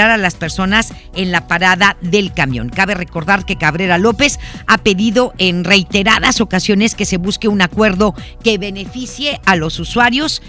a 0.00 0.16
las 0.16 0.34
personas 0.34 0.92
en 1.14 1.32
la 1.32 1.46
parada 1.46 1.96
del 2.00 2.32
camión. 2.32 2.68
Cabe 2.68 2.94
recordar 2.94 3.44
que 3.44 3.56
Cabrera 3.56 3.98
López 3.98 4.38
ha 4.66 4.78
pedido 4.78 5.32
en 5.38 5.64
reiteradas 5.64 6.40
ocasiones 6.40 6.94
que 6.94 7.04
se 7.04 7.16
busque 7.16 7.48
un 7.48 7.62
acuerdo 7.62 8.14
que 8.42 8.58
beneficie 8.58 9.40
a 9.44 9.56
los 9.56 9.78
usuarios 9.78 10.42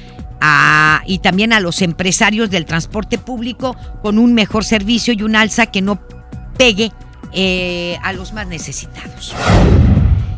y 1.05 1.19
también 1.19 1.53
a 1.53 1.61
los 1.61 1.81
empresarios 1.81 2.49
del 2.49 2.65
transporte 2.65 3.17
público 3.17 3.77
con 4.01 4.17
un 4.17 4.33
mejor 4.33 4.65
servicio 4.65 5.13
y 5.13 5.23
un 5.23 5.37
alza 5.37 5.67
que 5.67 5.81
no 5.81 5.99
pegue 6.57 6.91
eh, 7.31 7.97
a 8.03 8.11
los 8.13 8.33
más 8.33 8.47
necesitados. 8.47 9.33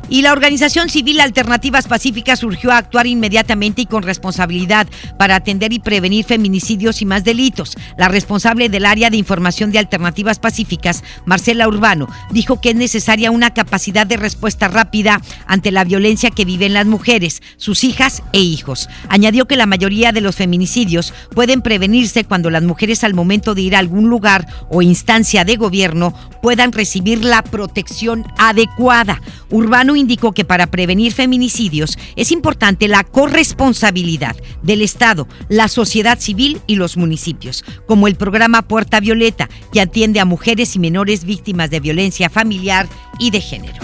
Y 0.07 0.21
la 0.21 0.33
organización 0.33 0.89
civil 0.89 1.19
Alternativas 1.19 1.87
Pacíficas 1.87 2.39
surgió 2.39 2.71
a 2.71 2.77
actuar 2.77 3.07
inmediatamente 3.07 3.81
y 3.81 3.85
con 3.87 4.03
responsabilidad 4.03 4.87
para 5.17 5.35
atender 5.35 5.73
y 5.73 5.79
prevenir 5.79 6.25
feminicidios 6.25 7.01
y 7.01 7.05
más 7.05 7.23
delitos. 7.23 7.75
La 7.97 8.07
responsable 8.07 8.69
del 8.69 8.85
área 8.85 9.09
de 9.09 9.17
información 9.17 9.71
de 9.71 9.79
Alternativas 9.79 10.37
Pacíficas, 10.37 11.03
Marcela 11.25 11.67
Urbano, 11.67 12.07
dijo 12.31 12.61
que 12.61 12.69
es 12.69 12.75
necesaria 12.75 13.31
una 13.31 13.53
capacidad 13.53 14.05
de 14.05 14.17
respuesta 14.17 14.67
rápida 14.67 15.21
ante 15.47 15.71
la 15.71 15.83
violencia 15.83 16.29
que 16.29 16.45
viven 16.45 16.73
las 16.73 16.85
mujeres, 16.85 17.41
sus 17.57 17.83
hijas 17.83 18.21
e 18.31 18.39
hijos. 18.39 18.89
Añadió 19.09 19.47
que 19.47 19.55
la 19.55 19.65
mayoría 19.65 20.11
de 20.11 20.21
los 20.21 20.35
feminicidios 20.35 21.13
pueden 21.33 21.61
prevenirse 21.61 22.25
cuando 22.25 22.51
las 22.51 22.63
mujeres 22.63 23.03
al 23.03 23.15
momento 23.15 23.55
de 23.55 23.61
ir 23.61 23.75
a 23.75 23.79
algún 23.79 24.09
lugar 24.09 24.47
o 24.69 24.81
instancia 24.83 25.45
de 25.45 25.55
gobierno 25.55 26.13
puedan 26.41 26.71
recibir 26.71 27.25
la 27.25 27.41
protección 27.41 28.25
adecuada. 28.37 29.21
Urbano 29.49 29.94
indicó 29.95 30.31
que 30.31 30.45
para 30.45 30.67
prevenir 30.67 31.13
feminicidios 31.13 31.97
es 32.15 32.31
importante 32.31 32.87
la 32.87 33.03
corresponsabilidad 33.03 34.35
del 34.61 34.81
Estado, 34.81 35.27
la 35.49 35.67
sociedad 35.67 36.19
civil 36.19 36.61
y 36.67 36.75
los 36.75 36.97
municipios, 36.97 37.63
como 37.87 38.07
el 38.07 38.15
programa 38.15 38.61
Puerta 38.61 38.99
Violeta, 38.99 39.49
que 39.71 39.81
atiende 39.81 40.19
a 40.19 40.25
mujeres 40.25 40.75
y 40.75 40.79
menores 40.79 41.23
víctimas 41.23 41.69
de 41.69 41.79
violencia 41.79 42.29
familiar 42.29 42.87
y 43.19 43.31
de 43.31 43.41
género. 43.41 43.79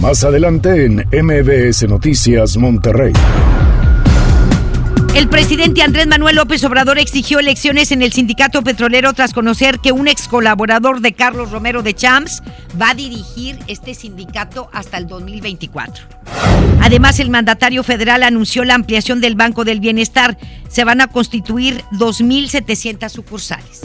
Más 0.00 0.22
adelante 0.24 0.84
en 0.84 1.04
MBS 1.10 1.88
Noticias 1.88 2.56
Monterrey. 2.56 3.12
El 5.16 5.30
presidente 5.30 5.80
Andrés 5.80 6.06
Manuel 6.06 6.36
López 6.36 6.62
Obrador 6.64 6.98
exigió 6.98 7.38
elecciones 7.38 7.90
en 7.90 8.02
el 8.02 8.12
sindicato 8.12 8.60
petrolero 8.60 9.14
tras 9.14 9.32
conocer 9.32 9.78
que 9.78 9.90
un 9.90 10.08
ex 10.08 10.28
colaborador 10.28 11.00
de 11.00 11.14
Carlos 11.14 11.50
Romero 11.50 11.82
de 11.82 11.94
Champs 11.94 12.42
va 12.78 12.90
a 12.90 12.94
dirigir 12.94 13.58
este 13.66 13.94
sindicato 13.94 14.68
hasta 14.74 14.98
el 14.98 15.06
2024. 15.06 16.04
Además, 16.82 17.18
el 17.18 17.30
mandatario 17.30 17.82
federal 17.82 18.24
anunció 18.24 18.62
la 18.64 18.74
ampliación 18.74 19.22
del 19.22 19.36
Banco 19.36 19.64
del 19.64 19.80
Bienestar. 19.80 20.36
Se 20.68 20.84
van 20.84 21.00
a 21.00 21.06
constituir 21.06 21.82
2.700 21.92 23.08
sucursales. 23.08 23.80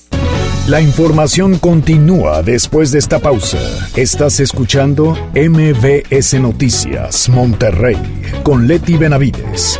La 0.68 0.82
información 0.82 1.60
continúa 1.60 2.44
después 2.44 2.92
de 2.92 3.00
esta 3.00 3.20
pausa. 3.20 3.58
Estás 3.96 4.42
escuchando 4.42 5.18
MBS 5.34 6.34
Noticias 6.42 7.30
Monterrey 7.30 7.96
con 8.44 8.68
Leti 8.68 8.98
Benavides. 8.98 9.80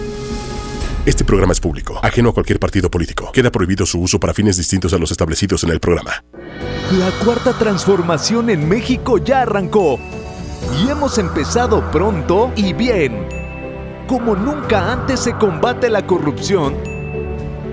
Este 1.03 1.25
programa 1.25 1.51
es 1.51 1.59
público, 1.59 1.99
ajeno 2.03 2.29
a 2.29 2.33
cualquier 2.33 2.59
partido 2.59 2.91
político. 2.91 3.31
Queda 3.31 3.51
prohibido 3.51 3.87
su 3.87 3.99
uso 3.99 4.19
para 4.19 4.35
fines 4.35 4.57
distintos 4.57 4.93
a 4.93 4.99
los 4.99 5.09
establecidos 5.09 5.63
en 5.63 5.71
el 5.71 5.79
programa. 5.79 6.23
La 6.91 7.09
cuarta 7.25 7.53
transformación 7.53 8.51
en 8.51 8.69
México 8.69 9.17
ya 9.17 9.41
arrancó. 9.41 9.99
Y 10.79 10.89
hemos 10.89 11.17
empezado 11.17 11.89
pronto 11.89 12.51
y 12.55 12.73
bien. 12.73 13.27
Como 14.07 14.35
nunca 14.35 14.91
antes 14.91 15.21
se 15.21 15.33
combate 15.33 15.89
la 15.89 16.05
corrupción 16.05 16.75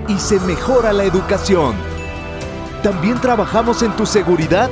y 0.07 0.17
se 0.17 0.39
mejora 0.39 0.91
la 0.91 1.03
educación. 1.03 1.75
También 2.81 3.21
trabajamos 3.21 3.83
en 3.83 3.95
tu 3.95 4.07
seguridad 4.07 4.71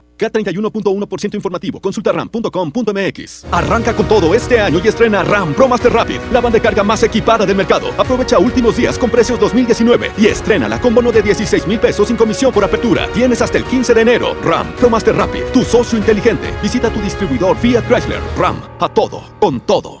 K31.1% 0.21 1.35
informativo. 1.35 1.79
Consulta 1.79 2.11
ram.com.mx. 2.11 3.45
Arranca 3.51 3.93
con 3.95 4.07
todo 4.07 4.35
este 4.35 4.59
año 4.59 4.79
y 4.83 4.87
estrena 4.87 5.23
RAM 5.23 5.53
Pro 5.53 5.67
Master 5.67 5.91
Rapid, 5.91 6.19
la 6.31 6.39
banda 6.39 6.57
de 6.57 6.61
carga 6.61 6.83
más 6.83 7.03
equipada 7.03 7.45
del 7.45 7.55
mercado. 7.55 7.89
Aprovecha 7.97 8.37
últimos 8.39 8.77
días 8.77 8.97
con 8.97 9.09
precios 9.09 9.39
2019 9.39 10.11
y 10.17 10.27
estrena 10.27 10.61
con 10.79 10.93
bono 10.93 11.11
de 11.11 11.21
16 11.21 11.67
mil 11.67 11.79
pesos 11.79 12.07
sin 12.07 12.17
comisión 12.17 12.51
por 12.51 12.63
apertura. 12.63 13.07
Tienes 13.13 13.41
hasta 13.41 13.57
el 13.57 13.65
15 13.65 13.93
de 13.93 14.01
enero. 14.01 14.35
RAM 14.43 14.73
Pro 14.75 14.89
Master 14.89 15.15
Rapid, 15.15 15.43
tu 15.53 15.63
socio 15.63 15.97
inteligente. 15.97 16.53
Visita 16.61 16.89
tu 16.89 17.01
distribuidor 17.01 17.57
Fiat 17.57 17.87
Chrysler. 17.87 18.21
RAM, 18.37 18.61
a 18.79 18.89
todo, 18.89 19.23
con 19.39 19.59
todo. 19.61 20.00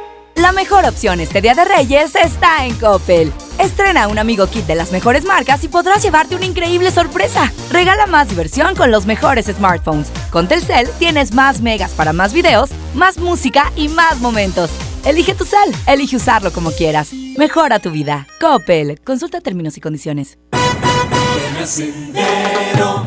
La 0.41 0.51
mejor 0.51 0.85
opción 0.85 1.19
este 1.19 1.39
Día 1.39 1.53
de 1.53 1.63
Reyes 1.65 2.15
está 2.15 2.65
en 2.65 2.73
Coppel. 2.73 3.31
Estrena 3.59 4.07
un 4.07 4.17
amigo 4.17 4.47
kit 4.47 4.65
de 4.65 4.73
las 4.73 4.91
mejores 4.91 5.23
marcas 5.23 5.63
y 5.63 5.67
podrás 5.67 6.01
llevarte 6.01 6.35
una 6.35 6.47
increíble 6.47 6.89
sorpresa. 6.89 7.53
Regala 7.69 8.07
más 8.07 8.27
diversión 8.27 8.75
con 8.75 8.89
los 8.89 9.05
mejores 9.05 9.45
smartphones. 9.45 10.11
Con 10.31 10.47
Telcel 10.47 10.89
tienes 10.97 11.35
más 11.35 11.61
megas 11.61 11.91
para 11.91 12.11
más 12.11 12.33
videos, 12.33 12.71
más 12.95 13.19
música 13.19 13.71
y 13.75 13.87
más 13.87 14.19
momentos. 14.19 14.71
Elige 15.05 15.35
tu 15.35 15.45
cel, 15.45 15.75
elige 15.85 16.15
usarlo 16.15 16.51
como 16.51 16.71
quieras. 16.71 17.13
Mejora 17.37 17.77
tu 17.77 17.91
vida. 17.91 18.25
Coppel. 18.39 18.99
Consulta 19.03 19.41
términos 19.41 19.77
y 19.77 19.81
condiciones. 19.81 20.39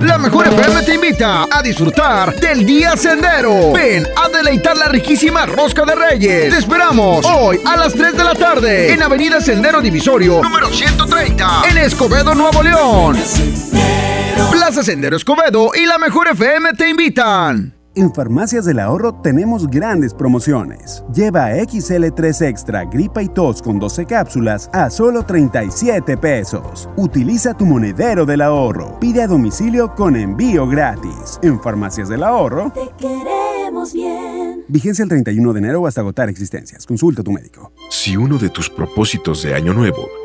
La 0.04 0.18
Mejor 0.18 0.46
FM 0.46 0.82
te 0.82 0.94
invita 0.94 1.46
a 1.50 1.62
disfrutar 1.62 2.34
del 2.36 2.66
Día 2.66 2.96
Sendero. 2.96 3.72
Ven 3.72 4.06
a 4.16 4.28
deleitar 4.28 4.76
la 4.76 4.88
riquísima 4.88 5.46
Rosca 5.46 5.84
de 5.84 5.94
Reyes. 5.94 6.50
Te 6.52 6.58
esperamos 6.58 7.24
hoy 7.24 7.58
a 7.64 7.76
las 7.76 7.94
3 7.94 8.14
de 8.14 8.24
la 8.24 8.34
tarde 8.34 8.92
en 8.92 9.02
Avenida 9.02 9.40
Sendero 9.40 9.80
Divisorio, 9.80 10.42
número 10.42 10.68
130, 10.68 11.62
en 11.70 11.78
Escobedo, 11.78 12.34
Nuevo 12.34 12.62
León. 12.62 13.16
Plaza 14.50 14.82
Sendero 14.82 15.16
Escobedo 15.16 15.70
y 15.74 15.86
La 15.86 15.98
Mejor 15.98 16.28
FM 16.28 16.74
te 16.74 16.88
invitan. 16.88 17.73
En 17.96 18.12
Farmacias 18.12 18.64
del 18.64 18.80
Ahorro 18.80 19.14
tenemos 19.14 19.68
grandes 19.68 20.12
promociones. 20.12 21.04
Lleva 21.14 21.52
XL3 21.52 22.48
Extra 22.48 22.84
Gripa 22.86 23.22
y 23.22 23.28
Tos 23.28 23.62
con 23.62 23.78
12 23.78 24.04
cápsulas 24.06 24.68
a 24.72 24.90
solo 24.90 25.22
37 25.22 26.16
pesos. 26.16 26.88
Utiliza 26.96 27.54
tu 27.54 27.64
monedero 27.66 28.26
del 28.26 28.40
ahorro. 28.40 28.98
Pide 28.98 29.22
a 29.22 29.28
domicilio 29.28 29.94
con 29.94 30.16
envío 30.16 30.66
gratis. 30.66 31.38
En 31.42 31.60
Farmacias 31.60 32.08
del 32.08 32.24
Ahorro. 32.24 32.72
Te 32.72 32.90
queremos 32.98 33.92
bien. 33.92 34.64
Vigencia 34.66 35.04
el 35.04 35.08
31 35.08 35.52
de 35.52 35.58
enero 35.60 35.86
hasta 35.86 36.00
agotar 36.00 36.28
existencias. 36.28 36.86
Consulta 36.86 37.20
a 37.20 37.24
tu 37.24 37.30
médico. 37.30 37.70
Si 37.90 38.16
uno 38.16 38.38
de 38.38 38.50
tus 38.50 38.68
propósitos 38.68 39.44
de 39.44 39.54
Año 39.54 39.72
Nuevo 39.72 40.08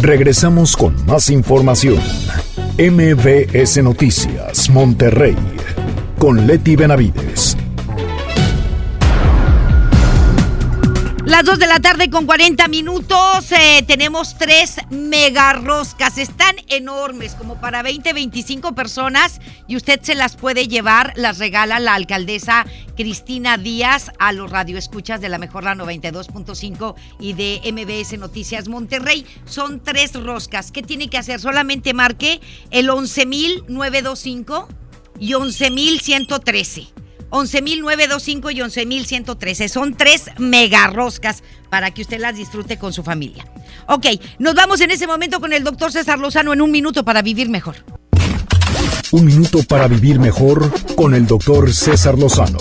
Regresamos 0.00 0.76
con 0.76 0.94
más 1.06 1.30
información. 1.30 1.98
MBS 2.78 3.82
Noticias, 3.82 4.68
Monterrey, 4.70 5.36
con 6.18 6.46
Leti 6.46 6.76
Benavides. 6.76 7.56
Las 11.26 11.44
2 11.44 11.58
de 11.58 11.66
la 11.66 11.80
tarde 11.80 12.08
con 12.08 12.24
40 12.24 12.68
minutos. 12.68 13.50
eh, 13.50 13.82
tenemos 13.84 14.38
tres 14.38 14.76
mega 14.90 15.54
roscas. 15.54 16.18
Están 16.18 16.54
enormes, 16.68 17.34
como 17.34 17.60
para 17.60 17.82
20, 17.82 18.12
25 18.12 18.76
personas. 18.76 19.40
Y 19.66 19.74
usted 19.74 19.98
se 20.02 20.14
las 20.14 20.36
puede 20.36 20.68
llevar. 20.68 21.14
Las 21.16 21.38
regala 21.38 21.80
la 21.80 21.94
alcaldesa 21.94 22.64
Cristina 22.96 23.58
Díaz 23.58 24.12
a 24.20 24.32
los 24.32 24.52
radioescuchas 24.52 25.20
de 25.20 25.28
la 25.28 25.38
Mejor 25.38 25.64
La 25.64 25.74
92.5 25.74 26.94
y 27.18 27.32
de 27.32 27.60
MBS 27.72 28.16
Noticias 28.18 28.68
Monterrey. 28.68 29.26
Son 29.46 29.80
tres 29.82 30.12
roscas. 30.14 30.70
¿Qué 30.70 30.82
tiene 30.82 31.10
que 31.10 31.18
hacer? 31.18 31.40
Solamente 31.40 31.92
marque 31.92 32.40
el 32.70 32.88
11.925 32.88 34.68
y 35.18 35.32
11.113. 35.32 37.05
11.925 37.30 38.54
y 38.54 38.60
11.113. 38.60 39.68
Son 39.68 39.94
tres 39.94 40.30
mega 40.38 40.86
roscas 40.88 41.42
para 41.70 41.90
que 41.92 42.02
usted 42.02 42.20
las 42.20 42.36
disfrute 42.36 42.78
con 42.78 42.92
su 42.92 43.02
familia. 43.02 43.46
Ok, 43.86 44.06
nos 44.38 44.54
vamos 44.54 44.80
en 44.80 44.90
ese 44.90 45.06
momento 45.06 45.40
con 45.40 45.52
el 45.52 45.64
doctor 45.64 45.92
César 45.92 46.18
Lozano 46.18 46.52
en 46.52 46.62
un 46.62 46.70
minuto 46.70 47.04
para 47.04 47.22
vivir 47.22 47.48
mejor. 47.48 47.76
Un 49.12 49.24
minuto 49.24 49.60
para 49.68 49.86
vivir 49.86 50.18
mejor 50.18 50.70
con 50.94 51.14
el 51.14 51.26
doctor 51.26 51.72
César 51.72 52.18
Lozano. 52.18 52.58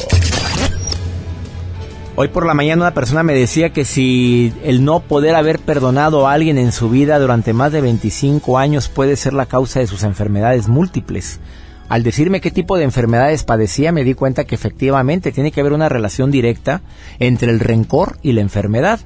Hoy 2.18 2.30
por 2.30 2.46
la 2.46 2.54
mañana 2.54 2.84
una 2.84 2.94
persona 2.94 3.24
me 3.24 3.34
decía 3.34 3.74
que 3.74 3.84
si 3.84 4.54
el 4.64 4.86
no 4.86 5.02
poder 5.02 5.36
haber 5.36 5.60
perdonado 5.60 6.28
a 6.28 6.32
alguien 6.32 6.58
en 6.58 6.72
su 6.72 6.90
vida 6.90 7.20
durante 7.20 7.52
más 7.52 7.74
de 7.74 7.82
25 7.82 8.58
años 8.58 8.88
puede 8.88 9.18
ser 9.18 9.34
la 9.34 9.48
causa 9.48 9.82
de 9.82 9.88
sus 9.88 10.04
enfermedades 10.04 10.70
múltiples. 10.70 11.42
Al 11.88 12.02
decirme 12.02 12.42
qué 12.42 12.50
tipo 12.50 12.78
de 12.78 12.84
enfermedades 12.84 13.44
padecía 13.44 13.92
me 13.92 14.04
di 14.04 14.16
cuenta 14.16 14.46
que 14.46 14.56
efectivamente 14.56 15.32
tiene 15.32 15.52
que 15.52 15.60
haber 15.62 15.74
una 15.74 15.90
relación 15.90 16.32
directa 16.32 16.82
entre 17.20 17.52
el 17.52 17.60
rencor 17.60 18.18
y 18.24 18.32
la 18.32 18.42
enfermedad. 18.42 19.00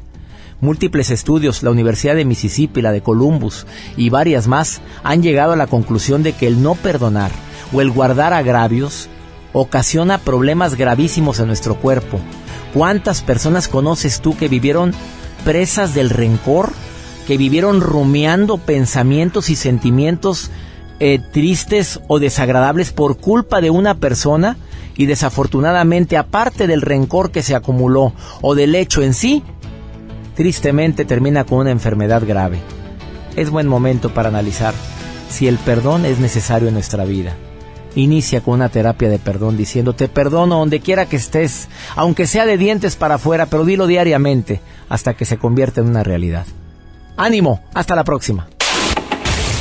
Múltiples 0.62 1.10
estudios, 1.10 1.62
la 1.62 1.72
Universidad 1.72 2.16
de 2.16 2.26
Mississippi, 2.26 2.82
la 2.82 2.92
de 2.92 3.02
Columbus 3.02 3.66
y 3.98 4.10
varias 4.10 4.48
más 4.48 4.82
han 5.04 5.22
llegado 5.22 5.54
a 5.54 5.58
la 5.58 5.68
conclusión 5.68 6.24
de 6.24 6.34
que 6.34 6.48
el 6.48 6.62
no 6.62 6.76
perdonar 6.76 7.32
o 7.74 7.82
el 7.82 7.92
guardar 7.92 8.34
agravios 8.34 9.10
ocasiona 9.52 10.18
problemas 10.18 10.76
gravísimos 10.76 11.40
en 11.40 11.48
nuestro 11.48 11.76
cuerpo. 11.76 12.20
¿Cuántas 12.74 13.22
personas 13.22 13.68
conoces 13.68 14.22
tú 14.22 14.38
que 14.38 14.48
vivieron 14.48 14.94
presas 15.44 15.94
del 15.94 16.10
rencor? 16.10 16.72
Que 17.28 17.38
vivieron 17.38 17.82
rumiando 17.82 18.58
pensamientos 18.58 19.50
y 19.50 19.56
sentimientos 19.56 20.52
eh, 21.00 21.20
tristes 21.32 22.00
o 22.08 22.20
desagradables 22.20 22.92
por 22.92 23.18
culpa 23.18 23.62
de 23.62 23.70
una 23.70 23.96
persona 23.96 24.58
y 24.98 25.06
desafortunadamente 25.06 26.18
aparte 26.18 26.68
del 26.68 26.82
rencor 26.82 27.32
que 27.32 27.42
se 27.42 27.56
acumuló 27.56 28.14
o 28.42 28.54
del 28.54 28.76
hecho 28.76 29.02
en 29.02 29.14
sí, 29.14 29.44
tristemente 30.36 31.06
termina 31.06 31.46
con 31.46 31.60
una 31.60 31.72
enfermedad 31.72 32.24
grave. 32.28 32.60
Es 33.36 33.50
buen 33.50 33.68
momento 33.68 34.14
para 34.14 34.30
analizar 34.30 34.74
si 35.30 35.48
el 35.48 35.58
perdón 35.58 36.06
es 36.06 36.20
necesario 36.20 36.68
en 36.68 36.74
nuestra 36.74 37.06
vida. 37.06 37.34
Inicia 37.96 38.42
con 38.42 38.56
una 38.56 38.70
terapia 38.70 39.10
de 39.10 39.20
perdón 39.20 39.56
diciendo 39.56 39.94
te 39.94 40.10
perdono 40.10 40.60
donde 40.60 40.82
quiera 40.82 41.06
que 41.06 41.16
estés, 41.16 41.70
aunque 41.96 42.28
sea 42.28 42.46
de 42.46 42.58
dientes 42.58 42.96
para 42.98 43.16
afuera, 43.16 43.46
pero 43.46 43.66
dilo 43.66 43.88
diariamente 43.88 44.60
hasta 44.90 45.14
que 45.14 45.26
se 45.26 45.38
convierta 45.38 45.82
en 45.82 45.88
una 45.88 46.04
realidad. 46.04 46.46
Ánimo, 47.16 47.62
hasta 47.74 47.96
la 47.96 48.04
próxima. 48.04 48.48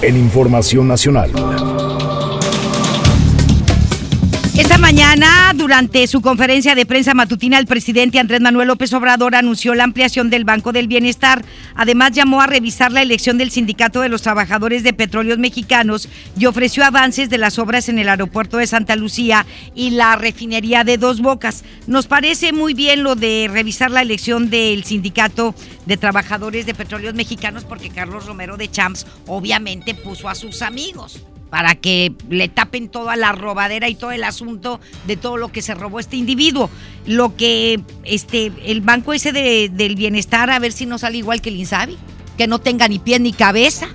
En 0.01 0.16
Información 0.16 0.86
Nacional. 0.86 1.32
Esta 4.59 4.77
mañana, 4.77 5.53
durante 5.55 6.05
su 6.09 6.21
conferencia 6.21 6.75
de 6.75 6.85
prensa 6.85 7.15
matutina, 7.15 7.61
el 7.61 7.67
presidente 7.69 8.19
Andrés 8.19 8.41
Manuel 8.41 8.67
López 8.67 8.93
Obrador 8.93 9.37
anunció 9.37 9.73
la 9.77 9.85
ampliación 9.85 10.31
del 10.31 10.45
Banco 10.45 10.73
del 10.73 10.89
Bienestar. 10.89 11.45
Además, 11.77 12.11
llamó 12.11 12.41
a 12.41 12.49
revisar 12.49 12.91
la 12.91 13.01
elección 13.01 13.39
del 13.39 13.53
Sindicato 13.53 14.01
de 14.01 14.09
los 14.09 14.23
Trabajadores 14.23 14.83
de 14.83 14.93
Petróleos 14.93 15.39
Mexicanos 15.39 16.09
y 16.37 16.47
ofreció 16.47 16.85
avances 16.85 17.31
de 17.31 17.39
las 17.39 17.61
obras 17.61 17.89
en 17.89 18.01
el 18.01 18.09
aeropuerto 18.09 18.57
de 18.57 18.67
Santa 18.67 18.97
Lucía 18.97 19.47
y 19.77 19.91
la 19.91 20.17
refinería 20.17 20.83
de 20.83 20.99
Dos 20.99 21.21
Bocas. 21.21 21.63
Nos 21.87 22.09
parece 22.09 22.53
muy 22.53 22.75
bien 22.75 23.05
lo 23.05 23.15
de 23.15 23.49
revisar 23.49 23.93
la 23.93 24.03
elección 24.03 24.51
del 24.51 24.83
Sindicato 24.83 25.55
de 25.87 25.97
Trabajadores 25.97 26.67
de 26.67 26.75
Petróleos 26.75 27.15
Mexicanos 27.15 27.65
porque 27.65 27.91
Carlos 27.91 28.27
Romero 28.27 28.57
de 28.57 28.69
Champs 28.69 29.07
obviamente 29.29 29.95
puso 29.95 30.29
a 30.29 30.35
sus 30.35 30.63
amigos. 30.63 31.23
Para 31.51 31.74
que 31.74 32.12
le 32.28 32.49
tapen 32.49 32.88
toda 32.88 33.16
la 33.16 33.32
robadera 33.32 33.88
y 33.88 33.94
todo 33.94 34.12
el 34.12 34.24
asunto 34.24 34.80
de 35.07 35.16
todo 35.16 35.36
lo 35.36 35.51
que 35.51 35.62
se 35.62 35.74
robó 35.74 35.99
este 36.01 36.16
individuo. 36.16 36.70
Lo 37.07 37.36
que 37.36 37.80
este 38.05 38.53
el 38.66 38.80
banco 38.80 39.12
ese 39.12 39.32
de- 39.32 39.70
del 39.72 39.96
bienestar 39.96 40.51
a 40.51 40.59
ver 40.59 40.72
si 40.72 40.86
no 40.86 40.99
sale 40.99 41.18
igual 41.18 41.40
que 41.40 41.49
el 41.49 41.57
Insabi, 41.57 41.96
que 42.36 42.46
no 42.46 42.59
tenga 42.59 42.86
ni 42.88 42.99
pie 42.99 43.18
ni 43.18 43.32
cabeza. 43.32 43.88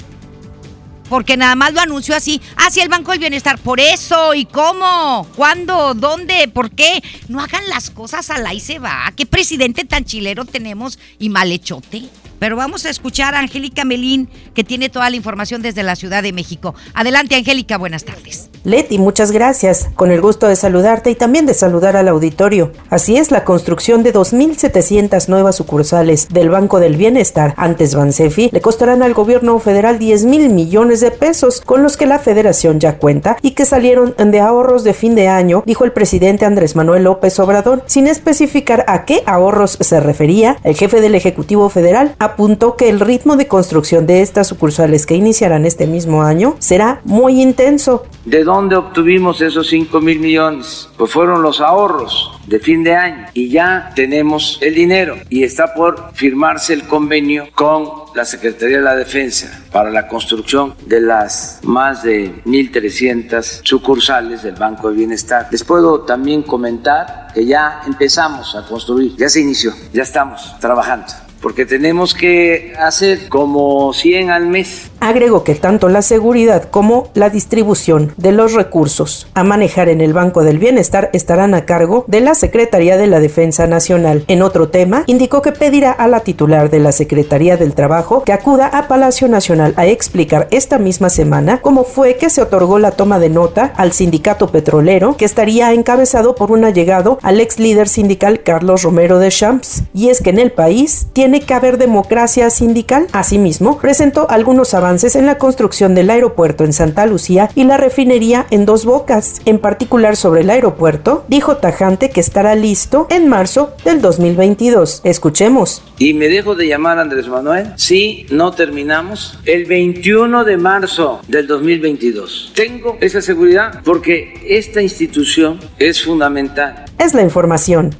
Porque 1.09 1.37
nada 1.37 1.55
más 1.55 1.73
lo 1.73 1.81
anunció 1.81 2.15
así, 2.15 2.41
hacia 2.55 2.81
el 2.81 2.89
Banco 2.89 3.11
del 3.11 3.19
Bienestar. 3.19 3.59
Por 3.59 3.79
eso, 3.79 4.33
¿y 4.33 4.45
cómo? 4.45 5.27
¿Cuándo? 5.35 5.93
¿Dónde? 5.93 6.47
¿Por 6.47 6.71
qué? 6.71 7.03
No 7.27 7.39
hagan 7.41 7.67
las 7.69 7.89
cosas 7.91 8.29
al 8.31 8.47
ahí 8.47 8.59
se 8.59 8.79
va. 8.79 9.11
¿Qué 9.15 9.25
presidente 9.25 9.83
tan 9.83 10.05
chilero 10.05 10.45
tenemos 10.45 10.97
y 11.19 11.29
malhechote? 11.29 12.03
Pero 12.43 12.57
vamos 12.57 12.85
a 12.85 12.89
escuchar 12.89 13.35
a 13.35 13.39
Angélica 13.39 13.85
Melín, 13.85 14.27
que 14.53 14.65
tiene 14.65 14.89
toda 14.89 15.09
la 15.09 15.15
información 15.15 15.61
desde 15.61 15.81
la 15.81 15.95
Ciudad 15.95 16.21
de 16.21 16.33
México. 16.33 16.75
Adelante, 16.93 17.35
Angélica, 17.35 17.77
buenas 17.77 18.03
tardes. 18.03 18.49
Leti, 18.65 18.97
muchas 18.97 19.31
gracias. 19.31 19.89
Con 19.95 20.11
el 20.11 20.21
gusto 20.21 20.47
de 20.47 20.55
saludarte 20.55 21.09
y 21.09 21.15
también 21.15 21.45
de 21.45 21.53
saludar 21.53 21.95
al 21.95 22.07
auditorio. 22.07 22.71
Así 22.89 23.17
es, 23.17 23.31
la 23.31 23.43
construcción 23.43 24.03
de 24.03 24.13
2.700 24.13 25.27
nuevas 25.29 25.55
sucursales 25.55 26.27
del 26.29 26.49
Banco 26.49 26.79
del 26.81 26.97
Bienestar, 26.97 27.53
antes 27.55 27.95
Bansefi, 27.95 28.49
le 28.51 28.61
costarán 28.61 29.03
al 29.03 29.13
gobierno 29.13 29.57
federal 29.59 29.99
10 29.99 30.25
mil 30.25 30.49
millones 30.49 30.99
de 30.99 31.11
pesos, 31.11 31.61
con 31.61 31.81
los 31.81 31.97
que 31.97 32.05
la 32.05 32.19
federación 32.19 32.79
ya 32.79 32.97
cuenta 32.97 33.37
y 33.41 33.51
que 33.51 33.65
salieron 33.65 34.15
de 34.17 34.39
ahorros 34.39 34.83
de 34.83 34.93
fin 34.93 35.15
de 35.15 35.27
año, 35.29 35.63
dijo 35.65 35.83
el 35.83 35.91
presidente 35.91 36.45
Andrés 36.45 36.75
Manuel 36.75 37.03
López 37.03 37.39
Obrador. 37.39 37.83
Sin 37.85 38.07
especificar 38.07 38.83
a 38.87 39.05
qué 39.05 39.23
ahorros 39.25 39.77
se 39.79 39.99
refería, 39.99 40.57
el 40.63 40.75
jefe 40.75 40.99
del 40.99 41.15
Ejecutivo 41.15 41.69
Federal 41.69 42.15
apuntó 42.33 42.75
que 42.75 42.89
el 42.89 42.99
ritmo 42.99 43.37
de 43.37 43.47
construcción 43.47 44.07
de 44.07 44.21
estas 44.21 44.47
sucursales 44.47 45.05
que 45.05 45.15
iniciarán 45.15 45.65
este 45.65 45.85
mismo 45.85 46.23
año 46.23 46.55
será 46.57 46.99
muy 47.03 47.41
intenso. 47.41 48.05
¿De 48.25 48.43
dónde 48.43 48.75
obtuvimos 48.75 49.39
esos 49.41 49.67
5 49.67 50.01
mil 50.01 50.19
millones? 50.19 50.89
Pues 50.97 51.11
fueron 51.11 51.43
los 51.43 51.61
ahorros 51.61 52.31
de 52.47 52.59
fin 52.59 52.83
de 52.83 52.95
año 52.95 53.27
y 53.33 53.49
ya 53.49 53.91
tenemos 53.95 54.57
el 54.61 54.73
dinero 54.73 55.15
y 55.29 55.43
está 55.43 55.73
por 55.75 56.11
firmarse 56.13 56.73
el 56.73 56.87
convenio 56.87 57.47
con 57.53 57.87
la 58.15 58.25
Secretaría 58.25 58.77
de 58.77 58.83
la 58.83 58.95
Defensa 58.95 59.63
para 59.71 59.91
la 59.91 60.07
construcción 60.07 60.73
de 60.85 61.01
las 61.01 61.59
más 61.63 62.03
de 62.03 62.43
1.300 62.45 63.61
sucursales 63.63 64.41
del 64.43 64.55
Banco 64.55 64.89
de 64.89 64.95
Bienestar. 64.95 65.47
Les 65.51 65.63
puedo 65.63 66.01
también 66.01 66.41
comentar 66.41 67.27
que 67.33 67.45
ya 67.45 67.81
empezamos 67.85 68.55
a 68.55 68.65
construir, 68.65 69.15
ya 69.17 69.29
se 69.29 69.41
inició, 69.41 69.71
ya 69.93 70.03
estamos 70.03 70.55
trabajando 70.59 71.05
porque 71.43 71.65
tenemos 71.65 72.13
que 72.13 72.73
hacer 72.79 73.27
como 73.27 73.93
100 73.93 74.31
al 74.31 74.47
mes. 74.47 74.89
Agregó 75.03 75.43
que 75.43 75.53
tanto 75.55 75.89
la 75.89 76.01
seguridad 76.01 76.63
como 76.63 77.09
la 77.13 77.29
distribución 77.29 78.13
de 78.15 78.31
los 78.31 78.53
recursos 78.53 79.27
a 79.33 79.43
manejar 79.43 79.89
en 79.89 79.99
el 79.99 80.13
Banco 80.13 80.43
del 80.43 80.59
Bienestar 80.59 81.09
estarán 81.11 81.53
a 81.55 81.65
cargo 81.65 82.05
de 82.07 82.21
la 82.21 82.35
Secretaría 82.35 82.95
de 82.95 83.07
la 83.07 83.19
Defensa 83.19 83.67
Nacional. 83.67 84.23
En 84.29 84.41
otro 84.41 84.69
tema, 84.69 85.03
indicó 85.07 85.41
que 85.41 85.51
pedirá 85.51 85.91
a 85.91 86.07
la 86.07 86.21
titular 86.21 86.69
de 86.69 86.79
la 86.79 86.93
Secretaría 86.93 87.57
del 87.57 87.73
Trabajo 87.73 88.23
que 88.23 88.31
acuda 88.31 88.67
a 88.67 88.87
Palacio 88.87 89.27
Nacional 89.27 89.73
a 89.75 89.87
explicar 89.87 90.47
esta 90.51 90.79
misma 90.79 91.09
semana 91.09 91.59
cómo 91.61 91.83
fue 91.83 92.15
que 92.15 92.29
se 92.29 92.41
otorgó 92.41 92.79
la 92.79 92.91
toma 92.91 93.19
de 93.19 93.27
nota 93.27 93.73
al 93.75 93.91
sindicato 93.91 94.51
petrolero 94.51 95.17
que 95.17 95.25
estaría 95.25 95.73
encabezado 95.73 96.33
por 96.33 96.49
un 96.49 96.63
allegado 96.63 97.19
al 97.23 97.41
ex 97.41 97.59
líder 97.59 97.89
sindical 97.89 98.41
Carlos 98.41 98.83
Romero 98.83 99.19
de 99.19 99.31
Champs. 99.31 99.83
Y 99.93 100.07
es 100.07 100.21
que 100.21 100.29
en 100.29 100.39
el 100.39 100.53
país 100.53 101.07
tiene 101.11 101.41
que 101.41 101.53
haber 101.53 101.77
democracia 101.77 102.49
sindical. 102.49 103.07
Asimismo, 103.11 103.79
presentó 103.79 104.27
algunos 104.29 104.73
avances 104.73 104.92
en 104.93 105.25
la 105.25 105.39
construcción 105.39 105.95
del 105.95 106.11
aeropuerto 106.11 106.63
en 106.63 106.71
Santa 106.71 107.07
Lucía 107.07 107.49
y 107.55 107.63
la 107.63 107.77
refinería 107.77 108.45
en 108.51 108.67
Dos 108.67 108.85
Bocas. 108.85 109.41
En 109.45 109.57
particular 109.57 110.15
sobre 110.15 110.41
el 110.41 110.51
aeropuerto, 110.51 111.25
dijo 111.27 111.57
tajante 111.57 112.11
que 112.11 112.19
estará 112.19 112.53
listo 112.53 113.07
en 113.09 113.27
marzo 113.27 113.73
del 113.83 114.01
2022. 114.01 115.01
Escuchemos. 115.03 115.81
Y 115.97 116.13
me 116.13 116.27
dejo 116.27 116.53
de 116.53 116.67
llamar 116.67 116.99
Andrés 116.99 117.27
Manuel 117.27 117.73
si 117.75 118.27
no 118.29 118.51
terminamos 118.51 119.39
el 119.45 119.65
21 119.65 120.43
de 120.43 120.57
marzo 120.57 121.21
del 121.27 121.47
2022. 121.47 122.53
Tengo 122.55 122.97
esa 123.01 123.21
seguridad 123.21 123.81
porque 123.83 124.45
esta 124.47 124.79
institución 124.83 125.59
es 125.79 126.03
fundamental. 126.03 126.85
Es 126.99 127.15
la 127.15 127.23
información. 127.23 127.95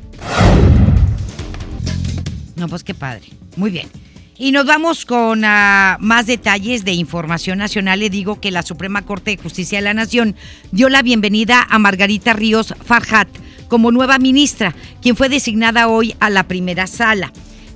No, 2.56 2.68
pues 2.68 2.84
qué 2.84 2.94
padre. 2.94 3.30
Muy 3.56 3.72
bien. 3.72 3.88
Y 4.44 4.52
nos 4.52 4.66
vamos 4.66 5.06
con 5.06 5.46
ah, 5.46 5.96
más 6.02 6.26
detalles 6.26 6.84
de 6.84 6.92
información 6.92 7.60
nacional. 7.60 8.02
Le 8.02 8.10
digo 8.10 8.42
que 8.42 8.52
la 8.52 8.62
Suprema 8.62 9.04
Corte 9.04 9.32
de 9.32 9.42
Justicia 9.42 9.78
de 9.78 9.86
la 9.86 9.94
Nación 9.94 10.36
dio 10.74 10.90
la 10.90 11.02
bienvenida 11.02 11.66
a 11.70 11.80
Margarita 11.80 12.34
Ríos 12.34 12.74
Farhat 12.84 13.30
como 13.70 13.94
nueva 13.94 14.18
ministra, 14.18 14.76
quien 15.02 15.16
fue 15.16 15.30
designada 15.30 15.88
hoy 15.88 16.14
a 16.20 16.30
la 16.30 16.44
primera 16.44 16.88
sala. 16.88 17.32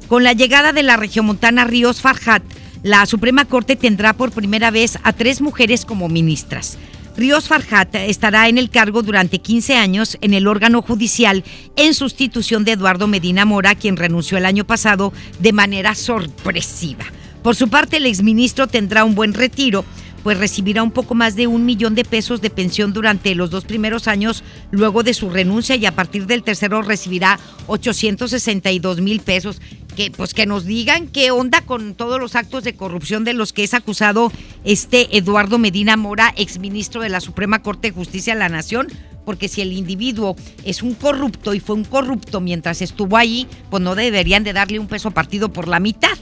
Con 0.09 0.25
la 0.25 0.33
llegada 0.33 0.73
de 0.73 0.83
la 0.83 0.97
regiomontana 0.97 1.63
Ríos 1.63 2.01
Farhat, 2.01 2.43
la 2.83 3.05
Suprema 3.05 3.45
Corte 3.45 3.77
tendrá 3.77 4.11
por 4.11 4.33
primera 4.33 4.69
vez 4.69 4.99
a 5.03 5.13
tres 5.13 5.39
mujeres 5.39 5.85
como 5.85 6.09
ministras. 6.09 6.77
Ríos 7.17 7.47
Farhat 7.47 7.95
estará 7.95 8.47
en 8.47 8.59
el 8.59 8.69
cargo 8.69 9.01
durante 9.01 9.39
15 9.39 9.75
años 9.75 10.19
en 10.21 10.35
el 10.35 10.45
órgano 10.45 10.83
judicial 10.83 11.43
en 11.75 11.95
sustitución 11.95 12.63
de 12.63 12.73
Eduardo 12.73 13.07
Medina 13.07 13.43
Mora, 13.43 13.73
quien 13.73 13.97
renunció 13.97 14.37
el 14.37 14.45
año 14.45 14.67
pasado 14.67 15.11
de 15.39 15.51
manera 15.51 15.95
sorpresiva. 15.95 17.05
Por 17.41 17.55
su 17.55 17.69
parte, 17.69 17.97
el 17.97 18.05
exministro 18.05 18.67
tendrá 18.67 19.03
un 19.03 19.15
buen 19.15 19.33
retiro, 19.33 19.83
pues 20.21 20.37
recibirá 20.37 20.83
un 20.83 20.91
poco 20.91 21.15
más 21.15 21.35
de 21.35 21.47
un 21.47 21.65
millón 21.65 21.95
de 21.95 22.05
pesos 22.05 22.39
de 22.39 22.51
pensión 22.51 22.93
durante 22.93 23.33
los 23.33 23.49
dos 23.49 23.65
primeros 23.65 24.07
años 24.07 24.43
luego 24.69 25.01
de 25.01 25.15
su 25.15 25.31
renuncia 25.31 25.75
y 25.75 25.87
a 25.87 25.95
partir 25.95 26.27
del 26.27 26.43
tercero 26.43 26.83
recibirá 26.83 27.39
862 27.65 29.01
mil 29.01 29.21
pesos. 29.21 29.59
Que, 29.97 30.11
pues 30.11 30.35
que 30.35 30.45
nos 30.45 30.65
digan 30.65 31.07
qué 31.07 31.31
onda 31.31 31.61
con 31.61 31.95
todos 31.95 32.19
los 32.19 32.35
actos 32.35 32.63
de 32.63 32.75
corrupción 32.75 33.23
de 33.23 33.33
los 33.33 33.51
que 33.51 33.63
es 33.63 33.73
acusado 33.73 34.31
este 34.63 35.17
Eduardo 35.17 35.57
Medina 35.57 35.97
Mora, 35.97 36.35
exministro 36.37 37.01
de 37.01 37.09
la 37.09 37.19
Suprema 37.19 37.63
Corte 37.63 37.87
de 37.87 37.95
Justicia 37.95 38.35
de 38.35 38.39
la 38.39 38.47
Nación, 38.47 38.89
porque 39.25 39.47
si 39.47 39.61
el 39.61 39.73
individuo 39.73 40.35
es 40.63 40.83
un 40.83 40.93
corrupto 40.93 41.55
y 41.55 41.59
fue 41.59 41.75
un 41.75 41.83
corrupto 41.83 42.41
mientras 42.41 42.83
estuvo 42.83 43.17
ahí, 43.17 43.47
pues 43.71 43.81
no 43.81 43.95
deberían 43.95 44.43
de 44.43 44.53
darle 44.53 44.77
un 44.77 44.87
peso 44.87 45.09
partido 45.09 45.51
por 45.51 45.67
la 45.67 45.79
mitad. 45.79 46.15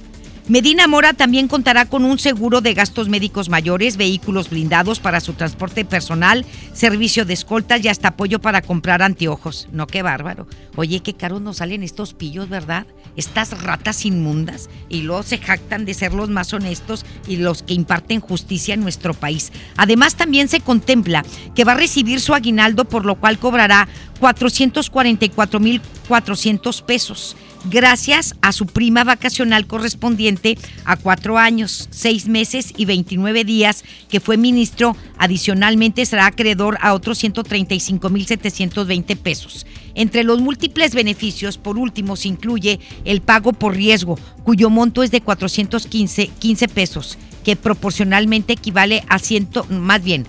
Medina 0.48 0.86
Mora 0.86 1.14
también 1.14 1.48
contará 1.48 1.86
con 1.86 2.06
un 2.06 2.20
seguro 2.20 2.62
de 2.62 2.76
gastos 2.76 3.10
médicos 3.10 3.50
mayores, 3.50 3.98
vehículos 3.98 4.52
blindados 4.52 5.00
para 5.00 5.20
su 5.20 5.34
transporte 5.34 5.86
personal, 5.86 6.46
servicio 6.72 7.26
de 7.26 7.34
escoltas 7.34 7.84
y 7.84 7.88
hasta 7.88 8.10
apoyo 8.10 8.40
para 8.40 8.62
comprar 8.62 9.02
anteojos. 9.02 9.68
No, 9.72 9.88
qué 9.88 10.04
bárbaro. 10.04 10.46
Oye, 10.76 11.00
qué 11.00 11.16
caros 11.16 11.42
nos 11.42 11.58
salen 11.58 11.82
estos 11.82 12.14
pillos, 12.14 12.48
¿verdad? 12.48 12.86
Estas 13.16 13.60
ratas 13.64 14.06
inmundas 14.06 14.70
y 14.88 15.02
luego 15.02 15.24
se 15.24 15.40
jactan 15.40 15.84
de 15.84 15.96
ser 15.96 16.14
los 16.14 16.30
más 16.30 16.54
honestos 16.54 17.08
y 17.28 17.38
los 17.38 17.64
que 17.64 17.74
imparten 17.74 18.20
justicia 18.20 18.76
en 18.76 18.82
nuestro 18.82 19.16
país. 19.16 19.52
Además, 19.78 20.14
también 20.14 20.48
se 20.48 20.60
contempla 20.60 21.26
que 21.56 21.64
va 21.64 21.72
a 21.72 21.78
recibir 21.78 22.22
su 22.22 22.36
aguinaldo, 22.36 22.86
por 22.86 23.04
lo 23.08 23.16
cual 23.16 23.40
cobrará 23.40 23.88
444.400 24.20 26.84
pesos 26.84 27.36
gracias 27.70 28.36
a 28.42 28.52
su 28.52 28.68
prima 28.68 29.04
vacacional 29.04 29.68
correspondiente 29.68 30.58
a 30.86 30.98
cuatro 30.98 31.38
años, 31.38 31.88
seis 31.92 32.28
meses 32.28 32.74
y 32.78 32.86
29 32.86 33.44
días 33.44 33.84
que 34.10 34.20
fue 34.20 34.38
ministro. 34.38 34.96
Adicionalmente 35.18 36.06
será 36.06 36.28
acreedor 36.28 36.78
a 36.82 36.94
otros 36.94 37.24
135.720 37.24 39.18
pesos. 39.18 39.66
Entre 39.96 40.24
los 40.24 40.42
múltiples 40.42 40.94
beneficios, 40.94 41.58
por 41.58 41.78
último, 41.78 42.16
se 42.16 42.28
incluye 42.28 42.80
el 43.04 43.22
pago 43.22 43.54
por 43.54 43.76
riesgo, 43.76 44.20
cuyo 44.44 44.70
monto 44.70 45.04
es 45.04 45.12
de 45.12 45.22
415 45.22 46.28
15 46.28 46.68
pesos, 46.68 47.18
que 47.44 47.56
proporcionalmente 47.56 48.54
equivale 48.54 49.04
a 49.08 49.20
ciento, 49.20 49.66
más 49.70 50.04
bien, 50.04 50.26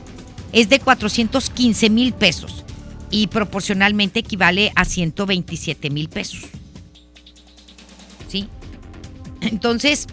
es 0.52 0.68
de 0.68 0.78
415 0.78 1.90
mil 1.90 2.12
pesos 2.12 2.66
y 3.10 3.28
proporcionalmente 3.28 4.20
equivale 4.20 4.72
a 4.74 4.84
127 4.84 5.90
mil 5.90 6.08
pesos. 6.08 6.40
¿sí? 8.28 8.48
Entonces, 9.40 10.06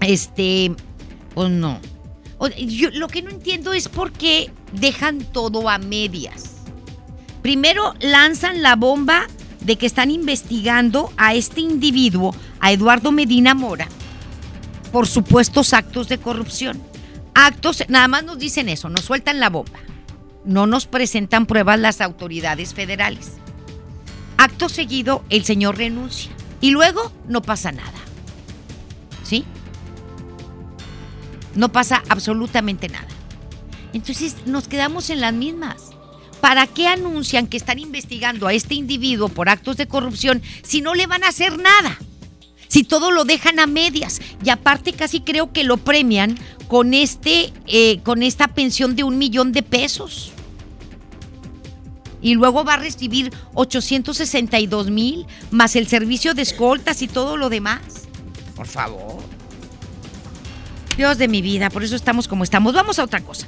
este, 0.00 0.72
pues 1.34 1.50
no. 1.50 1.80
O- 2.38 2.48
Yo 2.48 2.90
lo 2.90 3.08
que 3.08 3.22
no 3.22 3.30
entiendo 3.30 3.72
es 3.72 3.88
por 3.88 4.12
qué 4.12 4.50
dejan 4.72 5.18
todo 5.20 5.68
a 5.68 5.78
medias. 5.78 6.54
Primero 7.42 7.94
lanzan 8.00 8.62
la 8.62 8.76
bomba 8.76 9.26
de 9.60 9.76
que 9.76 9.86
están 9.86 10.10
investigando 10.10 11.12
a 11.16 11.34
este 11.34 11.60
individuo, 11.60 12.34
a 12.60 12.72
Eduardo 12.72 13.12
Medina 13.12 13.54
Mora, 13.54 13.88
por 14.92 15.06
supuestos 15.06 15.72
actos 15.74 16.08
de 16.08 16.18
corrupción. 16.18 16.80
Actos, 17.34 17.84
nada 17.88 18.08
más 18.08 18.24
nos 18.24 18.38
dicen 18.38 18.68
eso, 18.68 18.88
nos 18.88 19.04
sueltan 19.04 19.40
la 19.40 19.50
bomba. 19.50 19.78
No 20.48 20.66
nos 20.66 20.86
presentan 20.86 21.44
pruebas 21.44 21.78
las 21.78 22.00
autoridades 22.00 22.72
federales. 22.72 23.32
Acto 24.38 24.70
seguido, 24.70 25.22
el 25.28 25.44
señor 25.44 25.76
renuncia. 25.76 26.32
Y 26.62 26.70
luego 26.70 27.12
no 27.28 27.42
pasa 27.42 27.70
nada. 27.70 27.98
¿Sí? 29.24 29.44
No 31.54 31.70
pasa 31.70 32.02
absolutamente 32.08 32.88
nada. 32.88 33.08
Entonces 33.92 34.36
nos 34.46 34.68
quedamos 34.68 35.10
en 35.10 35.20
las 35.20 35.34
mismas. 35.34 35.90
¿Para 36.40 36.66
qué 36.66 36.88
anuncian 36.88 37.46
que 37.46 37.58
están 37.58 37.78
investigando 37.78 38.46
a 38.46 38.54
este 38.54 38.74
individuo 38.74 39.28
por 39.28 39.50
actos 39.50 39.76
de 39.76 39.86
corrupción 39.86 40.40
si 40.62 40.80
no 40.80 40.94
le 40.94 41.06
van 41.06 41.24
a 41.24 41.28
hacer 41.28 41.58
nada? 41.58 41.98
Si 42.68 42.84
todo 42.84 43.10
lo 43.10 43.26
dejan 43.26 43.58
a 43.58 43.66
medias 43.66 44.22
y 44.42 44.48
aparte 44.48 44.94
casi 44.94 45.20
creo 45.20 45.52
que 45.52 45.64
lo 45.64 45.76
premian 45.76 46.38
con 46.68 46.94
este, 46.94 47.52
eh, 47.66 48.00
con 48.02 48.22
esta 48.22 48.48
pensión 48.48 48.96
de 48.96 49.04
un 49.04 49.18
millón 49.18 49.52
de 49.52 49.62
pesos. 49.62 50.32
Y 52.20 52.34
luego 52.34 52.64
va 52.64 52.74
a 52.74 52.78
recibir 52.78 53.32
862 53.54 54.90
mil 54.90 55.26
más 55.50 55.76
el 55.76 55.86
servicio 55.86 56.34
de 56.34 56.42
escoltas 56.42 57.02
y 57.02 57.08
todo 57.08 57.36
lo 57.36 57.48
demás. 57.48 57.80
Por 58.56 58.66
favor. 58.66 59.22
Dios 60.98 61.16
de 61.16 61.28
mi 61.28 61.42
vida, 61.42 61.70
por 61.70 61.84
eso 61.84 61.94
estamos 61.94 62.26
como 62.26 62.42
estamos. 62.42 62.74
Vamos 62.74 62.98
a 62.98 63.04
otra 63.04 63.20
cosa. 63.20 63.46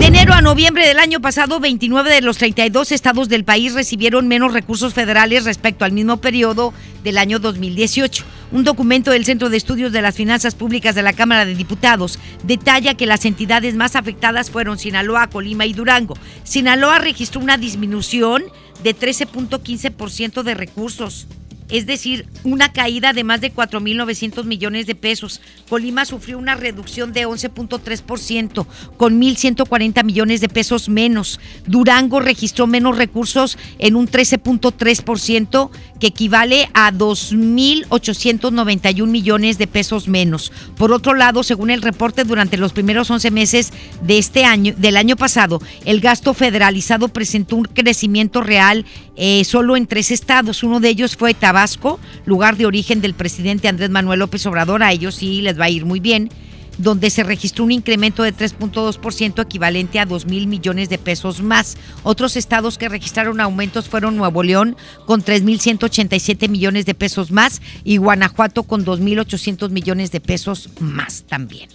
De 0.00 0.06
enero 0.06 0.32
a 0.32 0.40
noviembre 0.40 0.88
del 0.88 0.98
año 0.98 1.20
pasado, 1.20 1.60
29 1.60 2.10
de 2.10 2.22
los 2.22 2.38
32 2.38 2.90
estados 2.90 3.28
del 3.28 3.44
país 3.44 3.74
recibieron 3.74 4.28
menos 4.28 4.54
recursos 4.54 4.94
federales 4.94 5.44
respecto 5.44 5.84
al 5.84 5.92
mismo 5.92 6.16
periodo 6.16 6.72
del 7.04 7.18
año 7.18 7.38
2018. 7.38 8.24
Un 8.52 8.62
documento 8.62 9.10
del 9.10 9.24
Centro 9.24 9.50
de 9.50 9.56
Estudios 9.56 9.92
de 9.92 10.02
las 10.02 10.14
Finanzas 10.14 10.54
Públicas 10.54 10.94
de 10.94 11.02
la 11.02 11.12
Cámara 11.12 11.44
de 11.44 11.56
Diputados 11.56 12.18
detalla 12.44 12.94
que 12.94 13.06
las 13.06 13.24
entidades 13.24 13.74
más 13.74 13.96
afectadas 13.96 14.50
fueron 14.50 14.78
Sinaloa, 14.78 15.28
Colima 15.28 15.66
y 15.66 15.72
Durango. 15.72 16.16
Sinaloa 16.44 16.98
registró 17.00 17.40
una 17.40 17.58
disminución 17.58 18.44
de 18.84 18.94
13.15% 18.94 20.42
de 20.42 20.54
recursos 20.54 21.26
es 21.68 21.86
decir, 21.86 22.26
una 22.44 22.72
caída 22.72 23.12
de 23.12 23.24
más 23.24 23.40
de 23.40 23.52
4.900 23.52 24.44
millones 24.44 24.86
de 24.86 24.94
pesos. 24.94 25.40
Colima 25.68 26.04
sufrió 26.04 26.38
una 26.38 26.54
reducción 26.54 27.12
de 27.12 27.26
11.3%, 27.26 28.66
con 28.96 29.20
1.140 29.20 30.04
millones 30.04 30.40
de 30.40 30.48
pesos 30.48 30.88
menos. 30.88 31.40
Durango 31.66 32.20
registró 32.20 32.66
menos 32.66 32.96
recursos 32.96 33.58
en 33.78 33.96
un 33.96 34.08
13.3%, 34.08 35.70
que 35.98 36.08
equivale 36.08 36.68
a 36.74 36.92
2.891 36.92 39.06
millones 39.06 39.56
de 39.58 39.66
pesos 39.66 40.08
menos. 40.08 40.52
Por 40.76 40.92
otro 40.92 41.14
lado, 41.14 41.42
según 41.42 41.70
el 41.70 41.82
reporte, 41.82 42.24
durante 42.24 42.56
los 42.56 42.72
primeros 42.72 43.10
11 43.10 43.30
meses 43.30 43.72
de 44.02 44.18
este 44.18 44.44
año, 44.44 44.74
del 44.76 44.96
año 44.96 45.16
pasado, 45.16 45.60
el 45.84 46.00
gasto 46.00 46.34
federalizado 46.34 47.08
presentó 47.08 47.56
un 47.56 47.64
crecimiento 47.64 48.40
real 48.40 48.84
eh, 49.16 49.44
solo 49.44 49.76
en 49.76 49.86
tres 49.86 50.10
estados. 50.10 50.62
Uno 50.62 50.80
de 50.80 50.88
ellos 50.88 51.16
fue 51.16 51.34
Tabasco, 51.34 51.98
lugar 52.24 52.56
de 52.56 52.66
origen 52.66 53.00
del 53.00 53.14
presidente 53.14 53.68
Andrés 53.68 53.90
Manuel 53.90 54.20
López 54.20 54.44
Obrador. 54.46 54.82
A 54.82 54.92
ellos 54.92 55.16
sí 55.16 55.42
les 55.42 55.58
va 55.58 55.66
a 55.66 55.70
ir 55.70 55.84
muy 55.84 56.00
bien 56.00 56.30
donde 56.78 57.10
se 57.10 57.22
registró 57.22 57.64
un 57.64 57.72
incremento 57.72 58.22
de 58.22 58.34
3.2% 58.34 59.42
equivalente 59.42 59.98
a 59.98 60.06
2 60.06 60.26
mil 60.26 60.46
millones 60.46 60.88
de 60.88 60.98
pesos 60.98 61.40
más. 61.40 61.76
Otros 62.02 62.36
estados 62.36 62.78
que 62.78 62.88
registraron 62.88 63.40
aumentos 63.40 63.88
fueron 63.88 64.16
Nuevo 64.16 64.42
León 64.42 64.76
con 65.06 65.22
3.187 65.22 66.48
millones 66.48 66.86
de 66.86 66.94
pesos 66.94 67.30
más 67.30 67.62
y 67.84 67.96
Guanajuato 67.96 68.64
con 68.64 68.84
2.800 68.84 69.70
millones 69.70 70.12
de 70.12 70.20
pesos 70.20 70.70
más 70.80 71.24
también. 71.26 71.68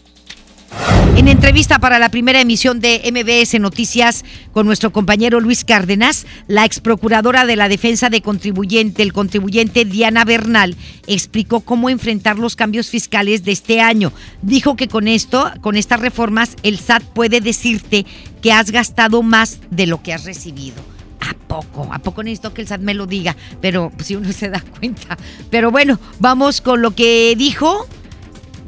En 1.18 1.28
entrevista 1.28 1.80
para 1.80 2.00
la 2.00 2.10
primera 2.10 2.42
emisión 2.42 2.80
de 2.80 3.02
MBS 3.12 3.60
Noticias 3.60 4.24
con 4.54 4.66
nuestro 4.66 4.92
compañero 4.92 5.40
Luis 5.40 5.66
Cárdenas, 5.66 6.26
la 6.48 6.66
ex 6.66 6.80
procuradora 6.80 7.46
de 7.46 7.56
la 7.56 7.70
defensa 7.70 8.10
de 8.10 8.22
contribuyente, 8.22 9.04
el 9.04 9.14
contribuyente 9.14 9.86
Diana 9.86 10.26
Bernal, 10.26 10.76
explicó 11.08 11.60
cómo 11.60 11.90
enfrentar 11.90 12.40
los 12.40 12.56
cambios 12.56 12.90
fiscales 12.90 13.44
de 13.44 13.52
este 13.52 13.82
año. 13.82 14.14
Dijo 14.42 14.76
que 14.76 14.88
con 14.88 15.08
esto, 15.08 15.52
con 15.62 15.76
estas 15.76 16.00
reformas, 16.00 16.56
el 16.64 16.80
SAT 16.80 17.04
puede 17.04 17.42
decirte 17.42 18.06
que 18.42 18.54
has 18.54 18.72
gastado 18.72 19.22
más 19.22 19.60
de 19.70 19.88
lo 19.88 20.02
que 20.02 20.14
has 20.14 20.24
recibido. 20.24 20.82
¿A 21.20 21.34
poco? 21.48 21.88
¿A 21.92 22.00
poco 22.00 22.24
necesito 22.24 22.54
que 22.54 22.62
el 22.62 22.68
SAT 22.68 22.82
me 22.82 22.94
lo 22.94 23.06
diga? 23.06 23.36
Pero 23.62 23.92
si 24.00 24.16
uno 24.16 24.32
se 24.32 24.50
da 24.50 24.62
cuenta. 24.62 25.18
Pero 25.50 25.70
bueno, 25.70 26.00
vamos 26.20 26.62
con 26.62 26.82
lo 26.82 26.96
que 26.96 27.36
dijo 27.38 27.88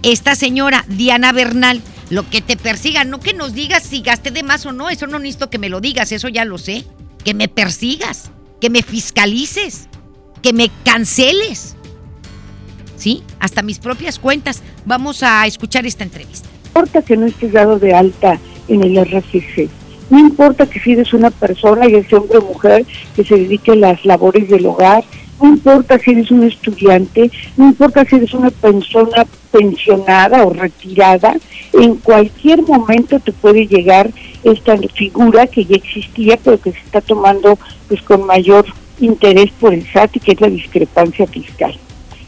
esta 0.03 0.35
señora, 0.35 0.85
Diana 0.89 1.31
Bernal 1.31 1.81
lo 2.09 2.29
que 2.29 2.41
te 2.41 2.57
persiga, 2.57 3.03
no 3.03 3.19
que 3.19 3.33
nos 3.33 3.53
digas 3.53 3.83
si 3.83 4.01
gasté 4.01 4.31
de 4.31 4.43
más 4.43 4.65
o 4.65 4.71
no, 4.71 4.89
eso 4.89 5.07
no 5.07 5.19
necesito 5.19 5.49
que 5.49 5.57
me 5.57 5.69
lo 5.69 5.81
digas, 5.81 6.11
eso 6.11 6.27
ya 6.27 6.45
lo 6.45 6.57
sé. 6.57 6.85
Que 7.23 7.33
me 7.33 7.47
persigas, 7.47 8.31
que 8.59 8.69
me 8.69 8.81
fiscalices, 8.81 9.87
que 10.41 10.53
me 10.53 10.69
canceles. 10.83 11.75
¿Sí? 12.97 13.23
Hasta 13.39 13.61
mis 13.61 13.79
propias 13.79 14.19
cuentas. 14.19 14.61
Vamos 14.85 15.23
a 15.23 15.45
escuchar 15.47 15.85
esta 15.85 16.03
entrevista. 16.03 16.47
No 16.49 16.81
importa 16.81 17.01
que 17.01 17.17
no 17.17 17.25
estés 17.25 17.53
dado 17.53 17.79
de 17.79 17.93
alta 17.93 18.39
en 18.67 18.83
el 18.83 19.05
RFC. 19.05 19.69
No 20.09 20.19
importa 20.19 20.65
que 20.65 20.79
si 20.79 20.91
eres 20.91 21.13
una 21.13 21.31
persona, 21.31 21.87
y 21.87 21.95
es 21.95 22.11
hombre 22.13 22.37
o 22.37 22.41
mujer, 22.41 22.85
que 23.15 23.23
se 23.23 23.35
dedique 23.35 23.71
a 23.71 23.75
las 23.75 24.05
labores 24.05 24.49
del 24.49 24.65
hogar, 24.65 25.03
no 25.41 25.49
importa 25.49 25.97
si 25.97 26.11
eres 26.11 26.29
un 26.31 26.43
estudiante, 26.43 27.31
no 27.57 27.67
importa 27.67 28.05
si 28.05 28.15
eres 28.15 28.33
una 28.33 28.49
persona 28.49 29.25
pensionada 29.53 30.45
o 30.45 30.49
retirada, 30.51 31.35
en 31.73 31.95
cualquier 31.97 32.63
momento 32.63 33.19
te 33.19 33.31
puede 33.31 33.67
llegar 33.67 34.09
esta 34.43 34.75
figura 34.77 35.45
que 35.45 35.63
ya 35.63 35.75
existía, 35.75 36.37
pero 36.43 36.59
que 36.59 36.71
se 36.71 36.79
está 36.79 37.01
tomando 37.01 37.57
pues 37.87 38.01
con 38.01 38.25
mayor 38.25 38.65
interés 38.99 39.51
por 39.59 39.73
el 39.73 39.85
SAT 39.85 40.17
y 40.17 40.19
que 40.19 40.31
es 40.31 40.41
la 40.41 40.49
discrepancia 40.49 41.27
fiscal. 41.27 41.77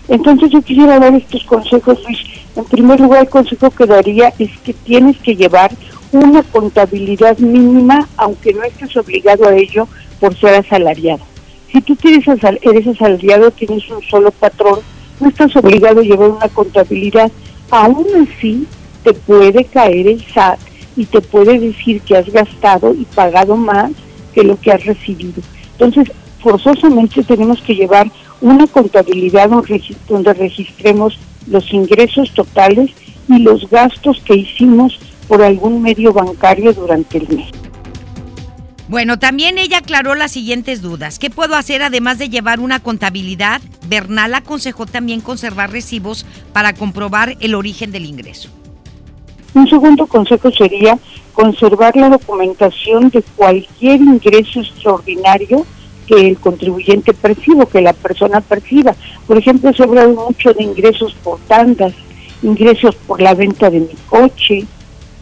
Entonces 0.07 0.51
yo 0.51 0.61
quisiera 0.61 0.99
dar 0.99 1.15
estos 1.15 1.43
consejos, 1.45 1.97
Luis. 2.05 2.19
En 2.55 2.65
primer 2.65 2.99
lugar, 2.99 3.23
el 3.23 3.29
consejo 3.29 3.71
que 3.71 3.87
daría 3.87 4.31
es 4.37 4.51
que 4.63 4.73
tienes 4.73 5.17
que 5.17 5.35
llevar 5.35 5.71
una 6.11 6.43
contabilidad 6.43 7.37
mínima, 7.39 8.07
aunque 8.17 8.53
no 8.53 8.63
estés 8.63 8.95
obligado 8.95 9.47
a 9.47 9.55
ello 9.55 9.87
por 10.19 10.37
ser 10.37 10.53
asalariado. 10.53 11.23
Si 11.71 11.81
tú 11.81 11.97
eres 12.03 12.87
asalariado, 12.87 13.51
tienes 13.51 13.89
un 13.89 14.01
solo 14.03 14.31
patrón, 14.31 14.79
no 15.19 15.29
estás 15.29 15.55
obligado 15.55 16.01
a 16.01 16.03
llevar 16.03 16.29
una 16.29 16.49
contabilidad. 16.49 17.31
Aún 17.71 18.07
así, 18.27 18.67
te 19.03 19.13
puede 19.13 19.65
caer 19.65 20.07
el 20.07 20.25
SAT 20.25 20.59
y 20.95 21.05
te 21.05 21.21
puede 21.21 21.59
decir 21.59 22.01
que 22.01 22.17
has 22.17 22.29
gastado 22.29 22.93
y 22.93 23.05
pagado 23.05 23.55
más 23.55 23.91
que 24.33 24.43
lo 24.43 24.59
que 24.59 24.71
has 24.71 24.85
recibido. 24.85 25.41
Entonces, 25.73 26.11
forzosamente 26.41 27.23
tenemos 27.23 27.61
que 27.61 27.75
llevar 27.75 28.11
una 28.41 28.67
contabilidad 28.67 29.49
donde 29.49 30.33
registremos 30.33 31.17
los 31.47 31.71
ingresos 31.73 32.33
totales 32.33 32.91
y 33.27 33.39
los 33.39 33.69
gastos 33.69 34.21
que 34.25 34.35
hicimos 34.35 34.99
por 35.27 35.41
algún 35.41 35.81
medio 35.81 36.13
bancario 36.13 36.73
durante 36.73 37.17
el 37.17 37.27
mes. 37.29 37.47
Bueno, 38.87 39.17
también 39.17 39.57
ella 39.57 39.79
aclaró 39.79 40.13
las 40.13 40.31
siguientes 40.31 40.81
dudas. 40.83 41.17
¿Qué 41.17 41.31
puedo 41.31 41.55
hacer 41.55 41.81
además 41.81 42.19
de 42.19 42.29
llevar 42.29 42.59
una 42.59 42.79
contabilidad? 42.79 43.59
Bernal 43.87 44.35
aconsejó 44.35 44.85
también 44.85 45.21
conservar 45.21 45.71
recibos 45.71 46.25
para 46.53 46.73
comprobar 46.73 47.35
el 47.39 47.55
origen 47.55 47.91
del 47.91 48.05
ingreso. 48.05 48.49
Un 49.55 49.67
segundo 49.67 50.05
consejo 50.05 50.51
sería 50.51 50.99
conservar 51.33 51.95
la 51.95 52.09
documentación 52.09 53.09
de 53.09 53.23
cualquier 53.35 54.01
ingreso 54.01 54.59
extraordinario 54.59 55.65
que 56.05 56.27
el 56.27 56.37
contribuyente 56.37 57.13
perciba, 57.13 57.65
que 57.65 57.81
la 57.81 57.93
persona 57.93 58.39
perciba. 58.39 58.95
Por 59.25 59.37
ejemplo, 59.37 59.73
se 59.73 59.81
ha 59.81 59.85
hablado 59.85 60.13
mucho 60.13 60.53
de 60.53 60.63
ingresos 60.63 61.15
por 61.23 61.39
tandas, 61.47 61.93
ingresos 62.43 62.95
por 63.07 63.19
la 63.19 63.33
venta 63.33 63.71
de 63.71 63.79
mi 63.79 63.95
coche, 64.07 64.65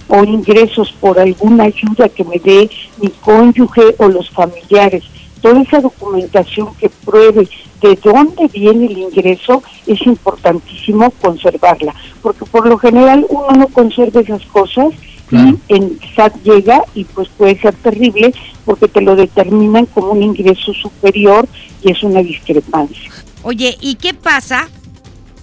o 0.07 0.23
ingresos 0.23 0.93
por 0.99 1.19
alguna 1.19 1.65
ayuda 1.65 2.09
que 2.09 2.23
me 2.23 2.39
dé 2.39 2.69
mi 3.01 3.09
cónyuge 3.09 3.95
o 3.97 4.07
los 4.07 4.29
familiares. 4.29 5.03
Toda 5.41 5.61
esa 5.61 5.81
documentación 5.81 6.73
que 6.75 6.89
pruebe 6.89 7.49
de 7.81 7.99
dónde 8.01 8.47
viene 8.47 8.85
el 8.85 8.97
ingreso 8.97 9.61
es 9.85 10.01
importantísimo 10.05 11.11
conservarla, 11.21 11.93
porque 12.21 12.45
por 12.45 12.67
lo 12.67 12.77
general 12.77 13.25
uno 13.29 13.49
no 13.51 13.67
conserva 13.67 14.21
esas 14.21 14.45
cosas 14.45 14.93
y 15.31 15.57
en 15.67 15.99
SAT 16.15 16.35
llega 16.43 16.83
y 16.93 17.05
pues 17.05 17.27
puede 17.29 17.59
ser 17.59 17.73
terrible 17.75 18.33
porque 18.65 18.87
te 18.87 19.01
lo 19.01 19.15
determinan 19.15 19.87
como 19.87 20.11
un 20.11 20.21
ingreso 20.21 20.73
superior 20.73 21.47
y 21.81 21.91
es 21.91 22.03
una 22.03 22.21
discrepancia. 22.21 23.11
Oye, 23.41 23.75
¿y 23.81 23.95
qué 23.95 24.13
pasa 24.13 24.69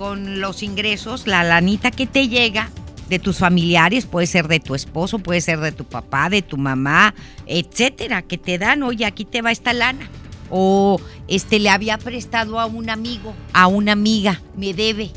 con 0.01 0.41
los 0.41 0.63
ingresos, 0.63 1.27
la 1.27 1.45
lanita 1.45 1.91
que 1.91 2.07
te 2.07 2.29
llega 2.29 2.71
de 3.11 3.19
tus 3.19 3.39
familiares, 3.39 4.07
puede 4.07 4.27
ser 4.27 4.47
de 4.47 4.61
tu 4.61 4.75
esposo, 4.75 5.19
puede 5.19 5.41
ser 5.41 5.59
de 5.59 5.73
tu 5.73 5.85
papá, 5.85 6.31
de 6.31 6.43
tu 6.43 6.57
mamá, 6.57 7.13
etcétera, 7.45 8.23
que 8.23 8.39
te 8.39 8.57
dan, 8.57 8.85
oye, 8.85 9.05
aquí 9.05 9.25
te 9.25 9.43
va 9.43 9.51
esta 9.51 9.73
lana. 9.73 10.09
O 10.49 11.01
este 11.29 11.59
le 11.59 11.71
había 11.71 11.99
prestado 11.99 12.59
a 12.59 12.67
un 12.67 12.89
amigo, 12.89 13.35
a 13.53 13.67
una 13.67 13.93
amiga, 13.93 14.41
me 14.57 14.73
debe, 14.75 15.11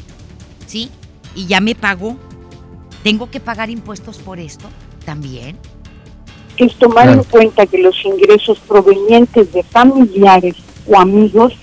¿sí? 0.65 0.89
Y 1.35 1.45
ya 1.45 1.61
me 1.61 1.75
pagó. 1.75 2.17
¿Tengo 3.03 3.29
que 3.29 3.39
pagar 3.39 3.69
impuestos 3.69 4.17
por 4.17 4.39
esto 4.39 4.67
también? 5.05 5.57
Es 6.57 6.75
tomar 6.75 7.09
en 7.09 7.23
cuenta 7.23 7.65
que 7.65 7.77
los 7.77 7.95
ingresos 8.05 8.59
provenientes 8.59 9.51
de 9.53 9.63
familiares 9.63 10.55
o 10.87 10.97
amigos 10.97 11.53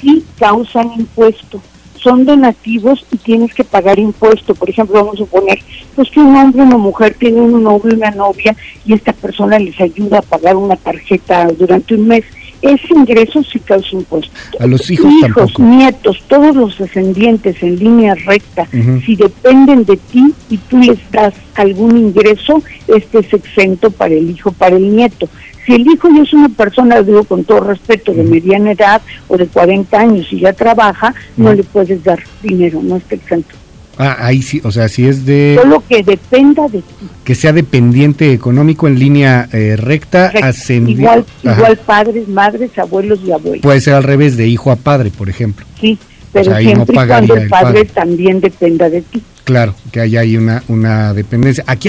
sí 0.00 0.24
causan 0.38 0.92
impuestos 0.98 1.62
son 2.06 2.24
donativos 2.24 3.04
y 3.10 3.16
tienes 3.16 3.52
que 3.52 3.64
pagar 3.64 3.98
impuesto. 3.98 4.54
Por 4.54 4.70
ejemplo, 4.70 4.94
vamos 4.94 5.16
a 5.16 5.18
suponer 5.18 5.58
pues 5.96 6.08
que 6.08 6.20
un 6.20 6.36
hombre 6.36 6.62
o 6.62 6.64
una 6.64 6.76
mujer 6.76 7.16
tiene 7.18 7.40
un 7.40 7.64
novio 7.64 7.90
y 7.90 7.96
una 7.96 8.12
novia 8.12 8.54
y 8.84 8.92
esta 8.92 9.12
persona 9.12 9.58
les 9.58 9.80
ayuda 9.80 10.20
a 10.20 10.22
pagar 10.22 10.54
una 10.54 10.76
tarjeta 10.76 11.48
durante 11.48 11.96
un 11.96 12.06
mes. 12.06 12.24
Ese 12.62 12.94
ingreso 12.94 13.42
sí 13.42 13.58
causa 13.58 13.88
impuesto. 13.90 14.32
A 14.60 14.68
los 14.68 14.88
hijos, 14.88 15.12
tampoco. 15.20 15.60
nietos, 15.62 16.22
todos 16.28 16.54
los 16.54 16.78
descendientes 16.78 17.60
en 17.60 17.76
línea 17.76 18.14
recta, 18.14 18.68
si 19.04 19.16
dependen 19.16 19.84
de 19.84 19.96
ti 19.96 20.32
y 20.48 20.58
tú 20.58 20.78
les 20.78 20.98
das 21.10 21.34
algún 21.56 21.96
ingreso, 21.98 22.62
este 22.86 23.18
es 23.18 23.34
exento 23.34 23.90
para 23.90 24.14
el 24.14 24.30
hijo, 24.30 24.52
para 24.52 24.76
el 24.76 24.94
nieto. 24.94 25.28
Si 25.66 25.74
el 25.74 25.82
hijo 25.86 26.08
ya 26.14 26.22
es 26.22 26.32
una 26.32 26.48
persona, 26.48 27.02
digo 27.02 27.24
con 27.24 27.42
todo 27.44 27.60
respeto, 27.60 28.12
de 28.14 28.22
mediana 28.22 28.70
edad 28.72 29.02
o 29.28 29.36
de 29.36 29.46
40 29.46 29.98
años 29.98 30.26
y 30.32 30.40
ya 30.40 30.52
trabaja, 30.52 31.12
no 31.36 31.52
le 31.52 31.64
puedes 31.64 32.02
dar 32.04 32.20
dinero, 32.42 32.80
no 32.82 32.96
está 32.96 33.16
exento. 33.16 33.54
Ah, 33.98 34.16
ahí 34.20 34.42
sí, 34.42 34.60
o 34.62 34.70
sea, 34.70 34.88
si 34.90 35.06
es 35.08 35.24
de 35.24 35.58
Solo 35.60 35.82
que 35.88 36.02
dependa 36.02 36.68
de 36.68 36.80
ti. 36.82 36.94
que 37.24 37.34
sea 37.34 37.52
dependiente 37.54 38.30
económico 38.32 38.86
en 38.86 38.98
línea 38.98 39.48
eh, 39.52 39.74
recta, 39.76 40.30
ascendi- 40.34 40.90
Igual, 40.98 41.24
igual 41.42 41.76
padres, 41.78 42.28
madres, 42.28 42.78
abuelos 42.78 43.20
y 43.26 43.32
abuelos. 43.32 43.62
Puede 43.62 43.80
ser 43.80 43.94
al 43.94 44.02
revés, 44.04 44.36
de 44.36 44.46
hijo 44.48 44.70
a 44.70 44.76
padre, 44.76 45.10
por 45.10 45.30
ejemplo. 45.30 45.64
Sí, 45.80 45.98
pero 46.30 46.54
ahí 46.54 46.66
no 46.66 46.70
siempre 46.84 46.92
y 46.92 46.96
pagaría 46.96 47.26
cuando 47.28 47.34
el 47.36 47.42
el 47.44 47.48
padre, 47.48 47.84
padre. 47.84 47.84
también 47.86 48.40
dependa 48.40 48.90
de 48.90 49.00
ti. 49.00 49.22
Claro, 49.44 49.74
que 49.90 50.00
ahí 50.00 50.36
una, 50.36 50.62
una 50.68 51.14
dependencia. 51.14 51.64
Aquí 51.66 51.88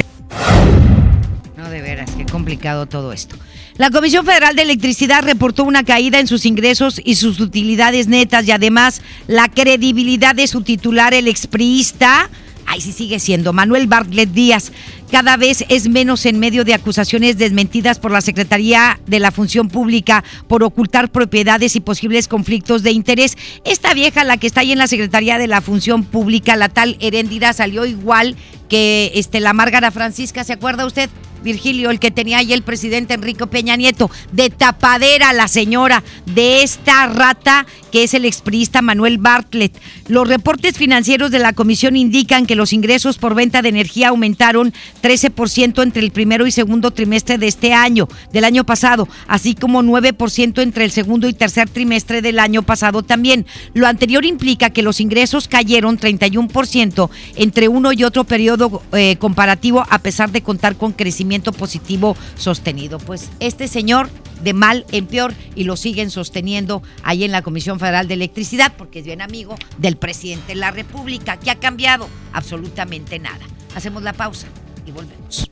No, 1.57 1.69
de 1.69 1.81
veras, 1.81 2.09
qué 2.15 2.25
complicado 2.25 2.85
todo 2.85 3.11
esto. 3.11 3.35
La 3.77 3.91
Comisión 3.91 4.25
Federal 4.25 4.55
de 4.55 4.63
Electricidad 4.63 5.23
reportó 5.23 5.63
una 5.63 5.83
caída 5.83 6.19
en 6.19 6.25
sus 6.25 6.47
ingresos 6.47 6.99
y 7.03 7.13
sus 7.13 7.39
utilidades 7.39 8.07
netas 8.07 8.47
y 8.47 8.51
además 8.51 9.03
la 9.27 9.49
credibilidad 9.49 10.33
de 10.33 10.47
su 10.47 10.61
titular, 10.61 11.13
el 11.13 11.27
expriista, 11.27 12.27
ahí 12.65 12.81
sí 12.81 12.91
sigue 12.91 13.19
siendo, 13.19 13.53
Manuel 13.53 13.85
Bartlett 13.85 14.31
Díaz, 14.31 14.71
cada 15.11 15.37
vez 15.37 15.63
es 15.69 15.89
menos 15.89 16.25
en 16.25 16.39
medio 16.39 16.63
de 16.63 16.73
acusaciones 16.73 17.37
desmentidas 17.37 17.99
por 17.99 18.09
la 18.09 18.21
Secretaría 18.21 18.99
de 19.05 19.19
la 19.19 19.31
Función 19.31 19.69
Pública 19.69 20.23
por 20.47 20.63
ocultar 20.63 21.11
propiedades 21.11 21.75
y 21.75 21.79
posibles 21.79 22.27
conflictos 22.27 22.81
de 22.81 22.91
interés. 22.91 23.37
Esta 23.63 23.93
vieja, 23.93 24.23
la 24.23 24.37
que 24.37 24.47
está 24.47 24.61
ahí 24.61 24.71
en 24.71 24.79
la 24.79 24.87
Secretaría 24.87 25.37
de 25.37 25.45
la 25.45 25.61
Función 25.61 26.03
Pública, 26.03 26.55
la 26.55 26.69
tal 26.69 26.97
Herendira, 26.99 27.53
salió 27.53 27.85
igual 27.85 28.35
que 28.69 29.11
este, 29.13 29.39
la 29.39 29.53
Márgara 29.53 29.91
Francisca, 29.91 30.43
¿se 30.43 30.53
acuerda 30.53 30.87
usted? 30.87 31.11
Virgilio, 31.43 31.89
el 31.89 31.99
que 31.99 32.11
tenía 32.11 32.39
ahí 32.39 32.53
el 32.53 32.63
presidente 32.63 33.13
Enrique 33.13 33.47
Peña 33.47 33.75
Nieto, 33.75 34.09
de 34.31 34.49
tapadera 34.49 35.33
la 35.33 35.47
señora 35.47 36.03
de 36.25 36.63
esta 36.63 37.07
rata 37.07 37.65
que 37.91 38.03
es 38.03 38.13
el 38.13 38.25
expriista 38.25 38.81
Manuel 38.81 39.17
Bartlett. 39.17 39.77
Los 40.07 40.27
reportes 40.27 40.77
financieros 40.77 41.31
de 41.31 41.39
la 41.39 41.53
comisión 41.53 41.95
indican 41.95 42.45
que 42.45 42.55
los 42.55 42.73
ingresos 42.73 43.17
por 43.17 43.35
venta 43.35 43.61
de 43.61 43.69
energía 43.69 44.09
aumentaron 44.09 44.73
13% 45.01 45.83
entre 45.83 46.01
el 46.01 46.11
primero 46.11 46.47
y 46.47 46.51
segundo 46.51 46.91
trimestre 46.91 47.37
de 47.37 47.47
este 47.47 47.73
año, 47.73 48.07
del 48.31 48.43
año 48.43 48.65
pasado, 48.65 49.07
así 49.27 49.55
como 49.55 49.81
9% 49.83 50.61
entre 50.61 50.85
el 50.85 50.91
segundo 50.91 51.27
y 51.27 51.33
tercer 51.33 51.69
trimestre 51.69 52.21
del 52.21 52.39
año 52.39 52.63
pasado 52.63 53.03
también. 53.03 53.45
Lo 53.73 53.87
anterior 53.87 54.25
implica 54.25 54.69
que 54.69 54.83
los 54.83 54.99
ingresos 54.99 55.47
cayeron 55.47 55.99
31% 55.99 57.09
entre 57.35 57.67
uno 57.67 57.93
y 57.93 58.03
otro 58.03 58.23
periodo 58.23 58.81
eh, 58.93 59.15
comparativo 59.17 59.85
a 59.89 59.99
pesar 59.99 60.31
de 60.31 60.41
contar 60.41 60.75
con 60.75 60.91
crecimiento 60.93 61.36
positivo 61.51 62.15
sostenido. 62.35 62.97
Pues 62.99 63.29
este 63.39 63.67
señor 63.67 64.09
de 64.43 64.53
mal 64.53 64.85
en 64.91 65.07
peor 65.07 65.33
y 65.55 65.63
lo 65.63 65.75
siguen 65.75 66.11
sosteniendo 66.11 66.81
ahí 67.03 67.23
en 67.23 67.31
la 67.31 67.41
Comisión 67.41 67.79
Federal 67.79 68.07
de 68.07 68.15
Electricidad 68.15 68.73
porque 68.77 68.99
es 68.99 69.05
bien 69.05 69.21
amigo 69.21 69.55
del 69.77 69.97
presidente 69.97 70.49
de 70.49 70.55
la 70.55 70.71
República. 70.71 71.37
¿Qué 71.37 71.51
ha 71.51 71.55
cambiado? 71.55 72.07
Absolutamente 72.33 73.19
nada. 73.19 73.45
Hacemos 73.75 74.03
la 74.03 74.13
pausa 74.13 74.47
y 74.85 74.91
volvemos. 74.91 75.47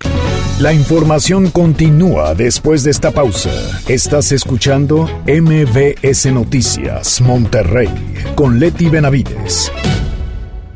La 0.60 0.72
información 0.72 1.52
continúa 1.52 2.34
después 2.34 2.84
de 2.84 2.92
esta 2.92 3.12
pausa. 3.12 3.52
Estás 3.88 4.32
escuchando 4.32 5.10
MBS 5.28 6.28
Noticias 6.32 7.20
Monterrey 7.20 7.90
con 8.36 8.60
Leti 8.60 8.88
Benavides. 8.88 9.72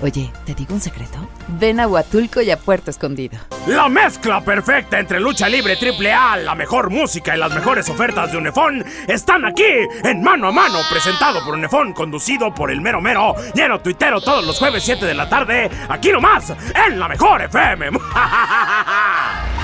Oye, 0.00 0.32
¿te 0.44 0.54
digo 0.54 0.74
un 0.74 0.80
secreto? 0.80 1.18
Ven 1.48 1.80
a 1.80 1.86
Huatulco 1.86 2.40
y 2.40 2.50
a 2.50 2.58
Puerto 2.58 2.90
Escondido. 2.90 3.38
La 3.66 3.88
mezcla 3.88 4.40
perfecta 4.40 4.98
entre 4.98 5.20
lucha 5.20 5.48
libre 5.48 5.76
triple 5.76 6.12
A, 6.12 6.36
la 6.36 6.54
mejor 6.54 6.90
música 6.90 7.34
y 7.34 7.38
las 7.38 7.54
mejores 7.54 7.88
ofertas 7.88 8.32
de 8.32 8.38
Unefón 8.38 8.84
están 9.08 9.44
aquí 9.44 9.64
en 10.02 10.22
Mano 10.22 10.48
a 10.48 10.52
Mano, 10.52 10.78
presentado 10.90 11.44
por 11.44 11.54
Unefón, 11.54 11.92
conducido 11.92 12.54
por 12.54 12.70
el 12.70 12.80
mero 12.80 13.00
mero, 13.00 13.34
lleno 13.54 13.80
tuitero 13.80 14.20
todos 14.20 14.44
los 14.44 14.58
jueves 14.58 14.82
7 14.82 15.06
de 15.06 15.14
la 15.14 15.28
tarde, 15.28 15.70
aquí 15.88 16.10
nomás, 16.10 16.52
en 16.86 16.98
la 16.98 17.08
mejor 17.08 17.42
FM. 17.42 17.90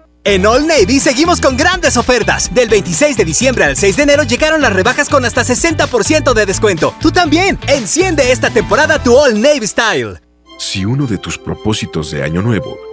En 0.23 0.45
All 0.45 0.67
Navy 0.67 0.99
seguimos 0.99 1.41
con 1.41 1.57
grandes 1.57 1.97
ofertas. 1.97 2.53
Del 2.53 2.69
26 2.69 3.17
de 3.17 3.25
diciembre 3.25 3.63
al 3.63 3.75
6 3.75 3.95
de 3.95 4.03
enero 4.03 4.23
llegaron 4.23 4.61
las 4.61 4.71
rebajas 4.71 5.09
con 5.09 5.25
hasta 5.25 5.43
60% 5.43 6.33
de 6.33 6.45
descuento. 6.45 6.93
Tú 7.01 7.11
también, 7.11 7.57
enciende 7.67 8.31
esta 8.31 8.51
temporada 8.51 9.01
tu 9.01 9.17
All 9.17 9.41
Navy 9.41 9.65
Style. 9.65 10.19
Si 10.59 10.85
uno 10.85 11.07
de 11.07 11.17
tus 11.17 11.39
propósitos 11.39 12.11
de 12.11 12.23
año 12.23 12.43
nuevo 12.43 12.77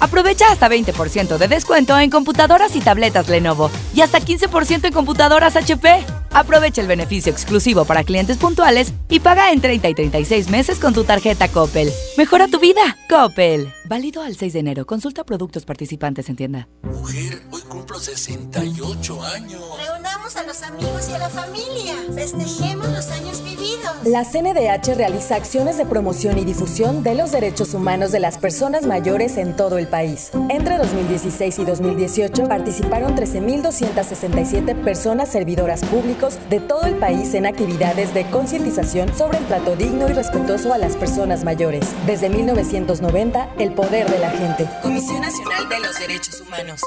Aprovecha 0.00 0.46
hasta 0.50 0.68
20% 0.68 1.38
de 1.38 1.48
descuento 1.48 1.98
en 1.98 2.10
computadoras 2.10 2.76
y 2.76 2.80
tabletas 2.80 3.28
Lenovo 3.28 3.70
y 3.94 4.00
hasta 4.00 4.20
15% 4.20 4.86
en 4.86 4.92
computadoras 4.92 5.56
HP. 5.56 6.04
Aprovecha 6.34 6.80
el 6.80 6.88
beneficio 6.88 7.30
exclusivo 7.30 7.84
para 7.84 8.02
clientes 8.02 8.38
puntuales 8.38 8.92
y 9.08 9.20
paga 9.20 9.52
en 9.52 9.60
30 9.60 9.88
y 9.88 9.94
36 9.94 10.50
meses 10.50 10.80
con 10.80 10.92
tu 10.92 11.04
tarjeta 11.04 11.46
Coppel. 11.48 11.92
Mejora 12.18 12.48
tu 12.48 12.58
vida, 12.58 12.96
Coppel. 13.08 13.72
Válido 13.86 14.22
al 14.22 14.34
6 14.34 14.52
de 14.52 14.58
enero. 14.58 14.84
Consulta 14.84 15.22
productos 15.24 15.64
participantes 15.64 16.28
en 16.28 16.36
tienda. 16.36 16.68
Mujer, 16.82 17.40
hoy 17.52 17.60
cumplo 17.62 18.00
68 18.00 19.22
años. 19.22 19.62
Reunamos 19.86 20.36
a 20.36 20.42
los 20.42 20.62
amigos 20.62 21.08
y 21.08 21.12
a 21.12 21.18
la 21.18 21.28
familia. 21.28 21.94
Festejemos 22.14 22.88
los 22.88 23.08
años 23.08 23.44
vividos. 23.44 23.92
La 24.04 24.24
CNDH 24.24 24.96
realiza 24.96 25.36
acciones 25.36 25.78
de 25.78 25.86
promoción 25.86 26.38
y 26.38 26.44
difusión 26.44 27.02
de 27.02 27.14
los 27.14 27.30
derechos 27.30 27.74
humanos 27.74 28.10
de 28.10 28.20
las 28.20 28.38
personas 28.38 28.86
mayores 28.86 29.36
en 29.36 29.54
todo 29.54 29.78
el 29.78 29.83
país. 29.86 30.30
Entre 30.48 30.78
2016 30.78 31.58
y 31.58 31.64
2018 31.64 32.48
participaron 32.48 33.16
13.267 33.16 34.82
personas 34.82 35.30
servidoras 35.30 35.84
públicas 35.84 36.38
de 36.50 36.60
todo 36.60 36.84
el 36.84 36.94
país 36.96 37.34
en 37.34 37.46
actividades 37.46 38.14
de 38.14 38.24
concientización 38.30 39.14
sobre 39.14 39.38
el 39.38 39.44
trato 39.46 39.76
digno 39.76 40.08
y 40.08 40.12
respetuoso 40.12 40.72
a 40.72 40.78
las 40.78 40.96
personas 40.96 41.44
mayores. 41.44 41.94
Desde 42.06 42.28
1990, 42.28 43.48
el 43.58 43.72
poder 43.72 44.10
de 44.10 44.18
la 44.18 44.30
gente. 44.30 44.68
Comisión 44.82 45.20
Nacional 45.20 45.68
de 45.68 45.80
los 45.80 45.98
Derechos 45.98 46.40
Humanos. 46.40 46.80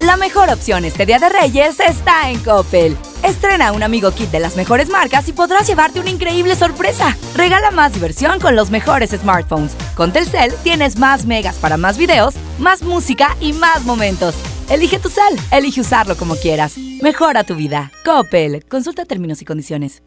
La 0.00 0.16
mejor 0.16 0.48
opción 0.48 0.86
este 0.86 1.04
Día 1.04 1.18
de 1.18 1.28
Reyes 1.28 1.78
está 1.78 2.30
en 2.30 2.38
Coppel. 2.42 2.96
Estrena 3.22 3.72
un 3.72 3.82
amigo 3.82 4.10
kit 4.12 4.30
de 4.30 4.40
las 4.40 4.56
mejores 4.56 4.88
marcas 4.88 5.28
y 5.28 5.32
podrás 5.32 5.68
llevarte 5.68 6.00
una 6.00 6.08
increíble 6.08 6.56
sorpresa. 6.56 7.16
Regala 7.36 7.70
más 7.70 7.92
diversión 7.92 8.40
con 8.40 8.56
los 8.56 8.70
mejores 8.70 9.10
smartphones. 9.10 9.76
Con 9.94 10.10
Telcel 10.10 10.54
tienes 10.62 10.98
más 10.98 11.26
megas 11.26 11.56
para 11.56 11.76
más 11.76 11.98
videos, 11.98 12.34
más 12.58 12.82
música 12.82 13.36
y 13.40 13.52
más 13.52 13.84
momentos. 13.84 14.34
Elige 14.70 14.98
tu 14.98 15.10
cel, 15.10 15.38
elige 15.50 15.82
usarlo 15.82 16.16
como 16.16 16.34
quieras. 16.34 16.78
Mejora 17.02 17.44
tu 17.44 17.54
vida. 17.54 17.92
Coppel. 18.02 18.64
Consulta 18.68 19.04
términos 19.04 19.42
y 19.42 19.44
condiciones. 19.44 20.02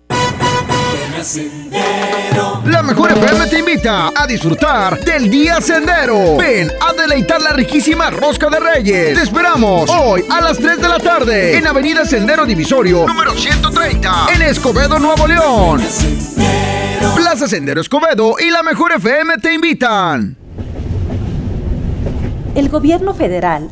La 2.65 2.83
mejor 2.83 3.13
FM 3.13 3.47
te 3.47 3.59
invita 3.59 4.11
a 4.13 4.27
disfrutar 4.27 4.99
del 5.05 5.29
Día 5.29 5.61
Sendero. 5.61 6.35
Ven 6.35 6.69
a 6.81 6.91
deleitar 6.91 7.41
la 7.41 7.53
riquísima 7.53 8.09
rosca 8.09 8.49
de 8.49 8.59
Reyes. 8.59 9.17
Te 9.17 9.23
esperamos 9.23 9.89
hoy 9.89 10.25
a 10.29 10.41
las 10.41 10.57
3 10.57 10.81
de 10.81 10.89
la 10.89 10.99
tarde 10.99 11.57
en 11.57 11.65
Avenida 11.65 12.03
Sendero 12.03 12.45
Divisorio, 12.45 13.07
número 13.07 13.31
130, 13.31 14.25
en 14.35 14.41
Escobedo, 14.41 14.99
Nuevo 14.99 15.25
León. 15.25 15.81
Plaza 17.15 17.47
Sendero 17.47 17.79
Escobedo 17.79 18.35
y 18.37 18.49
la 18.49 18.61
mejor 18.61 18.91
FM 18.91 19.37
te 19.37 19.53
invitan. 19.53 20.35
El 22.53 22.67
gobierno 22.67 23.13
federal 23.13 23.71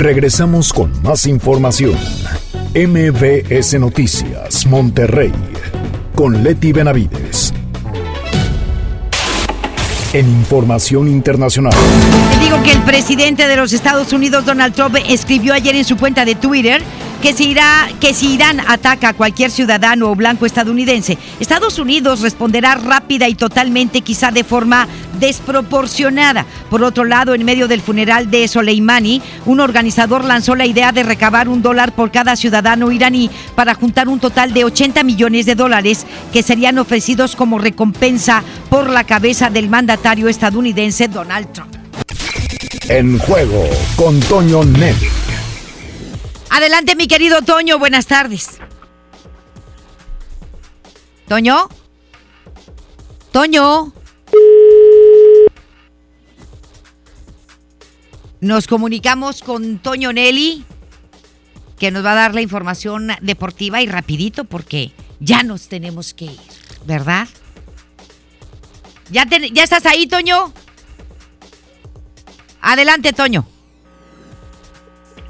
Regresamos 0.00 0.72
con 0.72 0.90
más 1.02 1.26
información. 1.26 1.94
MBS 2.74 3.78
Noticias, 3.78 4.64
Monterrey, 4.64 5.30
con 6.14 6.42
Leti 6.42 6.72
Benavides. 6.72 7.52
En 10.14 10.26
información 10.26 11.06
internacional. 11.06 11.74
Te 12.32 12.38
digo 12.42 12.62
que 12.62 12.72
el 12.72 12.80
presidente 12.80 13.46
de 13.46 13.56
los 13.56 13.74
Estados 13.74 14.10
Unidos, 14.14 14.46
Donald 14.46 14.74
Trump, 14.74 14.96
escribió 15.06 15.52
ayer 15.52 15.76
en 15.76 15.84
su 15.84 15.98
cuenta 15.98 16.24
de 16.24 16.34
Twitter 16.34 16.82
que 17.20 17.34
si, 18.14 18.34
Irán 18.34 18.60
ataca 18.66 19.10
a 19.10 19.12
cualquier 19.12 19.50
ciudadano 19.50 20.10
o 20.10 20.14
blanco 20.14 20.46
estadounidense, 20.46 21.18
Estados 21.38 21.78
Unidos 21.78 22.20
responderá 22.20 22.76
rápida 22.76 23.28
y 23.28 23.34
totalmente, 23.34 24.00
quizá 24.00 24.30
de 24.30 24.44
forma 24.44 24.88
desproporcionada. 25.18 26.46
Por 26.70 26.82
otro 26.82 27.04
lado, 27.04 27.34
en 27.34 27.44
medio 27.44 27.68
del 27.68 27.82
funeral 27.82 28.30
de 28.30 28.48
Soleimani, 28.48 29.20
un 29.44 29.60
organizador 29.60 30.24
lanzó 30.24 30.54
la 30.54 30.66
idea 30.66 30.92
de 30.92 31.02
recabar 31.02 31.48
un 31.48 31.62
dólar 31.62 31.94
por 31.94 32.10
cada 32.10 32.36
ciudadano 32.36 32.90
iraní 32.90 33.30
para 33.54 33.74
juntar 33.74 34.08
un 34.08 34.18
total 34.18 34.54
de 34.54 34.64
80 34.64 35.02
millones 35.02 35.46
de 35.46 35.54
dólares 35.54 36.06
que 36.32 36.42
serían 36.42 36.78
ofrecidos 36.78 37.36
como 37.36 37.58
recompensa 37.58 38.42
por 38.70 38.88
la 38.88 39.04
cabeza 39.04 39.50
del 39.50 39.68
mandatario 39.68 40.28
estadounidense 40.28 41.08
Donald 41.08 41.52
Trump. 41.52 41.74
En 42.88 43.18
juego 43.18 43.68
con 43.96 44.18
Toño 44.20 44.64
Net. 44.64 44.96
Adelante, 46.50 46.96
mi 46.96 47.06
querido 47.06 47.42
Toño, 47.42 47.78
buenas 47.78 48.06
tardes. 48.06 48.58
Toño. 51.28 51.68
Toño. 53.30 53.92
Nos 58.40 58.66
comunicamos 58.66 59.42
con 59.42 59.78
Toño 59.78 60.12
Nelly, 60.12 60.64
que 61.78 61.92
nos 61.92 62.04
va 62.04 62.12
a 62.12 62.16
dar 62.16 62.34
la 62.34 62.40
información 62.40 63.12
deportiva 63.20 63.80
y 63.80 63.86
rapidito 63.86 64.42
porque 64.42 64.90
ya 65.20 65.44
nos 65.44 65.68
tenemos 65.68 66.14
que 66.14 66.24
ir, 66.24 66.40
¿verdad? 66.84 67.28
¿Ya, 69.10 69.24
te, 69.24 69.50
¿Ya 69.50 69.62
estás 69.62 69.86
ahí, 69.86 70.08
Toño? 70.08 70.52
Adelante, 72.60 73.12
Toño. 73.12 73.46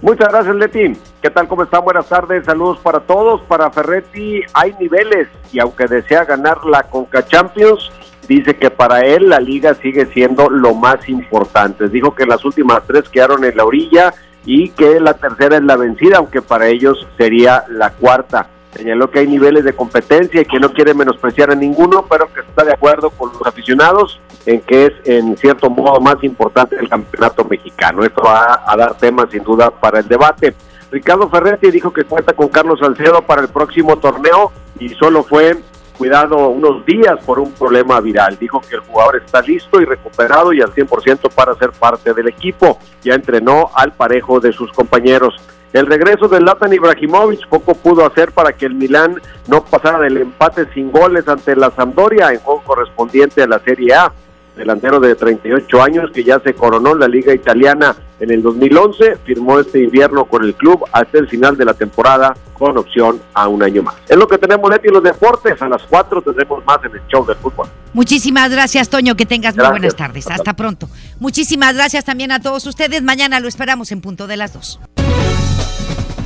Muchas 0.01 0.29
gracias, 0.29 0.57
Leti. 0.57 1.09
¿Qué 1.23 1.29
tal? 1.29 1.49
¿Cómo 1.49 1.64
están? 1.64 1.85
Buenas 1.85 2.09
tardes. 2.09 2.47
Saludos 2.47 2.79
para 2.79 3.01
todos. 3.01 3.43
Para 3.43 3.71
Ferretti 3.71 4.41
hay 4.55 4.75
niveles 4.81 5.29
y 5.53 5.61
aunque 5.61 5.85
desea 5.85 6.25
ganar 6.25 6.64
la 6.64 6.85
Conca 6.85 7.27
Champions, 7.27 7.93
dice 8.27 8.57
que 8.57 8.71
para 8.71 9.01
él 9.01 9.29
la 9.29 9.39
liga 9.39 9.75
sigue 9.75 10.07
siendo 10.07 10.49
lo 10.49 10.73
más 10.73 11.07
importante. 11.11 11.91
Dijo 11.91 12.14
que 12.14 12.25
las 12.25 12.43
últimas 12.47 12.85
tres 12.87 13.07
quedaron 13.11 13.45
en 13.45 13.55
la 13.55 13.66
orilla 13.66 14.14
y 14.47 14.71
que 14.71 14.99
la 14.99 15.12
tercera 15.12 15.57
es 15.59 15.62
la 15.62 15.77
vencida, 15.77 16.16
aunque 16.16 16.41
para 16.41 16.68
ellos 16.68 17.07
sería 17.18 17.64
la 17.68 17.91
cuarta. 17.91 18.49
Señaló 18.73 19.11
que 19.11 19.18
hay 19.18 19.27
niveles 19.27 19.64
de 19.64 19.75
competencia 19.75 20.41
y 20.41 20.47
que 20.47 20.59
no 20.59 20.73
quiere 20.73 20.95
menospreciar 20.95 21.51
a 21.51 21.55
ninguno, 21.55 22.07
pero 22.09 22.33
que 22.33 22.41
está 22.41 22.64
de 22.64 22.73
acuerdo 22.73 23.11
con 23.11 23.31
los 23.31 23.47
aficionados 23.47 24.18
en 24.47 24.62
que 24.62 24.87
es 24.87 24.93
en 25.05 25.37
cierto 25.37 25.68
modo 25.68 26.01
más 26.01 26.16
importante 26.23 26.77
el 26.81 26.89
campeonato 26.89 27.45
mexicano. 27.45 28.05
Esto 28.05 28.23
va 28.23 28.62
a 28.64 28.75
dar 28.75 28.97
temas 28.97 29.29
sin 29.31 29.45
duda 29.45 29.71
para 29.71 29.99
el 29.99 30.09
debate. 30.09 30.55
Ricardo 30.91 31.28
Ferretti 31.28 31.70
dijo 31.70 31.93
que 31.93 32.05
cuenta 32.05 32.32
con 32.32 32.49
Carlos 32.49 32.80
Salcedo 32.80 33.22
para 33.22 33.43
el 33.43 33.49
próximo 33.49 33.99
torneo 33.99 34.51
y 34.78 34.88
solo 34.91 35.22
fue 35.22 35.57
cuidado 35.97 36.49
unos 36.49 36.84
días 36.86 37.22
por 37.24 37.38
un 37.38 37.53
problema 37.53 38.01
viral. 38.01 38.38
Dijo 38.38 38.61
que 38.61 38.76
el 38.76 38.80
jugador 38.80 39.16
está 39.16 39.43
listo 39.43 39.80
y 39.80 39.84
recuperado 39.84 40.53
y 40.53 40.62
al 40.62 40.72
100% 40.72 41.30
para 41.34 41.55
ser 41.55 41.72
parte 41.72 42.14
del 42.14 42.28
equipo. 42.28 42.78
Ya 43.03 43.14
entrenó 43.14 43.70
al 43.74 43.93
parejo 43.93 44.41
de 44.41 44.53
sus 44.53 44.72
compañeros. 44.72 45.34
El 45.72 45.86
regreso 45.86 46.26
de 46.26 46.41
Latan 46.41 46.72
Ibrahimovic 46.72 47.47
poco 47.49 47.74
pudo 47.74 48.05
hacer 48.05 48.32
para 48.32 48.53
que 48.53 48.66
el 48.66 48.74
Milán 48.74 49.20
no 49.47 49.62
pasara 49.62 50.01
del 50.01 50.16
empate 50.16 50.66
sin 50.74 50.91
goles 50.91 51.28
ante 51.28 51.55
la 51.55 51.70
Sampdoria 51.70 52.32
en 52.32 52.41
juego 52.41 52.62
correspondiente 52.64 53.43
a 53.43 53.47
la 53.47 53.61
Serie 53.61 53.95
A. 53.95 54.12
Delantero 54.61 55.00
de 55.00 55.14
38 55.14 55.82
años 55.82 56.11
que 56.12 56.22
ya 56.22 56.38
se 56.38 56.52
coronó 56.52 56.92
en 56.92 57.00
la 57.00 57.08
Liga 57.08 57.32
Italiana 57.32 57.96
en 58.20 58.30
el 58.30 58.42
2011, 58.42 59.16
firmó 59.24 59.58
este 59.58 59.82
invierno 59.82 60.26
con 60.26 60.44
el 60.44 60.54
club 60.54 60.84
hasta 60.92 61.18
el 61.18 61.28
final 61.28 61.56
de 61.56 61.64
la 61.64 61.72
temporada 61.72 62.36
con 62.52 62.76
opción 62.76 63.22
a 63.32 63.48
un 63.48 63.62
año 63.62 63.82
más. 63.82 63.94
Es 64.06 64.18
lo 64.18 64.28
que 64.28 64.36
tenemos, 64.36 64.70
Leti, 64.70 64.88
los 64.88 65.02
deportes. 65.02 65.61
A 65.62 65.68
las 65.70 65.82
4 65.84 66.20
tendremos 66.20 66.62
más 66.66 66.78
en 66.84 66.92
el 66.92 67.00
show 67.08 67.24
del 67.24 67.36
fútbol. 67.36 67.68
Muchísimas 67.94 68.50
gracias, 68.50 68.90
Toño. 68.90 69.16
Que 69.16 69.24
tengas 69.24 69.56
muy 69.56 69.66
buenas 69.66 69.96
tardes. 69.96 70.30
Hasta 70.30 70.52
pronto. 70.52 70.90
Muchísimas 71.18 71.74
gracias 71.74 72.04
también 72.04 72.30
a 72.30 72.40
todos 72.40 72.66
ustedes. 72.66 73.02
Mañana 73.02 73.40
lo 73.40 73.48
esperamos 73.48 73.90
en 73.92 74.02
punto 74.02 74.26
de 74.26 74.36
las 74.36 74.52
2. 74.52 74.78